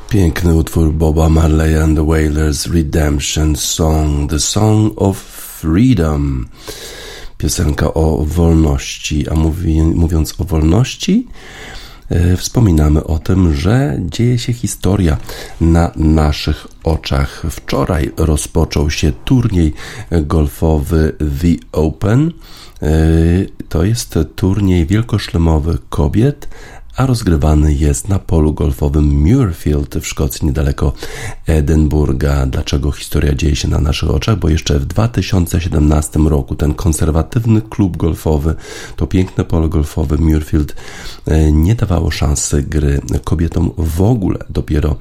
Piękny 0.10 0.53
utwór 0.53 0.93
Boba 0.93 1.29
Marley 1.29 1.73
and 1.73 1.97
the 1.97 2.03
Wailers 2.03 2.67
Redemption 2.67 3.55
Song, 3.55 4.27
The 4.27 4.39
Song 4.39 4.93
of 4.97 5.17
Freedom. 5.17 6.49
Piosenka 7.37 7.93
o 7.93 8.25
wolności, 8.25 9.29
a 9.29 9.33
mówi, 9.33 9.81
mówiąc 9.81 10.35
o 10.37 10.43
wolności, 10.43 11.27
E, 12.09 12.37
wspominamy 12.37 13.03
o 13.03 13.19
tym, 13.19 13.53
że 13.53 13.97
dzieje 13.99 14.39
się 14.39 14.53
historia 14.53 15.17
na 15.61 15.91
naszych 15.95 16.67
oczach. 16.83 17.43
Wczoraj 17.49 18.11
rozpoczął 18.17 18.89
się 18.89 19.11
turniej 19.11 19.73
golfowy 20.11 21.15
The 21.19 21.79
Open. 21.79 22.31
E, 22.81 22.91
to 23.69 23.83
jest 23.83 24.19
turniej 24.35 24.85
wielkoszlemowy 24.85 25.77
kobiet 25.89 26.47
a 26.95 27.05
rozgrywany 27.05 27.73
jest 27.73 28.10
na 28.10 28.19
polu 28.19 28.53
golfowym 28.53 29.05
Muirfield 29.05 29.95
w 29.95 30.08
Szkocji, 30.08 30.45
niedaleko 30.45 30.93
Edynburga. 31.47 32.45
Dlaczego 32.45 32.91
historia 32.91 33.36
dzieje 33.36 33.55
się 33.55 33.67
na 33.67 33.79
naszych 33.79 34.12
oczach? 34.12 34.39
Bo 34.39 34.49
jeszcze 34.49 34.79
w 34.79 34.86
2017 34.86 36.19
roku 36.19 36.55
ten 36.55 36.73
konserwatywny 36.73 37.62
klub 37.62 37.97
golfowy, 37.97 38.55
to 38.95 39.08
piękne 39.08 39.45
pole 39.45 39.69
golfowe 39.69 40.17
Muirfield 40.17 40.75
e, 41.25 41.51
nie 41.51 41.75
dawało 41.75 42.12
szansy 42.12 42.63
gry 42.63 43.01
kobietom 43.23 43.71
w 43.77 44.01
ogóle. 44.01 44.39
Dopiero 44.49 44.89
e, 44.91 44.95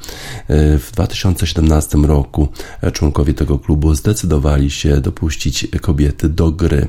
w 0.78 0.90
2017 0.92 1.98
roku 1.98 2.48
członkowie 2.92 3.34
tego 3.34 3.58
klubu 3.58 3.94
zdecydowali 3.94 4.70
się 4.70 5.00
dopuścić 5.00 5.66
kobiety 5.80 6.28
do 6.28 6.50
gry. 6.50 6.88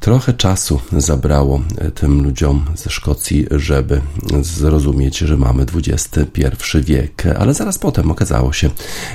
Trochę 0.00 0.32
czasu 0.32 0.80
zabrało 0.96 1.60
e, 1.78 1.90
tym 1.90 2.22
ludziom 2.22 2.64
ze 2.74 2.90
Szkocji, 2.90 3.46
żeby 3.50 4.00
zrozumieć, 4.40 5.18
że 5.18 5.36
mamy 5.36 5.66
XXI 5.74 6.56
wiek, 6.80 7.26
ale 7.38 7.54
zaraz 7.54 7.78
potem 7.78 8.10
okazało 8.10 8.52
się, 8.52 8.70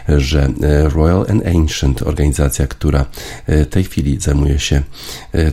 że 0.08 0.50
e, 0.62 0.90
Royal 0.90 1.26
and 1.30 1.46
Ancient, 1.48 2.02
organizacja, 2.02 2.68
która 2.68 3.06
e, 3.46 3.66
w 3.66 3.70
tej 3.70 3.84
chwili 3.84 4.20
zajmuje 4.20 4.60
się 4.60 4.82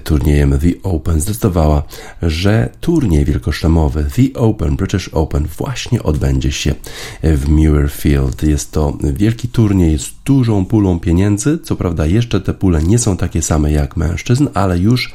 turniejem 0.05 0.59
The 0.59 0.90
Open, 0.90 1.21
zdecydowała, 1.21 1.83
że 2.23 2.68
turniej 2.81 3.25
wielkoszlemowy 3.25 4.07
The 4.16 4.40
Open, 4.40 4.77
British 4.77 5.09
Open 5.09 5.47
właśnie 5.59 6.03
odbędzie 6.03 6.53
się 6.53 6.75
w 7.23 7.49
Muirfield. 7.49 8.42
Jest 8.42 8.73
to 8.73 8.99
wielki 9.03 9.49
turniej 9.49 9.99
z 9.99 10.11
dużą 10.25 10.66
pulą 10.66 11.01
pieniędzy. 11.01 11.59
Co 11.64 11.77
prawda, 11.77 12.07
jeszcze 12.07 12.40
te 12.40 12.55
pule 12.55 12.83
nie 12.83 12.99
są 12.99 13.16
takie 13.16 13.42
same 13.42 13.73
jak 13.73 13.97
mężczyzn, 13.97 14.49
ale 14.55 14.79
już 14.79 15.14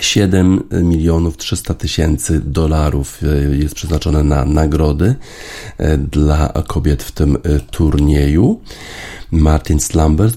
7 0.00 0.62
milionów 0.82 1.36
300 1.36 1.74
tysięcy 1.74 2.40
dolarów 2.40 3.20
e, 3.22 3.56
jest 3.56 3.74
przeznaczone 3.74 4.22
na 4.24 4.44
nagrody 4.44 5.14
e, 5.78 5.98
dla 5.98 6.52
kobiet 6.66 7.02
w 7.02 7.12
tym 7.12 7.36
e, 7.36 7.60
turnieju. 7.60 8.60
Martin 9.30 9.80
Slumbers, 9.80 10.34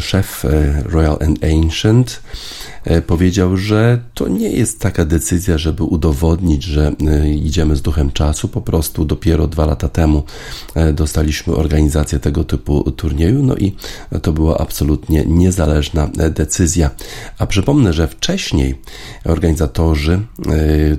szef 0.00 0.44
Royal 0.84 1.18
and 1.20 1.44
Ancient, 1.44 2.22
powiedział, 3.06 3.56
że 3.56 4.02
to 4.14 4.28
nie 4.28 4.50
jest 4.50 4.80
taka 4.80 5.04
decyzja, 5.04 5.58
żeby 5.58 5.82
udowodnić, 5.82 6.62
że 6.62 6.92
idziemy 7.34 7.76
z 7.76 7.82
duchem 7.82 8.12
czasu. 8.12 8.48
Po 8.48 8.60
prostu 8.60 9.04
dopiero 9.04 9.46
dwa 9.46 9.66
lata 9.66 9.88
temu 9.88 10.22
dostaliśmy 10.92 11.54
organizację 11.54 12.18
tego 12.18 12.44
typu 12.44 12.90
turnieju, 12.90 13.42
no 13.42 13.56
i 13.56 13.76
to 14.22 14.32
była 14.32 14.58
absolutnie 14.58 15.24
niezależna 15.26 16.10
decyzja. 16.30 16.90
A 17.38 17.46
przypomnę, 17.46 17.92
że 17.92 18.08
wcześniej 18.08 18.77
organizatorzy 19.24 20.20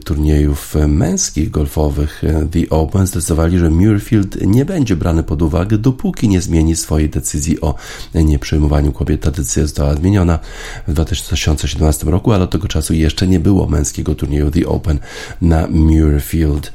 turniejów 0.06 0.76
męskich 0.88 1.52
golfowych 1.52 2.22
The 2.52 2.70
Open 2.70 3.08
zdecydowali, 3.08 3.60
że 3.60 3.70
Muirfield 3.70 4.38
nie 4.42 4.66
będzie 4.66 4.96
brany 4.96 5.24
pod 5.24 5.42
uwagę, 5.42 5.78
dopóki 5.78 6.30
nie 6.30 6.42
zmieni 6.42 6.76
swojej 6.76 7.10
decyzji 7.10 7.62
o 7.62 7.76
nieprzyjmowaniu 8.16 8.92
kobiet. 8.92 9.22
Ta 9.22 9.32
decyzja 9.32 9.64
została 9.64 9.96
zmieniona 9.96 10.40
w 10.88 10.94
2017 10.94 11.60
2017 11.60 12.06
roku, 12.06 12.32
ale 12.32 12.44
od 12.44 12.52
tego 12.52 12.68
czasu 12.68 12.94
jeszcze 12.94 13.28
nie 13.28 13.40
było 13.40 13.68
męskiego 13.68 14.16
turnieju 14.16 14.52
The 14.52 14.68
Open 14.68 15.00
na 15.42 15.68
Muirfield. 15.68 16.72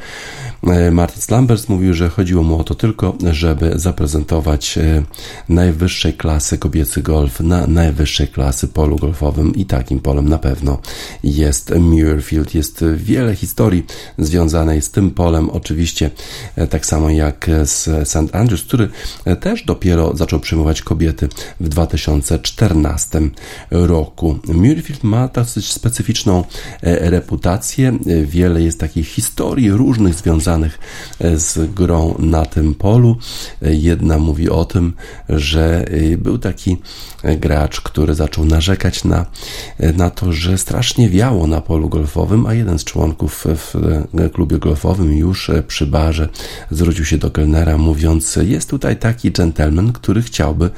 E, 0.67 0.91
Martin 0.91 1.23
Slambers 1.23 1.69
mówił, 1.69 1.95
że 1.95 2.09
chodziło 2.09 2.43
mu 2.43 2.61
o 2.61 2.65
to 2.65 2.75
tylko, 2.75 3.17
żeby 3.31 3.73
zaprezentować 3.77 4.79
e, 4.79 5.03
najwyższej 5.49 6.13
klasy 6.13 6.59
kobiecy 6.59 7.03
golf 7.03 7.41
na 7.41 7.67
najwyższej 7.67 8.29
klasy 8.29 8.69
polu 8.69 8.97
golfowym 8.97 9.55
i 9.55 9.65
takim 9.65 10.01
polem 10.01 10.29
na 10.29 10.39
pewno 10.39 10.79
jest 11.25 11.75
Muirfield. 11.75 12.55
Jest 12.55 12.85
wiele 12.97 13.37
historii 13.37 13.87
związanej 14.19 14.83
z 14.83 14.91
tym 14.91 15.11
polem, 15.11 15.51
oczywiście 15.51 16.11
e, 16.57 16.67
tak 16.67 16.87
samo 16.87 17.11
jak 17.11 17.51
z 17.65 18.09
St. 18.09 18.35
Andrews, 18.35 18.63
który 18.63 18.89
też 19.41 19.65
dopiero 19.65 20.17
zaczął 20.17 20.41
przyjmować 20.41 20.83
kobiety 20.83 21.29
w 21.61 21.69
2014 21.69 23.21
roku. 23.71 24.39
Muirfield 24.47 25.05
ma 25.05 25.29
dosyć 25.29 25.73
specyficzną 25.73 26.45
reputację, 26.83 27.99
wiele 28.25 28.63
jest 28.63 28.81
takich 28.81 29.09
historii 29.09 29.71
różnych 29.71 30.15
związanych 30.15 30.54
związanych 30.55 30.79
e, 31.21 31.39
z 31.39 31.75
grą 31.75 32.15
na 32.19 32.47
tym 32.47 32.75
polu. 32.75 33.17
E, 33.63 33.75
jedna 33.75 34.19
mówi 34.19 34.51
o 34.51 34.65
tym, 34.65 34.93
że 35.29 35.85
e, 35.87 36.17
był 36.17 36.39
taki 36.39 36.77
gracz, 37.37 37.81
który 37.81 38.15
zaczął 38.15 38.45
narzekać 38.45 39.05
na, 39.05 39.27
na 39.97 40.11
to, 40.11 40.33
że 40.33 40.59
strasznie 40.59 41.11
wiało 41.11 41.47
na 41.47 41.61
polu 41.61 41.89
golfowym, 41.89 42.47
a 42.47 42.55
jeden 42.55 42.79
z 42.79 42.85
członków 42.85 43.45
w 43.47 43.75
klubie 44.33 44.59
golfowym 44.59 45.13
już 45.13 45.51
przy 45.67 45.87
barze 45.87 46.29
zwrócił 46.71 47.05
się 47.05 47.19
do 47.19 47.31
kelnera, 47.31 47.79
mówiąc: 47.79 48.39
Jest 48.43 48.71
tutaj 48.71 48.97
taki 48.97 49.31
gentleman, 49.31 49.93
który 49.93 50.23
chciałby 50.23 50.71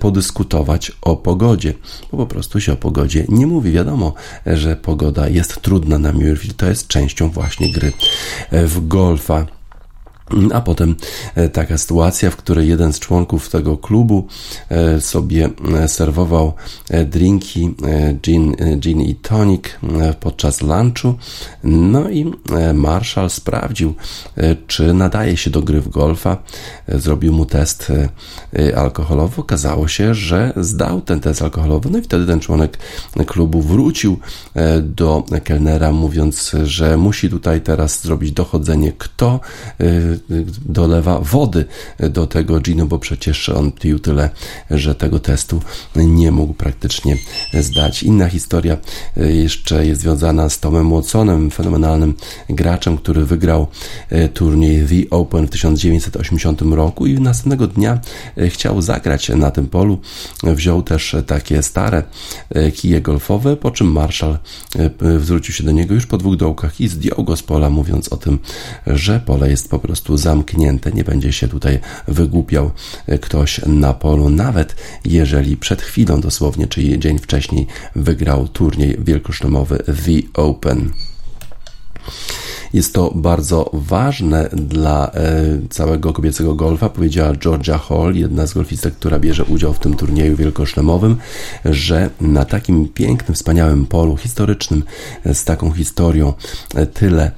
podyskutować 0.00 0.92
o 1.02 1.16
pogodzie, 1.16 1.74
bo 2.12 2.18
po 2.18 2.26
prostu 2.26 2.60
się 2.60 2.72
o 2.72 2.76
pogodzie 2.76 3.24
nie 3.28 3.46
mówi. 3.46 3.72
Wiadomo, 3.72 4.14
że 4.46 4.76
pogoda 4.76 5.28
jest 5.28 5.62
trudna 5.62 5.98
na 5.98 6.12
Muirfield, 6.12 6.56
to 6.56 6.66
jest 6.66 6.88
częścią 6.88 7.30
właśnie 7.30 7.72
gry 7.72 7.92
w 8.52 8.88
golf 8.88 9.14
golfa. 9.14 9.46
A 10.52 10.60
potem 10.60 10.96
e, 11.34 11.48
taka 11.48 11.78
sytuacja, 11.78 12.30
w 12.30 12.36
której 12.36 12.68
jeden 12.68 12.92
z 12.92 12.98
członków 12.98 13.48
tego 13.48 13.76
klubu 13.76 14.26
e, 14.68 15.00
sobie 15.00 15.50
e, 15.74 15.88
serwował 15.88 16.52
drinki 17.06 17.74
gin, 18.22 18.56
gin 18.78 19.00
i 19.00 19.14
tonic 19.14 19.64
podczas 20.20 20.62
lunchu. 20.62 21.14
No 21.64 22.10
i 22.10 22.32
Marshall 22.74 23.30
sprawdził, 23.30 23.94
czy 24.66 24.94
nadaje 24.94 25.36
się 25.36 25.50
do 25.50 25.62
gry 25.62 25.80
w 25.80 25.88
golfa. 25.88 26.42
Zrobił 26.88 27.32
mu 27.32 27.46
test 27.46 27.92
alkoholowy. 28.76 29.40
Okazało 29.40 29.88
się, 29.88 30.14
że 30.14 30.52
zdał 30.56 31.00
ten 31.00 31.20
test 31.20 31.42
alkoholowy. 31.42 31.90
No 31.90 31.98
i 31.98 32.02
wtedy 32.02 32.26
ten 32.26 32.40
członek 32.40 32.78
klubu 33.26 33.62
wrócił 33.62 34.18
do 34.82 35.24
kelnera, 35.44 35.92
mówiąc, 35.92 36.56
że 36.64 36.96
musi 36.96 37.30
tutaj 37.30 37.60
teraz 37.60 38.02
zrobić 38.02 38.32
dochodzenie, 38.32 38.92
kto 38.98 39.40
dolewa 40.66 41.20
wody 41.20 41.64
do 41.98 42.26
tego 42.26 42.60
ginu, 42.60 42.86
bo 42.86 42.98
przecież 42.98 43.48
on 43.48 43.72
pił 43.72 43.98
tyle, 43.98 44.30
że 44.70 44.94
tego 44.94 45.18
testu 45.18 45.60
nie 45.96 46.30
mógł 46.30 46.54
praktycznie 46.54 47.16
zdać. 47.54 48.02
Inna 48.02 48.28
historia 48.28 48.76
e, 49.16 49.32
jeszcze 49.32 49.86
jest 49.86 50.00
związana 50.00 50.48
z 50.48 50.60
Tomem 50.60 50.90
Watsonem, 50.90 51.50
fenomenalnym 51.50 52.14
graczem, 52.48 52.96
który 52.96 53.24
wygrał 53.24 53.66
e, 54.10 54.28
turniej 54.28 54.86
The 54.86 55.16
Open 55.16 55.46
w 55.46 55.50
1980 55.50 56.62
roku 56.62 57.06
i 57.06 57.20
następnego 57.20 57.66
dnia 57.66 58.00
e, 58.36 58.48
chciał 58.48 58.82
zagrać 58.82 59.28
na 59.28 59.50
tym 59.50 59.66
polu. 59.66 59.98
Wziął 60.42 60.82
też 60.82 61.16
takie 61.26 61.62
stare 61.62 62.02
kije 62.74 63.00
golfowe, 63.00 63.56
po 63.56 63.70
czym 63.70 63.92
Marshall 63.92 64.38
zwrócił 65.20 65.54
się 65.54 65.64
do 65.64 65.72
niego 65.72 65.94
już 65.94 66.06
po 66.06 66.18
dwóch 66.18 66.36
dołkach 66.36 66.80
i 66.80 66.88
zdjął 66.88 67.24
go 67.24 67.36
z 67.36 67.42
pola, 67.42 67.70
mówiąc 67.70 68.08
o 68.08 68.16
tym, 68.16 68.38
że 68.86 69.20
pole 69.20 69.50
jest 69.50 69.70
po 69.70 69.78
prostu 69.78 70.03
prostu 70.04 70.16
zamknięte. 70.16 70.92
Nie 70.92 71.04
będzie 71.04 71.32
się 71.32 71.48
tutaj 71.48 71.78
wygłupiał 72.08 72.70
ktoś 73.20 73.60
na 73.66 73.94
polu, 73.94 74.30
nawet 74.30 74.76
jeżeli 75.04 75.56
przed 75.56 75.82
chwilą 75.82 76.20
dosłownie, 76.20 76.66
czyli 76.66 76.98
dzień 76.98 77.18
wcześniej, 77.18 77.66
wygrał 77.96 78.48
turniej 78.48 78.96
wielkoszlemowy 78.98 79.78
The 79.78 80.42
Open. 80.42 80.90
Jest 82.74 82.94
to 82.94 83.12
bardzo 83.14 83.70
ważne 83.72 84.48
dla 84.52 85.10
e, 85.10 85.32
całego 85.70 86.12
kobiecego 86.12 86.54
golfa, 86.54 86.88
powiedziała 86.88 87.32
Georgia 87.36 87.78
Hall, 87.78 88.14
jedna 88.14 88.46
z 88.46 88.54
golfistek, 88.54 88.94
która 88.94 89.18
bierze 89.18 89.44
udział 89.44 89.72
w 89.72 89.78
tym 89.78 89.94
turnieju 89.96 90.36
wielkoszlemowym, 90.36 91.16
że 91.64 92.10
na 92.20 92.44
takim 92.44 92.88
pięknym, 92.88 93.34
wspaniałym 93.34 93.86
polu 93.86 94.16
historycznym, 94.16 94.82
e, 95.24 95.34
z 95.34 95.44
taką 95.44 95.70
historią, 95.70 96.32
e, 96.74 96.86
tyle, 96.86 97.30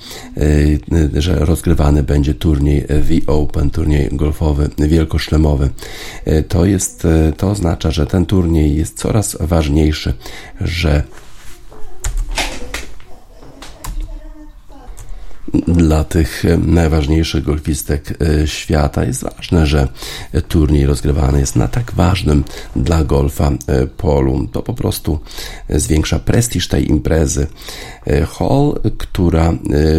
że 1.14 1.38
rozgrywany 1.38 2.02
będzie 2.02 2.34
turniej 2.34 2.82
The 2.82 3.32
Open, 3.32 3.70
turniej 3.70 4.08
golfowy 4.12 4.70
wielkoszlemowy. 4.78 5.70
To 6.48 6.64
jest, 6.64 7.06
to 7.36 7.50
oznacza, 7.50 7.90
że 7.90 8.06
ten 8.06 8.26
turniej 8.26 8.76
jest 8.76 8.98
coraz 8.98 9.36
ważniejszy, 9.40 10.12
że 10.60 11.02
dla 15.68 16.04
tych 16.04 16.44
najważniejszych 16.66 17.44
golfistek 17.44 18.18
e, 18.42 18.46
świata 18.46 19.04
jest 19.04 19.22
ważne, 19.22 19.66
że 19.66 19.88
turniej 20.48 20.86
rozgrywany 20.86 21.40
jest 21.40 21.56
na 21.56 21.68
tak 21.68 21.92
ważnym 21.92 22.44
dla 22.76 23.04
golfa 23.04 23.50
e, 23.50 23.86
polu. 23.86 24.48
To 24.52 24.62
po 24.62 24.74
prostu 24.74 25.18
zwiększa 25.68 26.18
prestiż 26.18 26.68
tej 26.68 26.90
imprezy. 26.90 27.46
E, 28.06 28.26
Hall, 28.26 28.80
która 28.98 29.52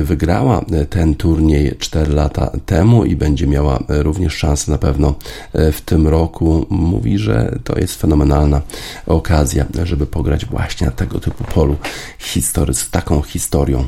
wygrała 0.03 0.65
ten 0.89 1.15
turniej 1.15 1.75
4 1.79 2.13
lata 2.13 2.51
temu 2.65 3.05
i 3.05 3.15
będzie 3.15 3.47
miała 3.47 3.83
również 3.87 4.33
szansę 4.33 4.71
na 4.71 4.77
pewno 4.77 5.15
w 5.53 5.81
tym 5.85 6.07
roku, 6.07 6.65
mówi, 6.69 7.17
że 7.17 7.59
to 7.63 7.79
jest 7.79 8.01
fenomenalna 8.01 8.61
okazja, 9.05 9.65
żeby 9.83 10.07
pograć 10.07 10.45
właśnie 10.45 10.87
na 10.87 10.93
tego 10.93 11.19
typu 11.19 11.43
polu 11.43 11.75
history, 12.19 12.73
z 12.73 12.89
taką 12.89 13.21
historią. 13.21 13.87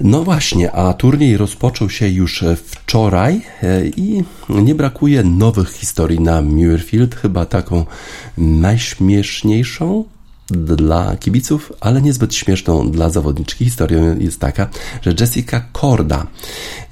No 0.00 0.24
właśnie, 0.24 0.72
a 0.72 0.92
turniej 0.92 1.36
rozpoczął 1.36 1.90
się 1.90 2.08
już 2.08 2.44
wczoraj 2.64 3.42
e, 3.62 3.86
i 3.86 4.24
nie 4.48 4.74
brakuje 4.74 5.22
nowych 5.22 5.70
historii 5.70 6.20
na 6.20 6.42
Muirfield. 6.42 7.14
Chyba 7.14 7.46
taką 7.46 7.86
najśmieszniejszą 8.38 10.04
dla 10.50 11.16
kibiców, 11.16 11.72
ale 11.80 12.02
niezbyt 12.02 12.34
śmieszną 12.34 12.90
dla 12.90 13.10
zawodniczki. 13.10 13.64
Historią 13.64 14.18
jest 14.18 14.40
taka, 14.40 14.68
że 15.02 15.14
Jessica 15.20 15.60
Korda 15.72 16.26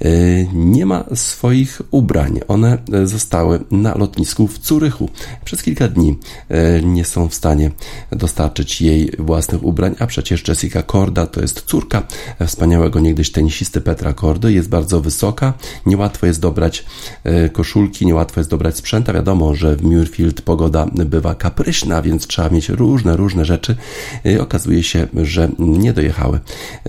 y, 0.05 0.47
nie 0.53 0.85
ma 0.85 1.03
swoich 1.13 1.81
ubrań. 1.91 2.39
One 2.47 2.77
zostały 3.03 3.59
na 3.71 3.95
lotnisku 3.95 4.47
w 4.47 4.59
Curychu. 4.59 5.09
Przez 5.45 5.63
kilka 5.63 5.87
dni 5.87 6.17
y, 6.51 6.85
nie 6.85 7.05
są 7.05 7.29
w 7.29 7.33
stanie 7.33 7.71
dostarczyć 8.11 8.81
jej 8.81 9.11
własnych 9.19 9.63
ubrań, 9.63 9.95
a 9.99 10.07
przecież 10.07 10.47
Jessica 10.47 10.83
Korda 10.83 11.27
to 11.27 11.41
jest 11.41 11.61
córka 11.61 12.03
wspaniałego 12.45 12.99
niegdyś 12.99 13.31
tenisisty 13.31 13.81
Petra 13.81 14.13
Kordy. 14.13 14.53
Jest 14.53 14.69
bardzo 14.69 15.01
wysoka, 15.01 15.53
niełatwo 15.85 16.25
jest 16.25 16.39
dobrać 16.39 16.85
y, 17.45 17.49
koszulki, 17.49 18.05
niełatwo 18.05 18.39
jest 18.39 18.49
dobrać 18.49 18.77
sprzęta. 18.77 19.13
Wiadomo, 19.13 19.55
że 19.55 19.75
w 19.75 19.83
Muirfield 19.83 20.41
pogoda 20.41 20.85
bywa 20.85 21.35
kapryśna, 21.35 22.01
więc 22.01 22.27
trzeba 22.27 22.49
mieć 22.49 22.69
różne, 22.69 23.17
różne 23.17 23.45
rzeczy. 23.47 23.75
Y, 24.25 24.41
okazuje 24.41 24.83
się, 24.83 25.07
że 25.23 25.49
nie 25.59 25.93
dojechały 25.93 26.39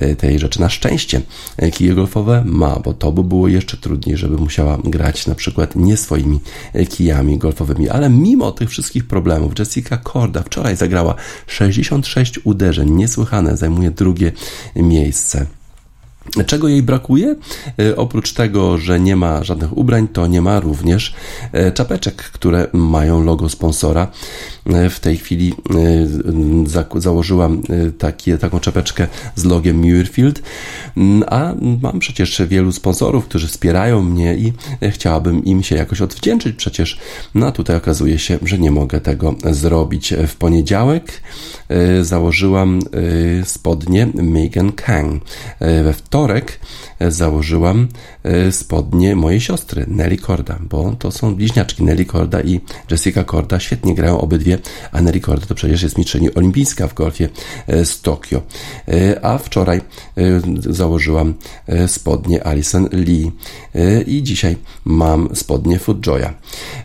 y, 0.03 0.17
tej 0.17 0.39
rzeczy. 0.39 0.61
Na 0.61 0.69
szczęście 0.69 1.21
y, 1.63 1.71
kije 1.71 1.95
golfowe 1.95 2.43
ma, 2.47 2.81
bo 2.85 2.95
to 2.95 3.13
by 3.13 3.25
było 3.25 3.49
jeszcze 3.49 3.77
trudniej, 3.77 4.17
żeby 4.17 4.37
musiała 4.37 4.79
grać 4.85 5.27
na 5.27 5.35
przykład 5.35 5.77
nie 5.77 5.97
swoimi 5.97 6.41
kijami 6.89 7.39
golfowymi. 7.39 7.89
Ale 7.89 8.11
mimo 8.11 8.53
tych 8.53 8.71
wszystkich 8.71 9.07
problemów, 9.07 9.59
Jessica 9.59 9.97
Korda 9.97 10.43
wczoraj 10.43 10.77
zagrała 10.77 11.15
66 11.47 12.41
uderzeń, 12.45 12.91
niesłychane, 12.91 13.57
zajmuje 13.57 13.91
drugie 13.91 14.33
miejsce. 14.77 15.47
Czego 16.47 16.69
jej 16.69 16.83
brakuje? 16.83 17.37
Oprócz 17.97 18.33
tego, 18.33 18.79
że 18.79 19.01
nie 19.01 19.17
ma 19.17 19.45
żadnych 19.45 19.79
ubrań, 19.79 20.09
to 20.09 20.27
nie 20.27 20.43
ma 20.43 20.61
również 20.61 21.15
czapeczek, 21.75 22.17
które 22.17 22.67
mają 22.73 23.23
logo 23.23 23.49
sponsora. 23.49 24.09
E, 24.69 24.91
w 24.91 25.01
tej 25.01 25.17
chwili 25.17 25.55
założyłam 26.97 27.63
takie, 27.99 28.39
taką 28.39 28.61
czapeczkę 28.61 29.07
z 29.35 29.45
logiem 29.45 29.77
Muirfield, 29.77 30.43
mm, 30.97 31.25
a 31.29 31.55
mam 31.83 31.99
przecież 31.99 32.43
wielu 32.49 32.73
sponsorów, 32.73 33.25
którzy 33.25 33.49
wspierają 33.49 34.03
mnie 34.03 34.37
i 34.37 34.53
chciałabym 34.91 35.45
im 35.45 35.63
się 35.63 35.77
jakoś 35.77 36.01
odwdzięczyć 36.01 36.57
przecież. 36.57 36.99
No 37.35 37.47
a 37.47 37.53
tutaj 37.53 37.77
okazuje 37.77 38.19
się, 38.19 38.39
że 38.43 38.59
nie 38.59 38.71
mogę 38.71 39.01
tego 39.01 39.35
zrobić. 39.51 40.15
W 40.27 40.37
poniedziałek 40.37 41.23
założyłam 42.03 42.81
spodnie 43.45 44.09
Megan 44.15 44.73
Kang. 44.73 45.23
We 45.61 45.93
wtorek 45.93 46.61
e, 46.99 47.11
założyłam 47.11 47.79
e, 47.83 48.18
spodnie 48.51 49.17
mojej 49.17 49.41
siostry, 49.41 49.85
Nelly 49.89 50.17
Korda, 50.17 50.59
bo 50.71 50.97
to 50.99 51.11
są 51.11 51.35
bliźniaczki. 51.35 51.85
Nelly 51.85 52.05
Korda 52.05 52.41
i 52.41 52.61
Jessica 52.91 53.25
Korda 53.25 53.61
świetnie 53.61 53.95
grają 53.95 54.21
obydwie, 54.21 54.59
a 54.93 55.03
Nelly 55.03 55.21
Korda 55.21 55.47
to 55.47 55.55
przecież 55.55 55.83
jest 55.83 55.99
mistrzyni 55.99 56.35
olimpijska 56.35 56.89
w 56.89 56.95
golfie 56.95 57.29
e, 57.67 57.85
z 57.85 58.01
Tokio. 58.01 58.43
A 59.23 59.39
wczoraj 59.39 59.81
założyłam 60.61 61.35
spodnie 61.87 62.45
Alison 62.47 62.89
Lee 62.93 63.33
i 64.07 64.23
dzisiaj 64.23 64.57
mam 64.85 65.37
spodnie 65.37 65.79
Footjoya. 65.79 66.35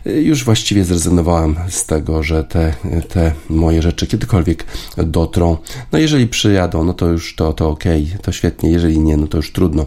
Już 0.04 0.44
właściwie 0.44 0.84
zrezygnowałam 0.84 1.56
z 1.68 1.86
tego, 1.86 2.22
że 2.22 2.44
te, 2.44 2.74
te 3.08 3.32
moje 3.50 3.82
rzeczy 3.82 4.06
kiedykolwiek 4.06 4.64
dotrą. 4.96 5.56
No 5.92 5.98
jeżeli 5.98 6.26
przyjadą, 6.28 6.84
no 6.84 6.94
to 6.94 7.06
już 7.06 7.36
to, 7.36 7.52
to 7.52 7.68
ok, 7.68 7.84
to 8.22 8.32
świetnie, 8.32 8.70
jeżeli 8.70 9.00
nie, 9.00 9.16
no 9.16 9.26
to 9.26 9.36
już 9.36 9.52
trudno. 9.52 9.86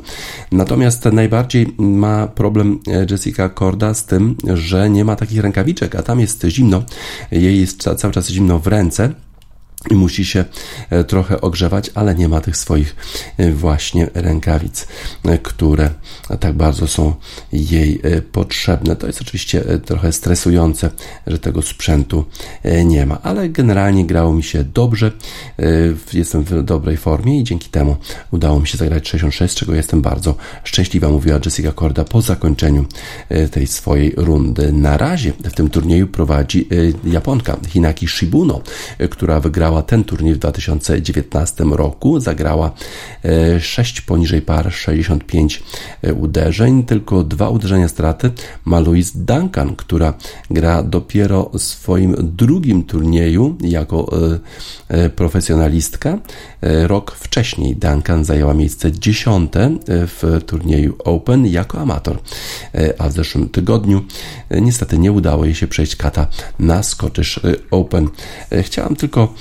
Natomiast 0.51 1.05
najbardziej 1.05 1.46
ma 1.77 2.27
problem 2.27 2.79
e, 2.87 3.05
Jessica 3.09 3.49
Korda 3.49 3.93
z 3.93 4.05
tym, 4.05 4.35
że 4.53 4.89
nie 4.89 5.05
ma 5.05 5.15
takich 5.15 5.41
rękawiczek, 5.41 5.95
a 5.95 6.03
tam 6.03 6.19
jest 6.19 6.45
zimno. 6.47 6.83
Jej 7.31 7.59
jest 7.59 7.89
cały 7.97 8.13
czas 8.13 8.29
zimno 8.29 8.59
w 8.59 8.67
ręce 8.67 9.26
musi 9.95 10.25
się 10.25 10.45
e, 10.89 11.03
trochę 11.03 11.41
ogrzewać, 11.41 11.91
ale 11.95 12.15
nie 12.15 12.29
ma 12.29 12.41
tych 12.41 12.57
swoich 12.57 12.95
e, 13.37 13.51
właśnie 13.51 14.07
rękawic, 14.13 14.87
e, 15.25 15.37
które 15.37 15.89
tak 16.39 16.53
bardzo 16.53 16.87
są 16.87 17.13
jej 17.51 18.01
potrzebne. 18.31 18.95
To 18.95 19.07
jest 19.07 19.21
oczywiście 19.21 19.63
trochę 19.85 20.11
stresujące, 20.11 20.89
że 21.27 21.39
tego 21.39 21.61
sprzętu 21.61 22.25
nie 22.85 23.05
ma, 23.05 23.21
ale 23.21 23.49
generalnie 23.49 24.05
grało 24.05 24.33
mi 24.33 24.43
się 24.43 24.63
dobrze. 24.63 25.11
Jestem 26.13 26.43
w 26.43 26.63
dobrej 26.63 26.97
formie 26.97 27.39
i 27.39 27.43
dzięki 27.43 27.69
temu 27.69 27.95
udało 28.31 28.59
mi 28.59 28.67
się 28.67 28.77
zagrać 28.77 29.09
66, 29.09 29.55
czego 29.55 29.75
jestem 29.75 30.01
bardzo 30.01 30.35
szczęśliwa, 30.63 31.09
mówiła 31.09 31.39
Jessica 31.45 31.71
Korda 31.71 32.03
po 32.03 32.21
zakończeniu 32.21 32.85
tej 33.51 33.67
swojej 33.67 34.13
rundy. 34.17 34.71
Na 34.71 34.97
razie 34.97 35.33
w 35.43 35.53
tym 35.53 35.69
turnieju 35.69 36.07
prowadzi 36.07 36.69
Japonka 37.03 37.57
Hinaki 37.67 38.07
Shibuno, 38.07 38.61
która 39.09 39.39
wygrała 39.39 39.76
wygrała 39.77 39.83
ten 39.83 40.03
turniej 40.03 40.33
w 40.33 40.37
2019 40.37 41.63
roku. 41.63 42.19
Zagrała 42.19 42.71
6 43.59 43.99
e, 43.99 44.01
poniżej 44.01 44.41
par, 44.41 44.73
65 44.73 45.63
e, 46.01 46.13
uderzeń, 46.13 46.83
tylko 46.83 47.23
dwa 47.23 47.49
uderzenia 47.49 47.87
straty 47.87 48.31
ma 48.65 48.79
Louise 48.79 49.11
Duncan, 49.15 49.75
która 49.75 50.13
gra 50.49 50.83
dopiero 50.83 51.49
w 51.53 51.59
swoim 51.59 52.15
drugim 52.19 52.83
turnieju 52.83 53.57
jako 53.61 54.07
e, 54.89 55.09
profesjonalistka. 55.09 56.19
Rok 56.61 57.11
wcześniej 57.11 57.75
Duncan 57.75 58.25
zajęła 58.25 58.53
miejsce 58.53 58.91
dziesiąte 58.91 59.77
w 59.87 60.41
turnieju 60.45 60.95
Open 60.99 61.45
jako 61.45 61.79
amator, 61.79 62.17
a 62.97 63.09
w 63.09 63.11
zeszłym 63.11 63.49
tygodniu 63.49 64.01
niestety 64.61 64.97
nie 64.97 65.11
udało 65.11 65.45
jej 65.45 65.55
się 65.55 65.67
przejść 65.67 65.95
kata 65.95 66.27
na 66.59 66.83
Scottish 66.83 67.39
Open. 67.71 68.09
Chciałam 68.61 68.95
tylko 68.95 69.33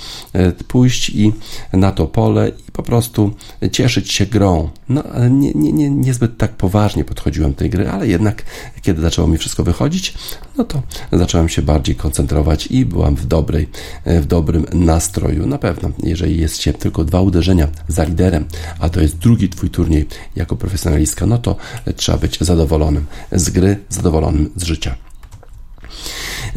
pójść 0.68 1.10
i 1.10 1.32
na 1.72 1.92
to 1.92 2.06
pole 2.06 2.48
i 2.68 2.72
po 2.72 2.82
prostu 2.82 3.34
cieszyć 3.72 4.12
się 4.12 4.26
grą. 4.26 4.70
No, 4.88 5.02
nie, 5.30 5.52
nie, 5.54 5.72
nie, 5.72 5.90
niezbyt 5.90 6.38
tak 6.38 6.52
poważnie 6.52 7.04
podchodziłem 7.04 7.50
do 7.50 7.58
tej 7.58 7.70
gry, 7.70 7.90
ale 7.90 8.08
jednak 8.08 8.42
kiedy 8.82 9.02
zaczęło 9.02 9.28
mi 9.28 9.38
wszystko 9.38 9.64
wychodzić, 9.64 10.14
no 10.58 10.64
to 10.64 10.82
zacząłem 11.12 11.48
się 11.48 11.62
bardziej 11.62 11.96
koncentrować 11.96 12.66
i 12.66 12.84
byłam 12.84 13.16
w 13.16 13.26
dobrej, 13.26 13.68
e, 14.04 14.20
w 14.20 14.26
dobrym 14.26 14.66
nastroju. 14.72 15.46
Na 15.46 15.58
pewno, 15.58 15.90
jeżeli 16.02 16.40
jest 16.40 16.62
się 16.62 16.72
tylko 16.72 17.04
dwa 17.04 17.20
uderzenia 17.20 17.68
za 17.88 18.04
liderem, 18.04 18.44
a 18.78 18.88
to 18.88 19.00
jest 19.00 19.18
drugi 19.18 19.48
twój 19.48 19.70
turniej 19.70 20.06
jako 20.36 20.56
profesjonalistka, 20.56 21.26
no 21.26 21.38
to 21.38 21.56
trzeba 21.96 22.18
być 22.18 22.38
zadowolonym 22.40 23.06
z 23.32 23.50
gry, 23.50 23.78
zadowolonym 23.88 24.50
z 24.56 24.62
życia. 24.62 24.96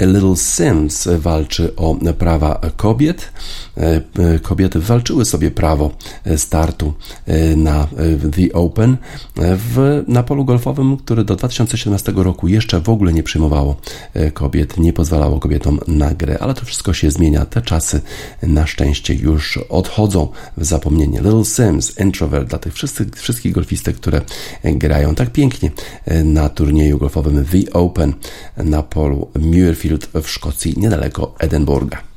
Little 0.07 0.35
Sims 0.35 1.07
walczy 1.17 1.75
o 1.75 1.95
prawa 2.17 2.61
kobiet. 2.77 3.31
Kobiety 4.41 4.79
walczyły 4.79 5.25
sobie 5.25 5.51
prawo 5.51 5.91
startu 6.37 6.93
na 7.55 7.87
The 8.35 8.53
Open 8.53 8.97
w, 9.35 10.03
na 10.07 10.23
polu 10.23 10.45
golfowym, 10.45 10.97
który 10.97 11.23
do 11.23 11.35
2017 11.35 12.13
roku 12.15 12.47
jeszcze 12.47 12.79
w 12.79 12.89
ogóle 12.89 13.13
nie 13.13 13.23
przyjmowało 13.23 13.75
kobiet, 14.33 14.77
nie 14.77 14.93
pozwalało 14.93 15.39
kobietom 15.39 15.79
na 15.87 16.13
grę, 16.13 16.37
ale 16.39 16.53
to 16.53 16.65
wszystko 16.65 16.93
się 16.93 17.11
zmienia. 17.11 17.45
Te 17.45 17.61
czasy 17.61 18.01
na 18.43 18.67
szczęście 18.67 19.13
już 19.13 19.57
odchodzą 19.57 20.27
w 20.57 20.65
zapomnienie. 20.65 21.21
Little 21.21 21.45
Sims, 21.45 21.99
Introvert 21.99 22.49
dla 22.49 22.59
tych 22.59 22.73
wszystkich, 22.73 23.07
wszystkich 23.15 23.53
golfistek, 23.53 23.95
które 23.95 24.21
grają 24.63 25.15
tak 25.15 25.29
pięknie 25.29 25.71
na 26.23 26.49
turnieju 26.49 26.97
golfowym 26.97 27.45
The 27.45 27.73
Open 27.73 28.13
na 28.57 28.83
polu 28.83 29.27
Muirfield 29.39 29.88
w 29.97 30.29
Szkocji, 30.29 30.73
niedaleko 30.77 31.35
Edynburga. 31.39 32.08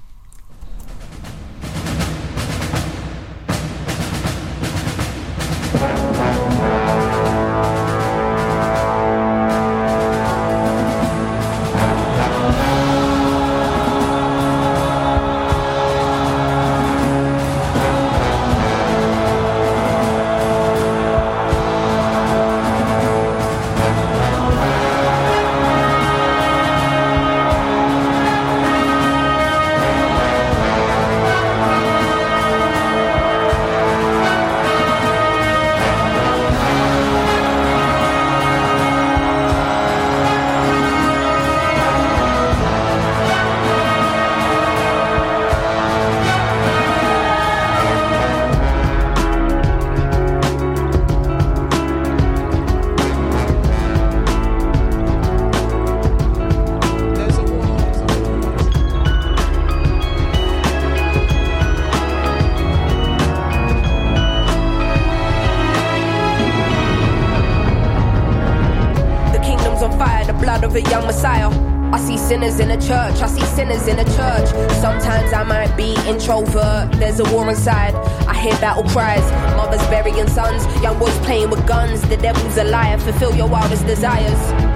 church. 72.86 73.22
I 73.22 73.26
see 73.26 73.44
sinners 73.46 73.86
in 73.86 73.96
the 73.96 74.04
church. 74.04 74.48
Sometimes 74.80 75.32
I 75.32 75.42
might 75.44 75.76
be 75.76 75.94
introvert. 76.08 76.92
There's 76.92 77.20
a 77.20 77.24
war 77.32 77.48
inside. 77.48 77.94
I 78.26 78.34
hear 78.34 78.52
battle 78.60 78.84
cries. 78.84 79.24
Mothers 79.56 79.86
burying 79.88 80.28
sons. 80.28 80.64
Young 80.82 80.98
boys 80.98 81.16
playing 81.20 81.50
with 81.50 81.66
guns. 81.66 82.02
The 82.02 82.16
devil's 82.16 82.56
a 82.56 82.64
liar. 82.64 82.98
Fulfill 82.98 83.34
your 83.34 83.48
wildest 83.48 83.86
desires. 83.86 84.71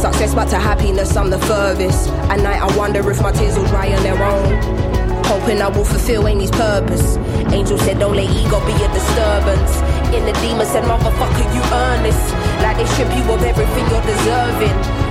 Success 0.00 0.34
but 0.34 0.48
to 0.48 0.58
happiness, 0.58 1.14
I'm 1.14 1.28
the 1.28 1.38
furthest. 1.40 2.08
At 2.32 2.40
night, 2.40 2.58
I 2.62 2.74
wonder 2.74 3.00
if 3.10 3.20
my 3.20 3.32
tears 3.32 3.58
will 3.58 3.66
dry 3.66 3.92
on 3.92 4.02
their 4.02 4.16
own. 4.16 5.24
Hoping 5.26 5.60
I 5.60 5.68
will 5.68 5.84
fulfill 5.84 6.26
Amy's 6.26 6.50
purpose. 6.50 7.18
Angel 7.52 7.76
said, 7.76 7.98
don't 7.98 8.16
let 8.16 8.30
ego 8.30 8.64
be 8.64 8.72
a 8.72 8.88
disturbance. 8.94 9.76
In 10.16 10.24
the 10.24 10.32
demon 10.40 10.64
said, 10.64 10.84
motherfucker, 10.84 11.44
you 11.54 11.62
earn 11.70 12.02
this. 12.02 12.16
Like 12.62 12.78
they 12.78 12.86
strip 12.86 13.14
you 13.14 13.30
of 13.30 13.42
everything 13.42 13.84
you're 13.90 14.06
deserving. 14.06 14.99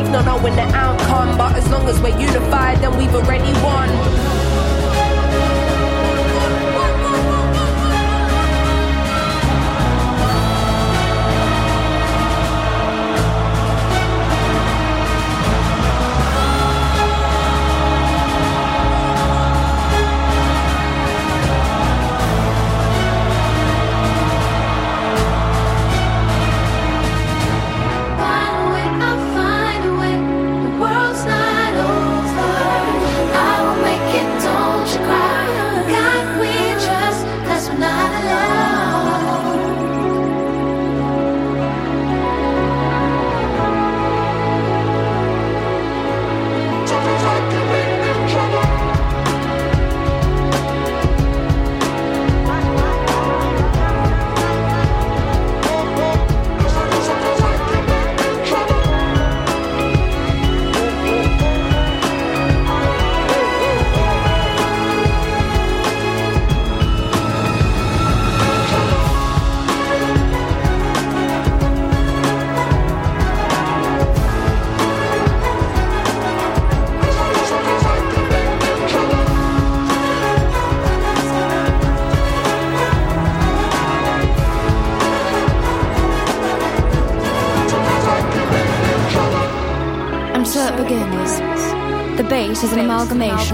ignorant 0.00 0.42
when 0.42 0.56
the 0.56 0.68
outcome. 0.74 1.36
But 1.36 1.56
as 1.56 1.68
long 1.70 1.88
as 1.88 2.00
we're 2.00 2.18
unified, 2.18 2.78
then 2.78 2.96
we've 2.96 3.14
already 3.14 3.52
won. 3.62 4.39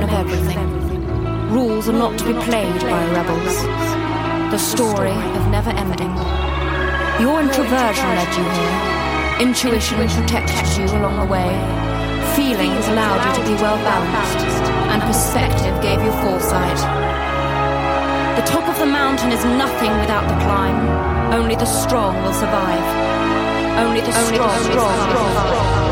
Of 0.03 0.11
everything. 0.11 0.69
Rules 1.51 1.89
are 1.89 1.93
not 1.93 2.19
to 2.19 2.25
be 2.25 2.35
played 2.45 2.81
by 2.83 3.03
rebels. 3.13 3.57
The 4.53 4.59
story 4.59 5.17
of 5.39 5.49
never 5.49 5.71
ending. 5.71 6.15
Your 7.21 7.41
introversion 7.41 8.09
led 8.19 8.31
you 8.37 8.45
here. 8.45 8.97
Intuition 9.41 10.09
protected 10.09 10.67
you 10.77 10.85
along 10.99 11.17
the 11.21 11.33
way. 11.33 11.51
Feelings 12.37 12.87
allowed 12.89 13.25
you 13.27 13.33
to 13.41 13.49
be 13.49 13.55
well 13.63 13.77
balanced. 13.85 14.47
And 14.93 15.03
perspective 15.03 15.75
gave 15.83 16.03
you 16.03 16.13
foresight. 16.25 16.81
The 18.37 18.45
top 18.45 18.69
of 18.69 18.79
the 18.79 18.87
mountain 18.87 19.33
is 19.33 19.45
nothing 19.45 19.93
without 20.01 20.29
the 20.29 20.39
climb. 20.45 20.79
Only 21.33 21.55
the 21.55 21.65
strong 21.65 22.23
will 22.23 22.35
survive. 22.35 22.87
Only 23.79 24.01
the 24.01 24.13
Only 24.17 24.35
strong, 24.35 24.59
the 24.59 24.71
strong, 24.71 24.93
strong, 24.93 25.33
strong. 25.33 25.77
not 25.77 25.86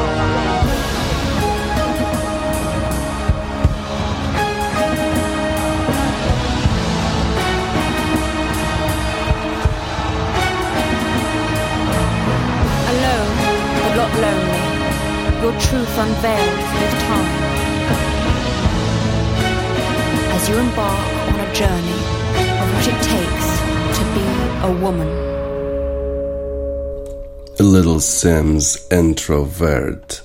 your 15.44 15.60
truth 15.60 15.98
unveiled 15.98 16.58
with 16.80 16.94
time. 17.08 17.42
As 20.36 20.48
you 20.48 20.56
embark 20.56 21.08
on 21.28 21.40
a 21.46 21.48
journey 21.52 22.00
of 22.62 22.66
what 22.72 22.86
it 22.92 22.98
takes 23.12 23.48
to 23.96 24.02
be 24.16 24.26
a 24.68 24.70
woman. 24.84 25.10
Little 27.58 28.00
Sims 28.00 28.78
Introvert. 28.90 30.24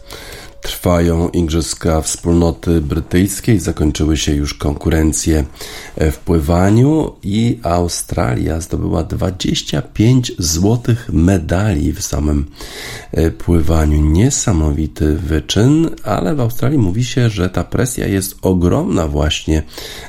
Trwają 0.62 1.30
Igrzyska 1.30 2.02
Wspólnoty 2.02 2.82
Brytyjskiej, 2.82 3.60
zakończyły 3.60 4.18
się 4.18 4.34
już 4.34 4.54
konkurencje 4.54 5.46
w 5.98 6.18
pływaniu 6.18 7.16
i 7.24 7.60
Australia 7.64 8.62
zdobyła 8.62 9.04
25 9.04 10.32
złotych 10.38 11.10
medali 11.14 11.94
w 11.94 12.02
samym 12.02 12.46
pływaniu. 13.38 14.02
Niesamowity 14.02 15.16
wyczyn, 15.16 15.90
ale 16.04 16.36
w 16.36 16.40
Australii 16.40 16.78
mówi 16.78 17.04
się, 17.04 17.30
że 17.30 17.50
ta 17.50 17.64
presja 17.64 18.08
jest 18.08 18.36
ogromna 18.42 19.08
właśnie 19.08 19.64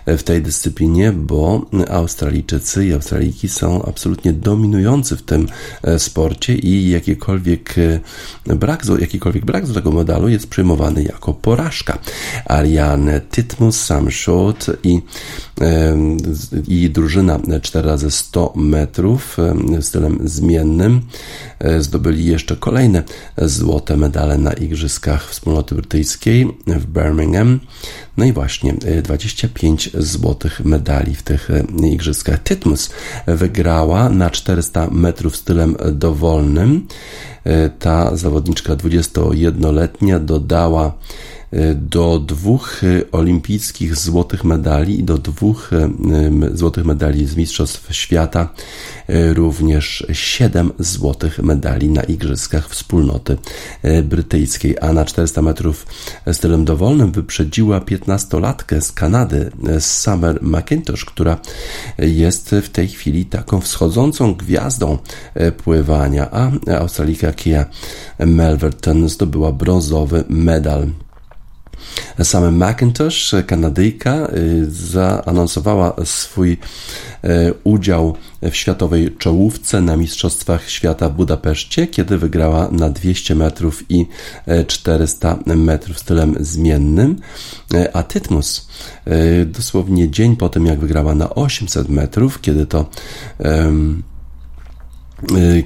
w 0.06 0.22
tej 0.22 0.42
dyscyplinie, 0.42 1.12
bo 1.12 1.66
Australijczycy 1.90 2.86
i 2.86 2.92
Australijki 2.92 3.48
są 3.48 3.82
absolutnie 3.82 4.32
dominujący 4.32 5.16
w 5.16 5.22
tym 5.22 5.46
e, 5.82 5.98
sporcie 5.98 6.54
i 6.54 6.90
jakiekolwiek 6.90 7.74
e, 8.46 8.56
brak, 8.56 8.82
jakikolwiek 8.98 9.44
brak 9.44 9.66
z 9.66 9.74
tego 9.74 9.90
medalu 9.90 10.28
jest 10.28 10.46
przyjmowany 10.46 11.02
jako 11.02 11.34
porażka. 11.34 11.98
Ariane 12.46 13.20
Titmus, 13.20 13.80
Sam 13.80 14.10
Short 14.10 14.70
i, 14.84 15.00
i 16.68 16.90
drużyna 16.90 17.40
4 17.62 17.88
razy 17.88 18.10
100 18.10 18.52
metrów 18.56 19.36
stylem 19.80 20.18
zmiennym 20.24 21.00
e, 21.58 21.82
zdobyli 21.82 22.24
jeszcze 22.24 22.56
kolejne 22.56 22.89
złote 23.38 23.96
medale 23.96 24.38
na 24.38 24.52
Igrzyskach 24.52 25.30
Wspólnoty 25.30 25.74
Brytyjskiej 25.74 26.56
w 26.66 26.86
Birmingham. 26.86 27.60
No 28.16 28.24
i 28.24 28.32
właśnie 28.32 28.74
25 29.02 29.90
e, 29.94 30.02
złotych 30.02 30.64
medali 30.64 31.14
w 31.14 31.22
tych 31.22 31.50
e, 31.50 31.88
Igrzyskach. 31.88 32.42
Titmus 32.42 32.90
wygrała 33.26 34.08
na 34.08 34.30
400 34.30 34.88
metrów 34.90 35.36
stylem 35.36 35.76
dowolnym. 35.92 36.86
E, 37.44 37.70
ta 37.70 38.16
zawodniczka 38.16 38.76
21-letnia 38.76 40.18
dodała 40.18 40.92
do 41.74 42.18
dwóch 42.18 42.84
e, 42.84 43.10
olimpijskich 43.12 43.96
złotych 43.96 44.44
medali 44.44 45.00
i 45.00 45.04
do 45.04 45.18
dwóch 45.18 45.70
złotych 46.54 46.84
medali 46.84 47.26
z 47.26 47.36
Mistrzostw 47.36 47.94
Świata, 47.94 48.48
również 49.08 50.06
siedem 50.12 50.72
złotych 50.78 51.38
medali 51.38 51.88
na 51.88 52.02
Igrzyskach 52.02 52.68
Wspólnoty 52.68 53.36
Brytyjskiej, 54.04 54.76
a 54.80 54.92
na 54.92 55.04
400 55.04 55.42
metrów 55.42 55.86
stylem 56.32 56.64
dowolnym 56.64 57.12
wyprzedziła 57.12 57.80
15-latkę 57.80 58.80
z 58.80 58.92
Kanady, 58.92 59.50
Summer 59.80 60.42
McIntosh, 60.42 61.04
która 61.04 61.38
jest 61.98 62.50
w 62.50 62.68
tej 62.68 62.88
chwili 62.88 63.26
taką 63.26 63.60
wschodzącą 63.60 64.34
gwiazdą 64.34 64.98
pływania, 65.64 66.30
a 66.30 66.50
Australika 66.78 67.32
Kia 67.32 67.66
Melverton 68.18 69.08
zdobyła 69.08 69.52
brązowy 69.52 70.24
medal. 70.28 70.86
Sam 72.22 72.64
McIntosh, 72.64 73.34
Kanadyjka, 73.46 74.28
y, 74.36 74.70
zaanonsowała 74.70 75.94
swój 76.04 76.52
y, 76.52 77.54
udział 77.64 78.16
w 78.42 78.56
światowej 78.56 79.16
czołówce 79.18 79.80
na 79.80 79.96
Mistrzostwach 79.96 80.70
Świata 80.70 81.08
w 81.08 81.14
Budapeszcie, 81.14 81.86
kiedy 81.86 82.18
wygrała 82.18 82.68
na 82.72 82.90
200 82.90 83.34
metrów 83.34 83.84
i 83.88 84.06
400 84.66 85.38
y, 85.50 85.56
metrów 85.56 85.98
stylem 85.98 86.36
zmiennym, 86.40 87.16
a 87.92 88.02
Tytmus 88.02 88.68
dosłownie 89.46 90.10
dzień 90.10 90.36
po 90.36 90.48
tym, 90.48 90.66
jak 90.66 90.80
wygrała 90.80 91.14
na 91.14 91.34
800 91.34 91.88
metrów, 91.88 92.40
kiedy 92.40 92.66
to 92.66 92.90
um, 93.38 94.02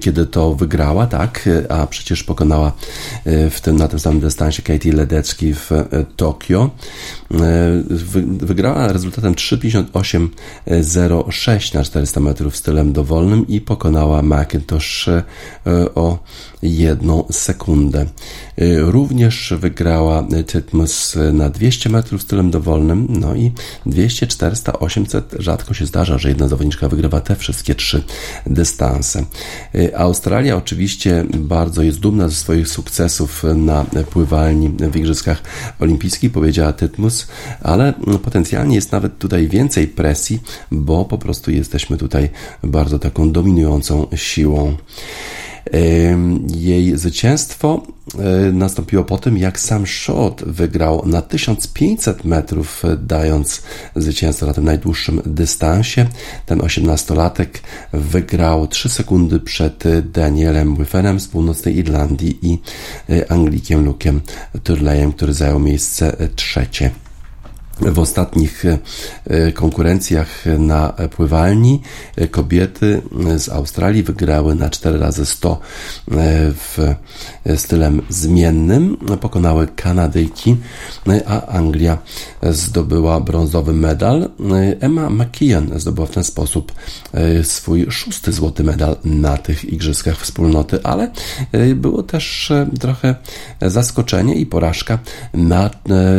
kiedy 0.00 0.26
to 0.26 0.54
wygrała, 0.54 1.06
tak, 1.06 1.48
a 1.68 1.86
przecież 1.86 2.24
pokonała 2.24 2.72
y, 3.26 3.50
w 3.50 3.60
tym, 3.60 3.76
na 3.76 3.88
tym 3.88 3.98
samym 3.98 4.20
dystansie 4.20 4.62
Katie 4.62 4.92
Ledecki 4.92 5.54
w 5.54 5.72
y, 5.72 5.86
Tokio. 6.16 6.70
Wygrała 8.38 8.92
rezultatem 8.92 9.34
3.58.06 9.34 11.74
na 11.74 11.84
400 11.84 12.20
metrów 12.20 12.56
stylem 12.56 12.92
dowolnym 12.92 13.48
i 13.48 13.60
pokonała 13.60 14.22
McIntosh 14.22 15.08
o 15.94 16.18
jedną 16.62 17.24
sekundę. 17.30 18.06
Również 18.78 19.54
wygrała 19.58 20.26
Tytmus 20.46 21.16
na 21.32 21.50
200 21.50 21.88
metrów 21.88 22.22
stylem 22.22 22.50
dowolnym, 22.50 23.06
no 23.10 23.34
i 23.34 23.52
200, 23.86 24.26
400, 24.26 24.72
800. 24.72 25.34
Rzadko 25.38 25.74
się 25.74 25.86
zdarza, 25.86 26.18
że 26.18 26.28
jedna 26.28 26.48
zawodniczka 26.48 26.88
wygrywa 26.88 27.20
te 27.20 27.36
wszystkie 27.36 27.74
trzy 27.74 28.02
dystanse. 28.46 29.24
Australia 29.96 30.56
oczywiście 30.56 31.24
bardzo 31.34 31.82
jest 31.82 32.00
dumna 32.00 32.28
ze 32.28 32.34
swoich 32.34 32.68
sukcesów 32.68 33.44
na 33.56 33.84
pływalni 34.10 34.68
w 34.68 34.96
Igrzyskach 34.96 35.42
Olimpijskich, 35.80 36.32
powiedziała 36.32 36.72
Tytmus, 36.72 37.26
ale 37.60 37.94
potencjalnie 38.22 38.74
jest 38.74 38.92
nawet 38.92 39.18
tutaj 39.18 39.48
więcej 39.48 39.88
presji, 39.88 40.40
bo 40.70 41.04
po 41.04 41.18
prostu 41.18 41.50
jesteśmy 41.50 41.96
tutaj 41.96 42.30
bardzo 42.62 42.98
taką 42.98 43.32
dominującą 43.32 44.06
siłą. 44.14 44.76
Jej 46.54 46.98
zwycięstwo 46.98 47.82
e, 48.18 48.52
nastąpiło 48.52 49.04
po 49.04 49.18
tym, 49.18 49.38
jak 49.38 49.60
sam 49.60 49.86
Shot 49.86 50.44
wygrał 50.46 51.02
na 51.06 51.22
1500 51.22 52.24
metrów, 52.24 52.84
e, 52.84 52.96
dając 52.96 53.62
zwycięstwo 53.96 54.46
na 54.46 54.54
tym 54.54 54.64
najdłuższym 54.64 55.22
dystansie. 55.26 56.06
Ten 56.46 56.58
18-latek 56.58 57.48
wygrał 57.92 58.66
3 58.66 58.88
sekundy 58.88 59.40
przed 59.40 59.84
Danielem 60.12 60.76
Wyfenem 60.76 61.20
z 61.20 61.28
północnej 61.28 61.76
Irlandii 61.76 62.38
i 62.42 62.58
e, 63.10 63.32
Anglikiem 63.32 63.84
Luke'em 63.84 64.20
Turleyem, 64.62 65.12
który 65.12 65.34
zajął 65.34 65.58
miejsce 65.58 66.16
trzecie 66.36 66.90
w 67.80 67.98
ostatnich 67.98 68.64
e, 69.26 69.52
konkurencjach 69.52 70.44
na 70.58 70.92
pływalni 71.16 71.80
e, 72.16 72.26
kobiety 72.26 73.02
z 73.36 73.48
Australii 73.48 74.02
wygrały 74.02 74.54
na 74.54 74.70
4 74.70 74.98
razy 74.98 75.26
100 75.26 75.52
e, 75.52 75.58
w 76.52 76.78
stylem 77.56 78.02
zmiennym. 78.08 78.96
Pokonały 79.20 79.66
Kanadyjki, 79.76 80.56
a 81.26 81.46
Anglia 81.46 81.98
zdobyła 82.42 83.20
brązowy 83.20 83.72
medal. 83.72 84.30
Emma 84.80 85.10
McKeon 85.10 85.80
zdobyła 85.80 86.06
w 86.06 86.10
ten 86.10 86.24
sposób 86.24 86.72
swój 87.42 87.86
szósty 87.90 88.32
złoty 88.32 88.64
medal 88.64 88.96
na 89.04 89.36
tych 89.36 89.64
igrzyskach 89.64 90.20
wspólnoty, 90.20 90.78
ale 90.82 91.10
było 91.74 92.02
też 92.02 92.52
trochę 92.80 93.14
zaskoczenie 93.62 94.34
i 94.34 94.46
porażka 94.46 94.98
na 95.34 95.70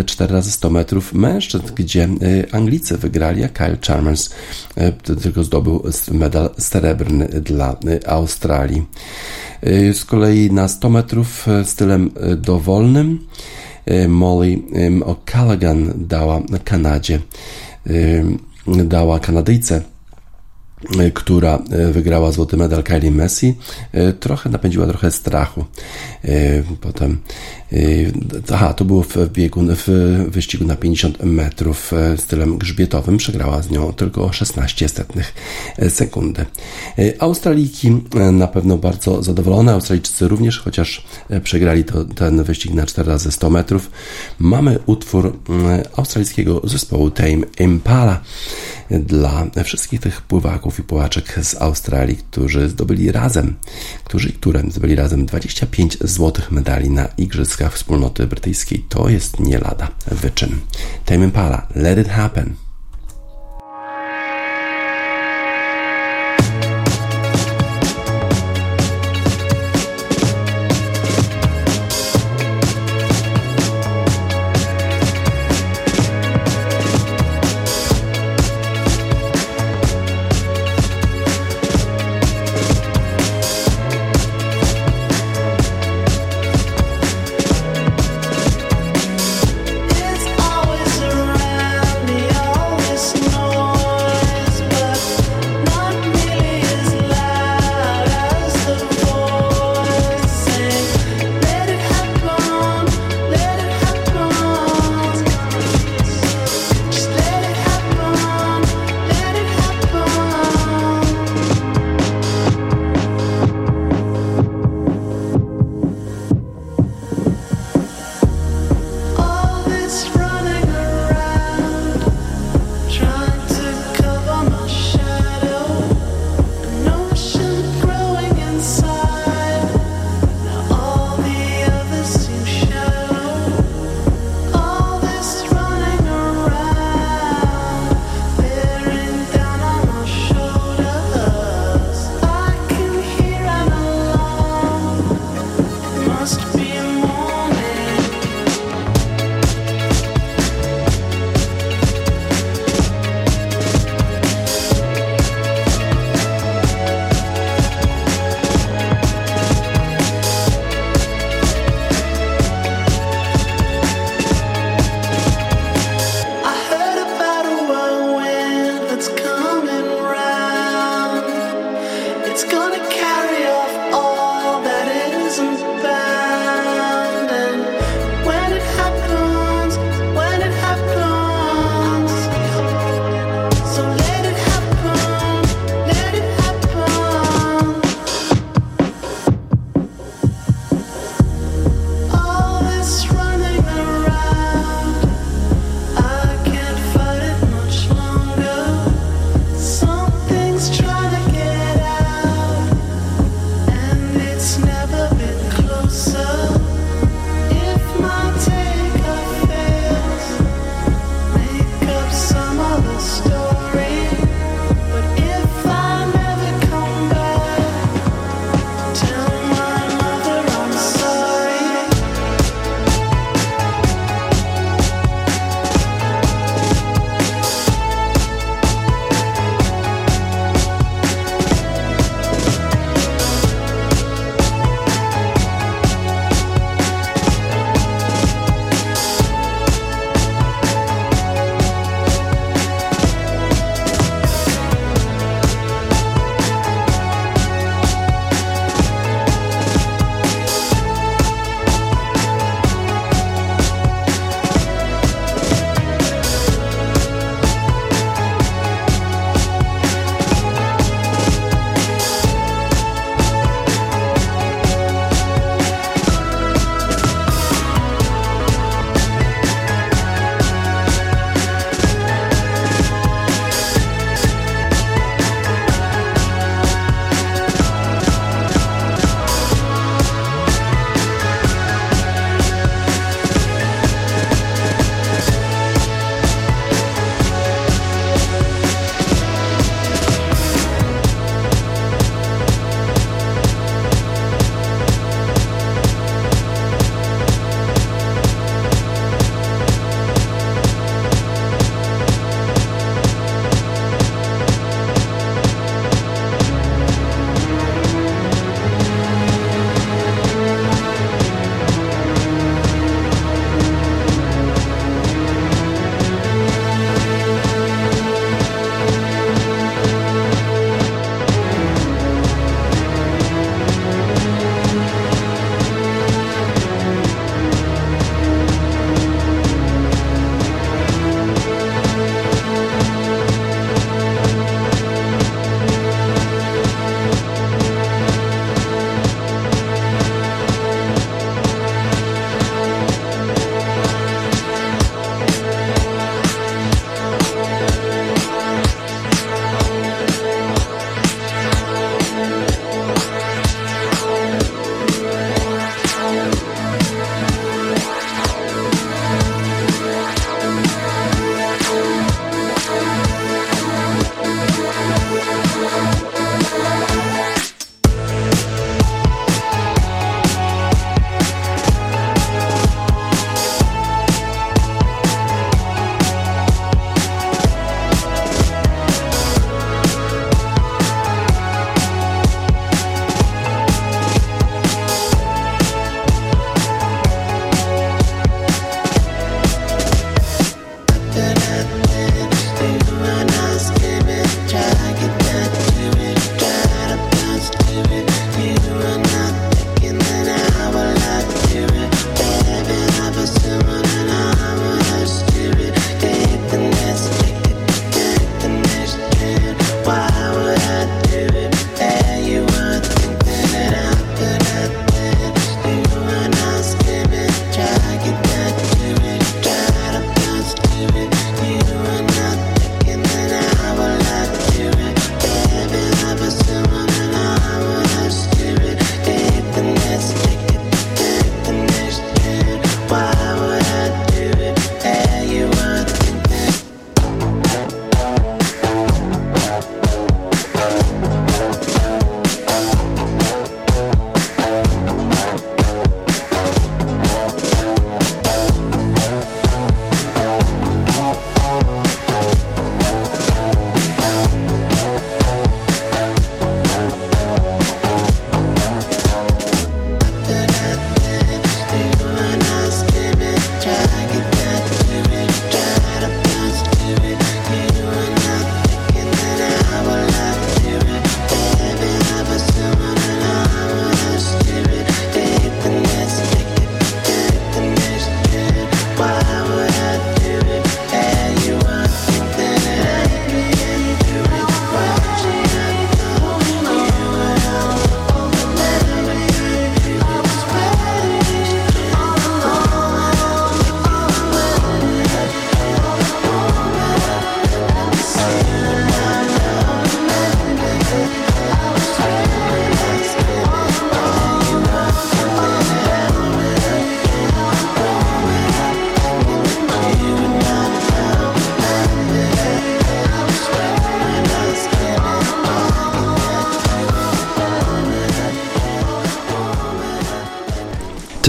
4 0.06 0.34
razy 0.34 0.52
100 0.52 0.70
metrów 0.70 1.14
mężczyzn 1.14 1.45
gdzie 1.76 2.04
y, 2.04 2.52
Anglicy 2.52 2.98
wygrali, 2.98 3.44
a 3.44 3.50
Kyle 3.50 3.78
Chalmers 3.88 4.30
y, 4.78 5.16
tylko 5.16 5.44
zdobył 5.44 5.84
medal 6.12 6.50
srebrny 6.58 7.28
dla 7.28 7.78
y, 7.88 8.08
Australii. 8.08 8.86
Z 9.94 10.06
kolei 10.06 10.52
na 10.52 10.68
100 10.68 10.90
metrów 10.90 11.48
stylem 11.64 12.12
dowolnym 12.38 13.28
Molly 14.08 14.62
O'Callaghan 15.06 15.94
dała 15.96 16.42
Kanadzie, 16.64 17.20
dała 18.68 19.20
Kanadyjce 19.20 19.82
która 21.14 21.60
wygrała 21.92 22.32
złoty 22.32 22.58
medal 22.58 22.84
Kylie 22.84 23.12
Messi, 23.12 23.56
trochę 24.20 24.50
napędziła 24.50 24.88
trochę 24.88 25.12
strachu. 25.12 25.66
Potem 26.82 27.18
Y, 27.74 28.14
aha, 28.54 28.74
to 28.74 28.86
było 28.86 29.04
w 29.04 29.18
biegu, 29.30 29.62
w 29.70 29.88
wyścigu 30.30 30.66
na 30.66 30.76
50 30.76 31.24
metrów 31.24 31.92
stylem 32.18 32.58
grzbietowym. 32.58 33.18
Przegrała 33.18 33.62
z 33.62 33.70
nią 33.70 33.94
tylko 33.94 34.26
o 34.26 34.34
16 34.34 34.90
setnych 34.90 35.34
sekundy. 35.90 36.46
Australijki 37.20 38.02
na 38.32 38.48
pewno 38.48 38.78
bardzo 38.78 39.24
zadowolone, 39.24 39.74
Australijczycy 39.74 40.28
również, 40.28 40.60
chociaż 40.60 41.06
przegrali 41.44 41.84
to, 41.84 42.06
ten 42.06 42.44
wyścig 42.44 42.74
na 42.74 42.86
4 42.86 43.10
razy 43.10 43.32
100 43.32 43.50
metrów. 43.50 43.92
Mamy 44.40 44.80
utwór 44.86 45.40
australijskiego 45.96 46.62
zespołu 46.64 47.12
Tame 47.12 47.46
Impala 47.60 48.22
dla 48.92 49.46
wszystkich 49.64 50.00
tych 50.00 50.22
pływaków 50.22 50.80
i 50.80 50.84
płaczek 50.84 51.40
z 51.42 51.56
Australii, 51.62 52.18
którzy 52.18 52.70
zdobyli 52.70 53.12
razem, 53.12 53.56
którzy 54.04 54.30
i 54.30 54.34
które 54.34 54.64
zdobyli 54.70 54.96
razem 54.96 55.26
25 55.26 55.98
złotych 56.02 56.52
medali 56.52 56.90
na 56.90 57.06
Igrzyskach 57.18 57.74
Wspólnoty 57.74 58.28
Brytyjskiej. 58.28 58.86
To 58.90 59.10
jest 59.10 59.40
nie 59.40 59.60
lada 59.60 59.88
wyczyn. 60.08 60.60
Tame 61.06 61.26
Impala, 61.26 61.68
Let 61.76 62.00
It 62.00 62.08
Happen. 62.08 62.65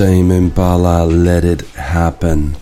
Tame 0.06 0.30
Impala 0.30 1.04
Let 1.04 1.44
It 1.44 1.62
Happen. 1.74 2.54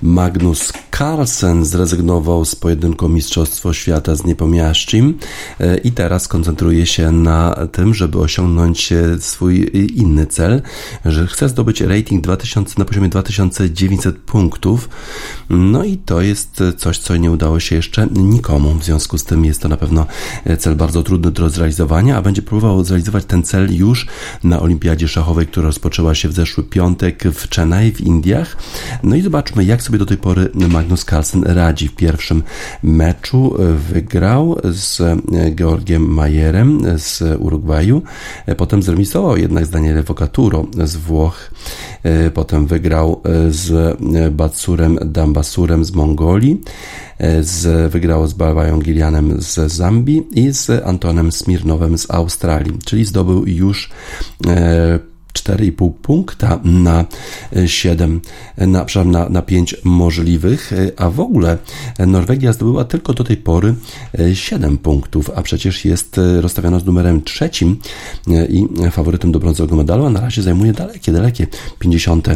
Magnus 0.00 0.70
Carlsen 1.02 1.64
zrezygnował 1.64 2.44
z 2.44 2.54
pojedynku 2.54 3.08
Mistrzostwo 3.08 3.72
Świata 3.72 4.14
z 4.14 4.24
Niepomiaszczim 4.24 5.18
e, 5.60 5.76
i 5.78 5.92
teraz 5.92 6.28
koncentruje 6.28 6.86
się 6.86 7.12
na 7.12 7.56
tym, 7.72 7.94
żeby 7.94 8.18
osiągnąć 8.18 8.92
e, 8.92 9.18
swój 9.20 9.70
inny 9.94 10.26
cel, 10.26 10.62
że 11.04 11.26
chce 11.26 11.48
zdobyć 11.48 11.80
rating 11.80 12.24
2000, 12.24 12.74
na 12.78 12.84
poziomie 12.84 13.08
2900 13.08 14.18
punktów. 14.18 14.88
No 15.50 15.84
i 15.84 15.96
to 15.96 16.20
jest 16.20 16.62
coś, 16.76 16.98
co 16.98 17.16
nie 17.16 17.30
udało 17.30 17.60
się 17.60 17.76
jeszcze 17.76 18.06
nikomu. 18.06 18.74
W 18.74 18.84
związku 18.84 19.18
z 19.18 19.24
tym 19.24 19.44
jest 19.44 19.62
to 19.62 19.68
na 19.68 19.76
pewno 19.76 20.06
cel 20.58 20.76
bardzo 20.76 21.02
trudny 21.02 21.30
do 21.30 21.50
zrealizowania, 21.50 22.16
a 22.16 22.22
będzie 22.22 22.42
próbował 22.42 22.84
zrealizować 22.84 23.24
ten 23.24 23.42
cel 23.42 23.76
już 23.76 24.06
na 24.44 24.60
Olimpiadzie 24.60 25.08
Szachowej, 25.08 25.46
która 25.46 25.66
rozpoczęła 25.66 26.14
się 26.14 26.28
w 26.28 26.32
zeszły 26.32 26.64
piątek 26.64 27.24
w 27.32 27.54
Chennai 27.54 27.92
w 27.92 28.00
Indiach. 28.00 28.56
No 29.02 29.16
i 29.16 29.22
zobaczmy, 29.22 29.64
jak 29.64 29.82
sobie 29.82 29.98
do 29.98 30.06
tej 30.06 30.16
pory 30.16 30.50
Magnus 30.54 30.91
Carlsen 31.00 31.42
radzi. 31.44 31.88
W 31.88 31.96
pierwszym 31.96 32.42
meczu 32.82 33.56
wygrał 33.92 34.56
z 34.64 35.20
Georgiem 35.54 36.14
Majerem 36.14 36.80
z 36.98 37.40
Urugwaju, 37.40 38.02
potem 38.56 38.82
zremisował 38.82 39.36
jednak 39.36 39.66
z 39.66 39.70
Danielem 39.70 40.04
Vocaturo 40.04 40.66
z 40.84 40.96
Włoch, 40.96 41.50
potem 42.34 42.66
wygrał 42.66 43.22
z 43.50 43.96
Batsurem 44.32 44.98
Dambasurem 45.04 45.84
z 45.84 45.92
Mongolii, 45.92 46.60
z, 47.40 47.92
wygrał 47.92 48.26
z 48.26 48.32
Balwają 48.32 48.78
Gilianem 48.78 49.40
z 49.40 49.72
Zambii 49.72 50.22
i 50.34 50.52
z 50.52 50.86
Antonem 50.86 51.32
Smirnowem 51.32 51.98
z 51.98 52.10
Australii, 52.10 52.78
czyli 52.84 53.04
zdobył 53.04 53.46
już 53.46 53.90
4,5 55.32 55.92
punkta 56.02 56.60
na 56.64 57.04
7, 57.66 58.20
na, 58.56 58.86
na, 59.04 59.28
na 59.28 59.42
5 59.42 59.76
możliwych, 59.84 60.72
a 60.96 61.10
w 61.10 61.20
ogóle 61.20 61.58
Norwegia 62.06 62.52
zdobyła 62.52 62.84
tylko 62.84 63.14
do 63.14 63.24
tej 63.24 63.36
pory 63.36 63.74
7 64.34 64.78
punktów, 64.78 65.30
a 65.34 65.42
przecież 65.42 65.84
jest 65.84 66.20
rozstawiona 66.40 66.78
z 66.78 66.84
numerem 66.84 67.22
trzecim 67.22 67.76
i 68.48 68.68
faworytem 68.90 69.32
do 69.32 69.40
brązowego 69.40 69.76
medalu, 69.76 70.06
a 70.06 70.10
na 70.10 70.20
razie 70.20 70.42
zajmuje 70.42 70.72
dalekie, 70.72 71.12
dalekie 71.12 71.46
50 71.78 72.28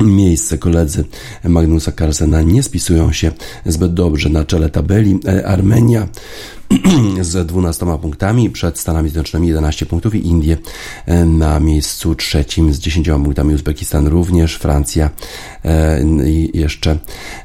miejsce 0.00 0.58
koledzy 0.58 1.04
Magnusa 1.44 1.92
Carlsena 1.92 2.42
nie 2.42 2.62
spisują 2.62 3.12
się 3.12 3.32
zbyt 3.66 3.94
dobrze 3.94 4.28
na 4.28 4.44
czele 4.44 4.70
tabeli. 4.70 5.20
Armenia 5.44 6.08
z 7.20 7.46
12 7.46 7.86
punktami, 8.02 8.50
przed 8.50 8.78
Stanami 8.78 9.08
Zjednoczonymi 9.08 9.48
11 9.48 9.86
punktów 9.86 10.14
i 10.14 10.26
Indie 10.26 10.56
e, 11.06 11.24
na 11.24 11.60
miejscu 11.60 12.14
trzecim 12.14 12.72
z 12.72 12.78
10 12.78 13.08
punktami, 13.08 13.54
Uzbekistan 13.54 14.06
również, 14.06 14.54
Francja 14.54 15.10
e, 15.64 16.02
i 16.26 16.58
jeszcze 16.58 16.98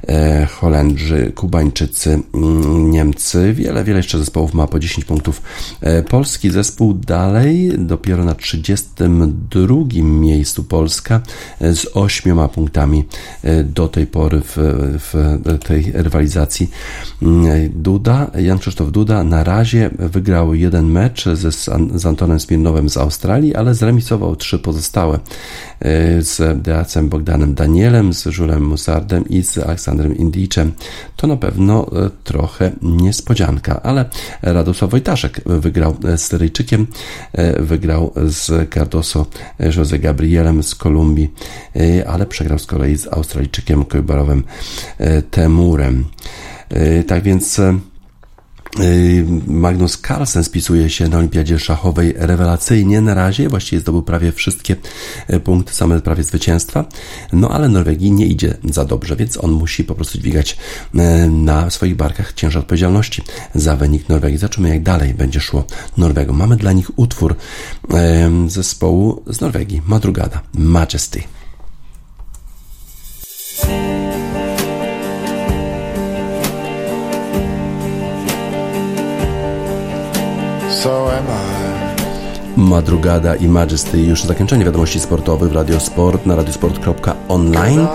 e, 0.07 0.45
Holendrzy, 0.45 1.31
Kubańczycy, 1.35 2.19
mm, 2.33 2.91
Niemcy, 2.91 3.53
wiele, 3.53 3.83
wiele 3.83 3.99
jeszcze 3.99 4.19
zespołów 4.19 4.53
ma 4.53 4.67
po 4.67 4.79
10 4.79 5.05
punktów. 5.05 5.41
Polski 6.09 6.49
zespół 6.49 6.93
dalej, 6.93 7.71
dopiero 7.77 8.25
na 8.25 8.35
32 8.35 9.75
miejscu 10.03 10.63
Polska 10.63 11.21
z 11.61 11.85
8 11.93 12.49
punktami 12.49 13.05
do 13.63 13.87
tej 13.87 14.07
pory 14.07 14.41
w, 14.41 14.57
w 14.99 15.59
tej 15.67 15.91
rywalizacji. 15.93 16.71
Mm, 17.21 17.69
Duda, 17.75 18.31
Jan 18.39 18.59
Krzysztof 18.59 18.91
Duda 18.91 19.12
na 19.23 19.43
razie 19.43 19.89
wygrał 19.99 20.53
jeden 20.53 20.85
mecz 20.85 21.25
ze, 21.29 21.51
z 21.97 22.05
Antonem 22.05 22.39
Smirnowem 22.39 22.89
z 22.89 22.97
Australii, 22.97 23.55
ale 23.55 23.75
zremisował 23.75 24.35
trzy 24.35 24.59
pozostałe 24.59 25.19
e, 25.79 26.21
z 26.21 26.61
Deacem 26.61 27.09
Bogdanem 27.09 27.53
Danielem, 27.53 28.13
z 28.13 28.25
Żulem 28.25 28.65
Musardem 28.65 29.29
i 29.29 29.43
z 29.43 29.57
Aleksandrem 29.57 30.17
Indiczem. 30.17 30.71
To 31.15 31.27
na 31.27 31.37
pewno 31.37 31.87
e, 31.87 32.09
trochę 32.23 32.71
niespodzianka, 32.81 33.81
ale 33.83 34.05
Radosław 34.41 34.91
Wojtaszek 34.91 35.41
wygrał 35.45 35.95
z 36.15 36.21
Syryjczykiem, 36.21 36.87
wygrał 37.59 38.13
z 38.25 38.73
Cardoso 38.73 39.25
Jose 39.77 39.99
Gabrielem 39.99 40.63
z 40.63 40.75
Kolumbii, 40.75 41.33
ale 42.07 42.25
przegrał 42.25 42.59
z 42.59 42.65
kolei 42.65 42.97
z 42.97 43.07
Australijczykiem 43.07 43.85
Kojbarowem 43.85 44.43
Temurem. 45.31 46.05
Tak 47.07 47.23
więc 47.23 47.59
Y, 47.59 47.92
Magnus 49.47 49.97
Carlsen 49.97 50.43
spisuje 50.43 50.89
się 50.89 51.07
na 51.07 51.17
Olimpiadzie 51.17 51.59
Szachowej 51.59 52.13
rewelacyjnie 52.17 53.01
na 53.01 53.13
razie, 53.13 53.49
właściwie 53.49 53.79
zdobył 53.79 54.03
prawie 54.03 54.31
wszystkie 54.31 54.75
y, 55.33 55.39
punkty, 55.39 55.73
same 55.73 56.01
prawie 56.01 56.23
zwycięstwa, 56.23 56.85
no 57.33 57.49
ale 57.49 57.69
Norwegii 57.69 58.11
nie 58.11 58.27
idzie 58.27 58.57
za 58.69 58.85
dobrze, 58.85 59.15
więc 59.15 59.43
on 59.43 59.51
musi 59.51 59.83
po 59.83 59.95
prostu 59.95 60.17
dźwigać 60.17 60.57
y, 60.95 60.99
na 61.29 61.69
swoich 61.69 61.95
barkach 61.95 62.33
ciężar 62.33 62.59
odpowiedzialności 62.59 63.21
za 63.55 63.75
wynik 63.75 64.09
Norwegii. 64.09 64.37
Zobaczymy 64.37 64.69
jak 64.69 64.83
dalej 64.83 65.13
będzie 65.13 65.39
szło 65.39 65.63
Norwegom. 65.97 66.37
Mamy 66.37 66.55
dla 66.55 66.71
nich 66.71 66.99
utwór 66.99 67.35
zespołu 68.47 69.23
z 69.27 69.41
Norwegii, 69.41 69.81
Madrugada, 69.87 70.41
Majesty. 70.53 71.23
So 80.83 81.11
am 81.17 81.25
I. 81.25 82.59
Madrugada 82.59 83.35
i 83.35 83.47
Majesty. 83.47 84.01
Już 84.01 84.23
zakończenie 84.23 84.65
wiadomości 84.65 84.99
sportowych 84.99 85.49
w 85.49 85.55
Radiosport 85.55 86.25
na 86.25 86.35
radiosport.online 86.35 87.87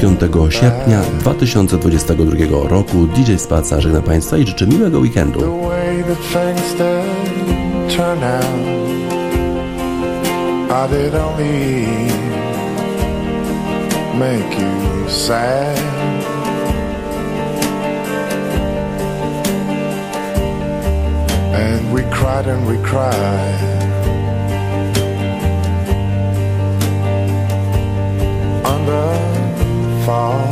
5 0.00 0.20
sierpnia 0.50 1.02
2022 1.20 2.68
roku. 2.68 3.06
DJ 3.06 3.36
Spaca 3.36 3.80
żegna 3.80 4.02
Państwa 4.02 4.36
i 4.36 4.46
życzę 4.46 4.66
miłego 4.66 4.98
weekendu. 4.98 5.40
make 14.18 14.58
you 14.58 15.08
sad 15.08 16.11
we 22.02 22.10
cried 22.10 22.46
and 22.46 22.66
we 22.66 22.76
cried. 22.82 23.62
Under 28.72 29.06
fall. 30.04 30.42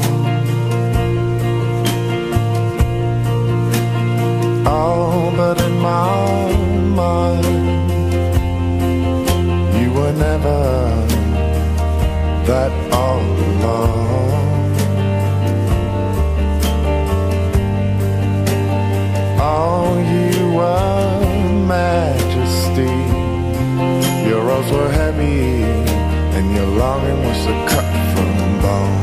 Oh, 4.66 5.32
but 5.36 5.61
in 5.62 5.74
my 5.80 6.53
mind, 7.01 7.44
you 9.78 9.92
were 9.92 10.12
never 10.12 10.61
that 12.46 12.72
all 12.92 13.20
alone. 13.48 14.30
Oh, 19.42 19.98
you 20.12 20.55
were 20.55 20.99
majesty. 21.71 22.97
Your 24.29 24.43
rose 24.51 24.71
were 24.73 24.91
heavy, 25.03 25.62
and 26.37 26.47
your 26.57 26.66
longing 26.83 27.21
was 27.29 27.41
a 27.55 27.57
cut 27.71 27.89
from 28.12 28.33
bone. 28.64 28.99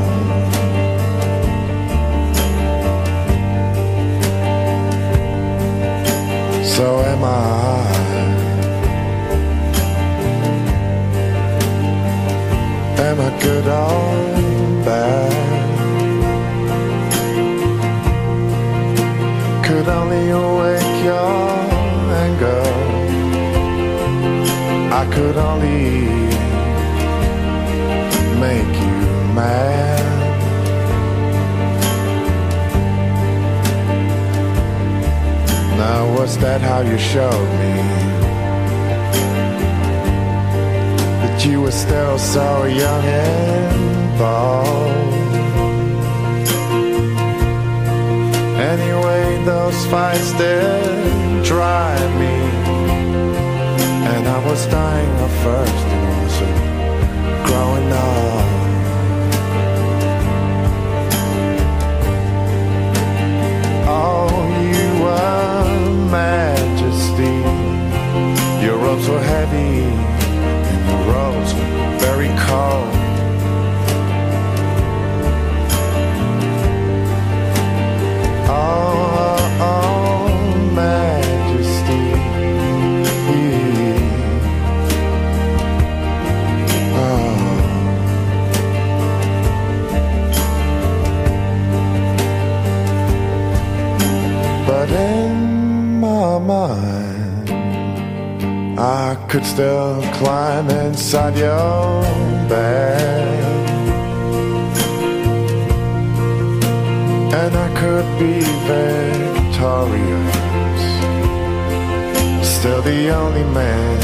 So 6.76 6.88
am 7.14 7.24
I. 7.24 7.38
Am 13.08 13.18
I 13.28 13.30
good 13.44 13.68
or 13.82 14.84
bad? 14.86 15.47
Could 25.28 25.38
only 25.40 26.08
make 28.40 28.74
you 28.86 29.00
mad. 29.36 30.06
Now, 35.78 36.14
was 36.18 36.38
that 36.38 36.62
how 36.62 36.80
you 36.80 36.98
showed 36.98 37.50
me 37.62 37.76
that 41.22 41.46
you 41.46 41.62
were 41.62 41.78
still 41.86 42.18
so 42.18 42.64
young 42.64 43.04
and 43.04 44.18
bold? 44.20 45.14
Anyway, 48.74 49.44
those 49.44 49.86
fights 49.88 50.32
did 50.38 51.44
drive 51.44 52.12
me. 52.22 52.47
I 54.30 54.40
was 54.46 54.66
dying 54.68 55.14
of 55.26 55.32
first 55.46 55.86
and 55.96 56.04
also 56.18 56.48
growing 57.48 57.92
up. 57.92 58.48
Oh, 63.90 64.30
you 64.74 64.88
were 65.04 65.68
majesty. 66.12 67.36
Your 68.66 68.78
robes 68.78 69.08
were 69.08 69.22
heavy 69.22 69.84
And 70.70 70.82
your 70.90 71.04
robes 71.14 71.54
were 71.54 71.98
very 72.00 72.32
cold. 72.48 72.94
Oh 78.50 78.87
could 99.28 99.46
still 99.46 100.02
climb 100.14 100.70
inside 100.70 101.38
your 101.38 102.02
bed. 102.48 103.44
And 107.34 107.56
I 107.56 107.70
could 107.82 108.08
be 108.18 108.40
victorious, 108.72 110.36
still 112.48 112.82
the 112.82 113.10
only 113.10 113.44
man 113.54 114.00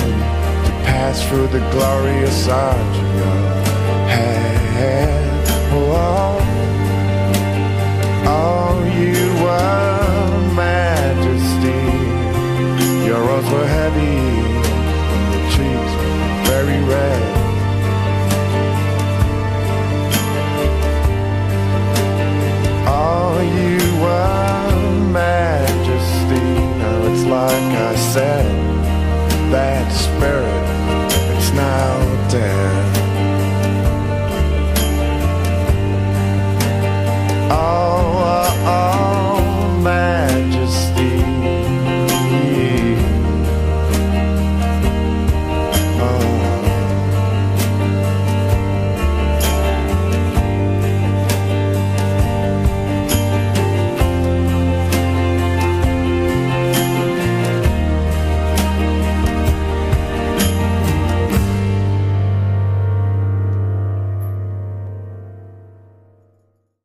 to 0.66 0.72
pass 0.84 1.26
through 1.28 1.48
the 1.48 1.64
glorious 1.72 2.48
arch 2.50 2.98
of 3.04 3.16
your 3.16 4.08
head. 4.10 5.48
Oh, 5.72 6.38
oh, 8.28 8.84
you 9.00 9.20
were 9.42 10.54
majesty. 10.54 11.82
Your 13.08 13.22
rose 13.22 13.50
were 13.50 13.68
heavy 13.68 14.53
red. 16.88 17.24
Are 22.88 23.44
you 23.44 23.80
a 24.06 25.10
majesty? 25.12 26.50
Now 26.80 27.12
it's 27.12 27.24
like 27.24 27.74
I 27.92 27.96
said, 27.96 28.46
that 29.52 29.92
spirit, 29.92 30.66
it's 31.38 31.52
now 31.52 32.30
dead. 32.30 33.13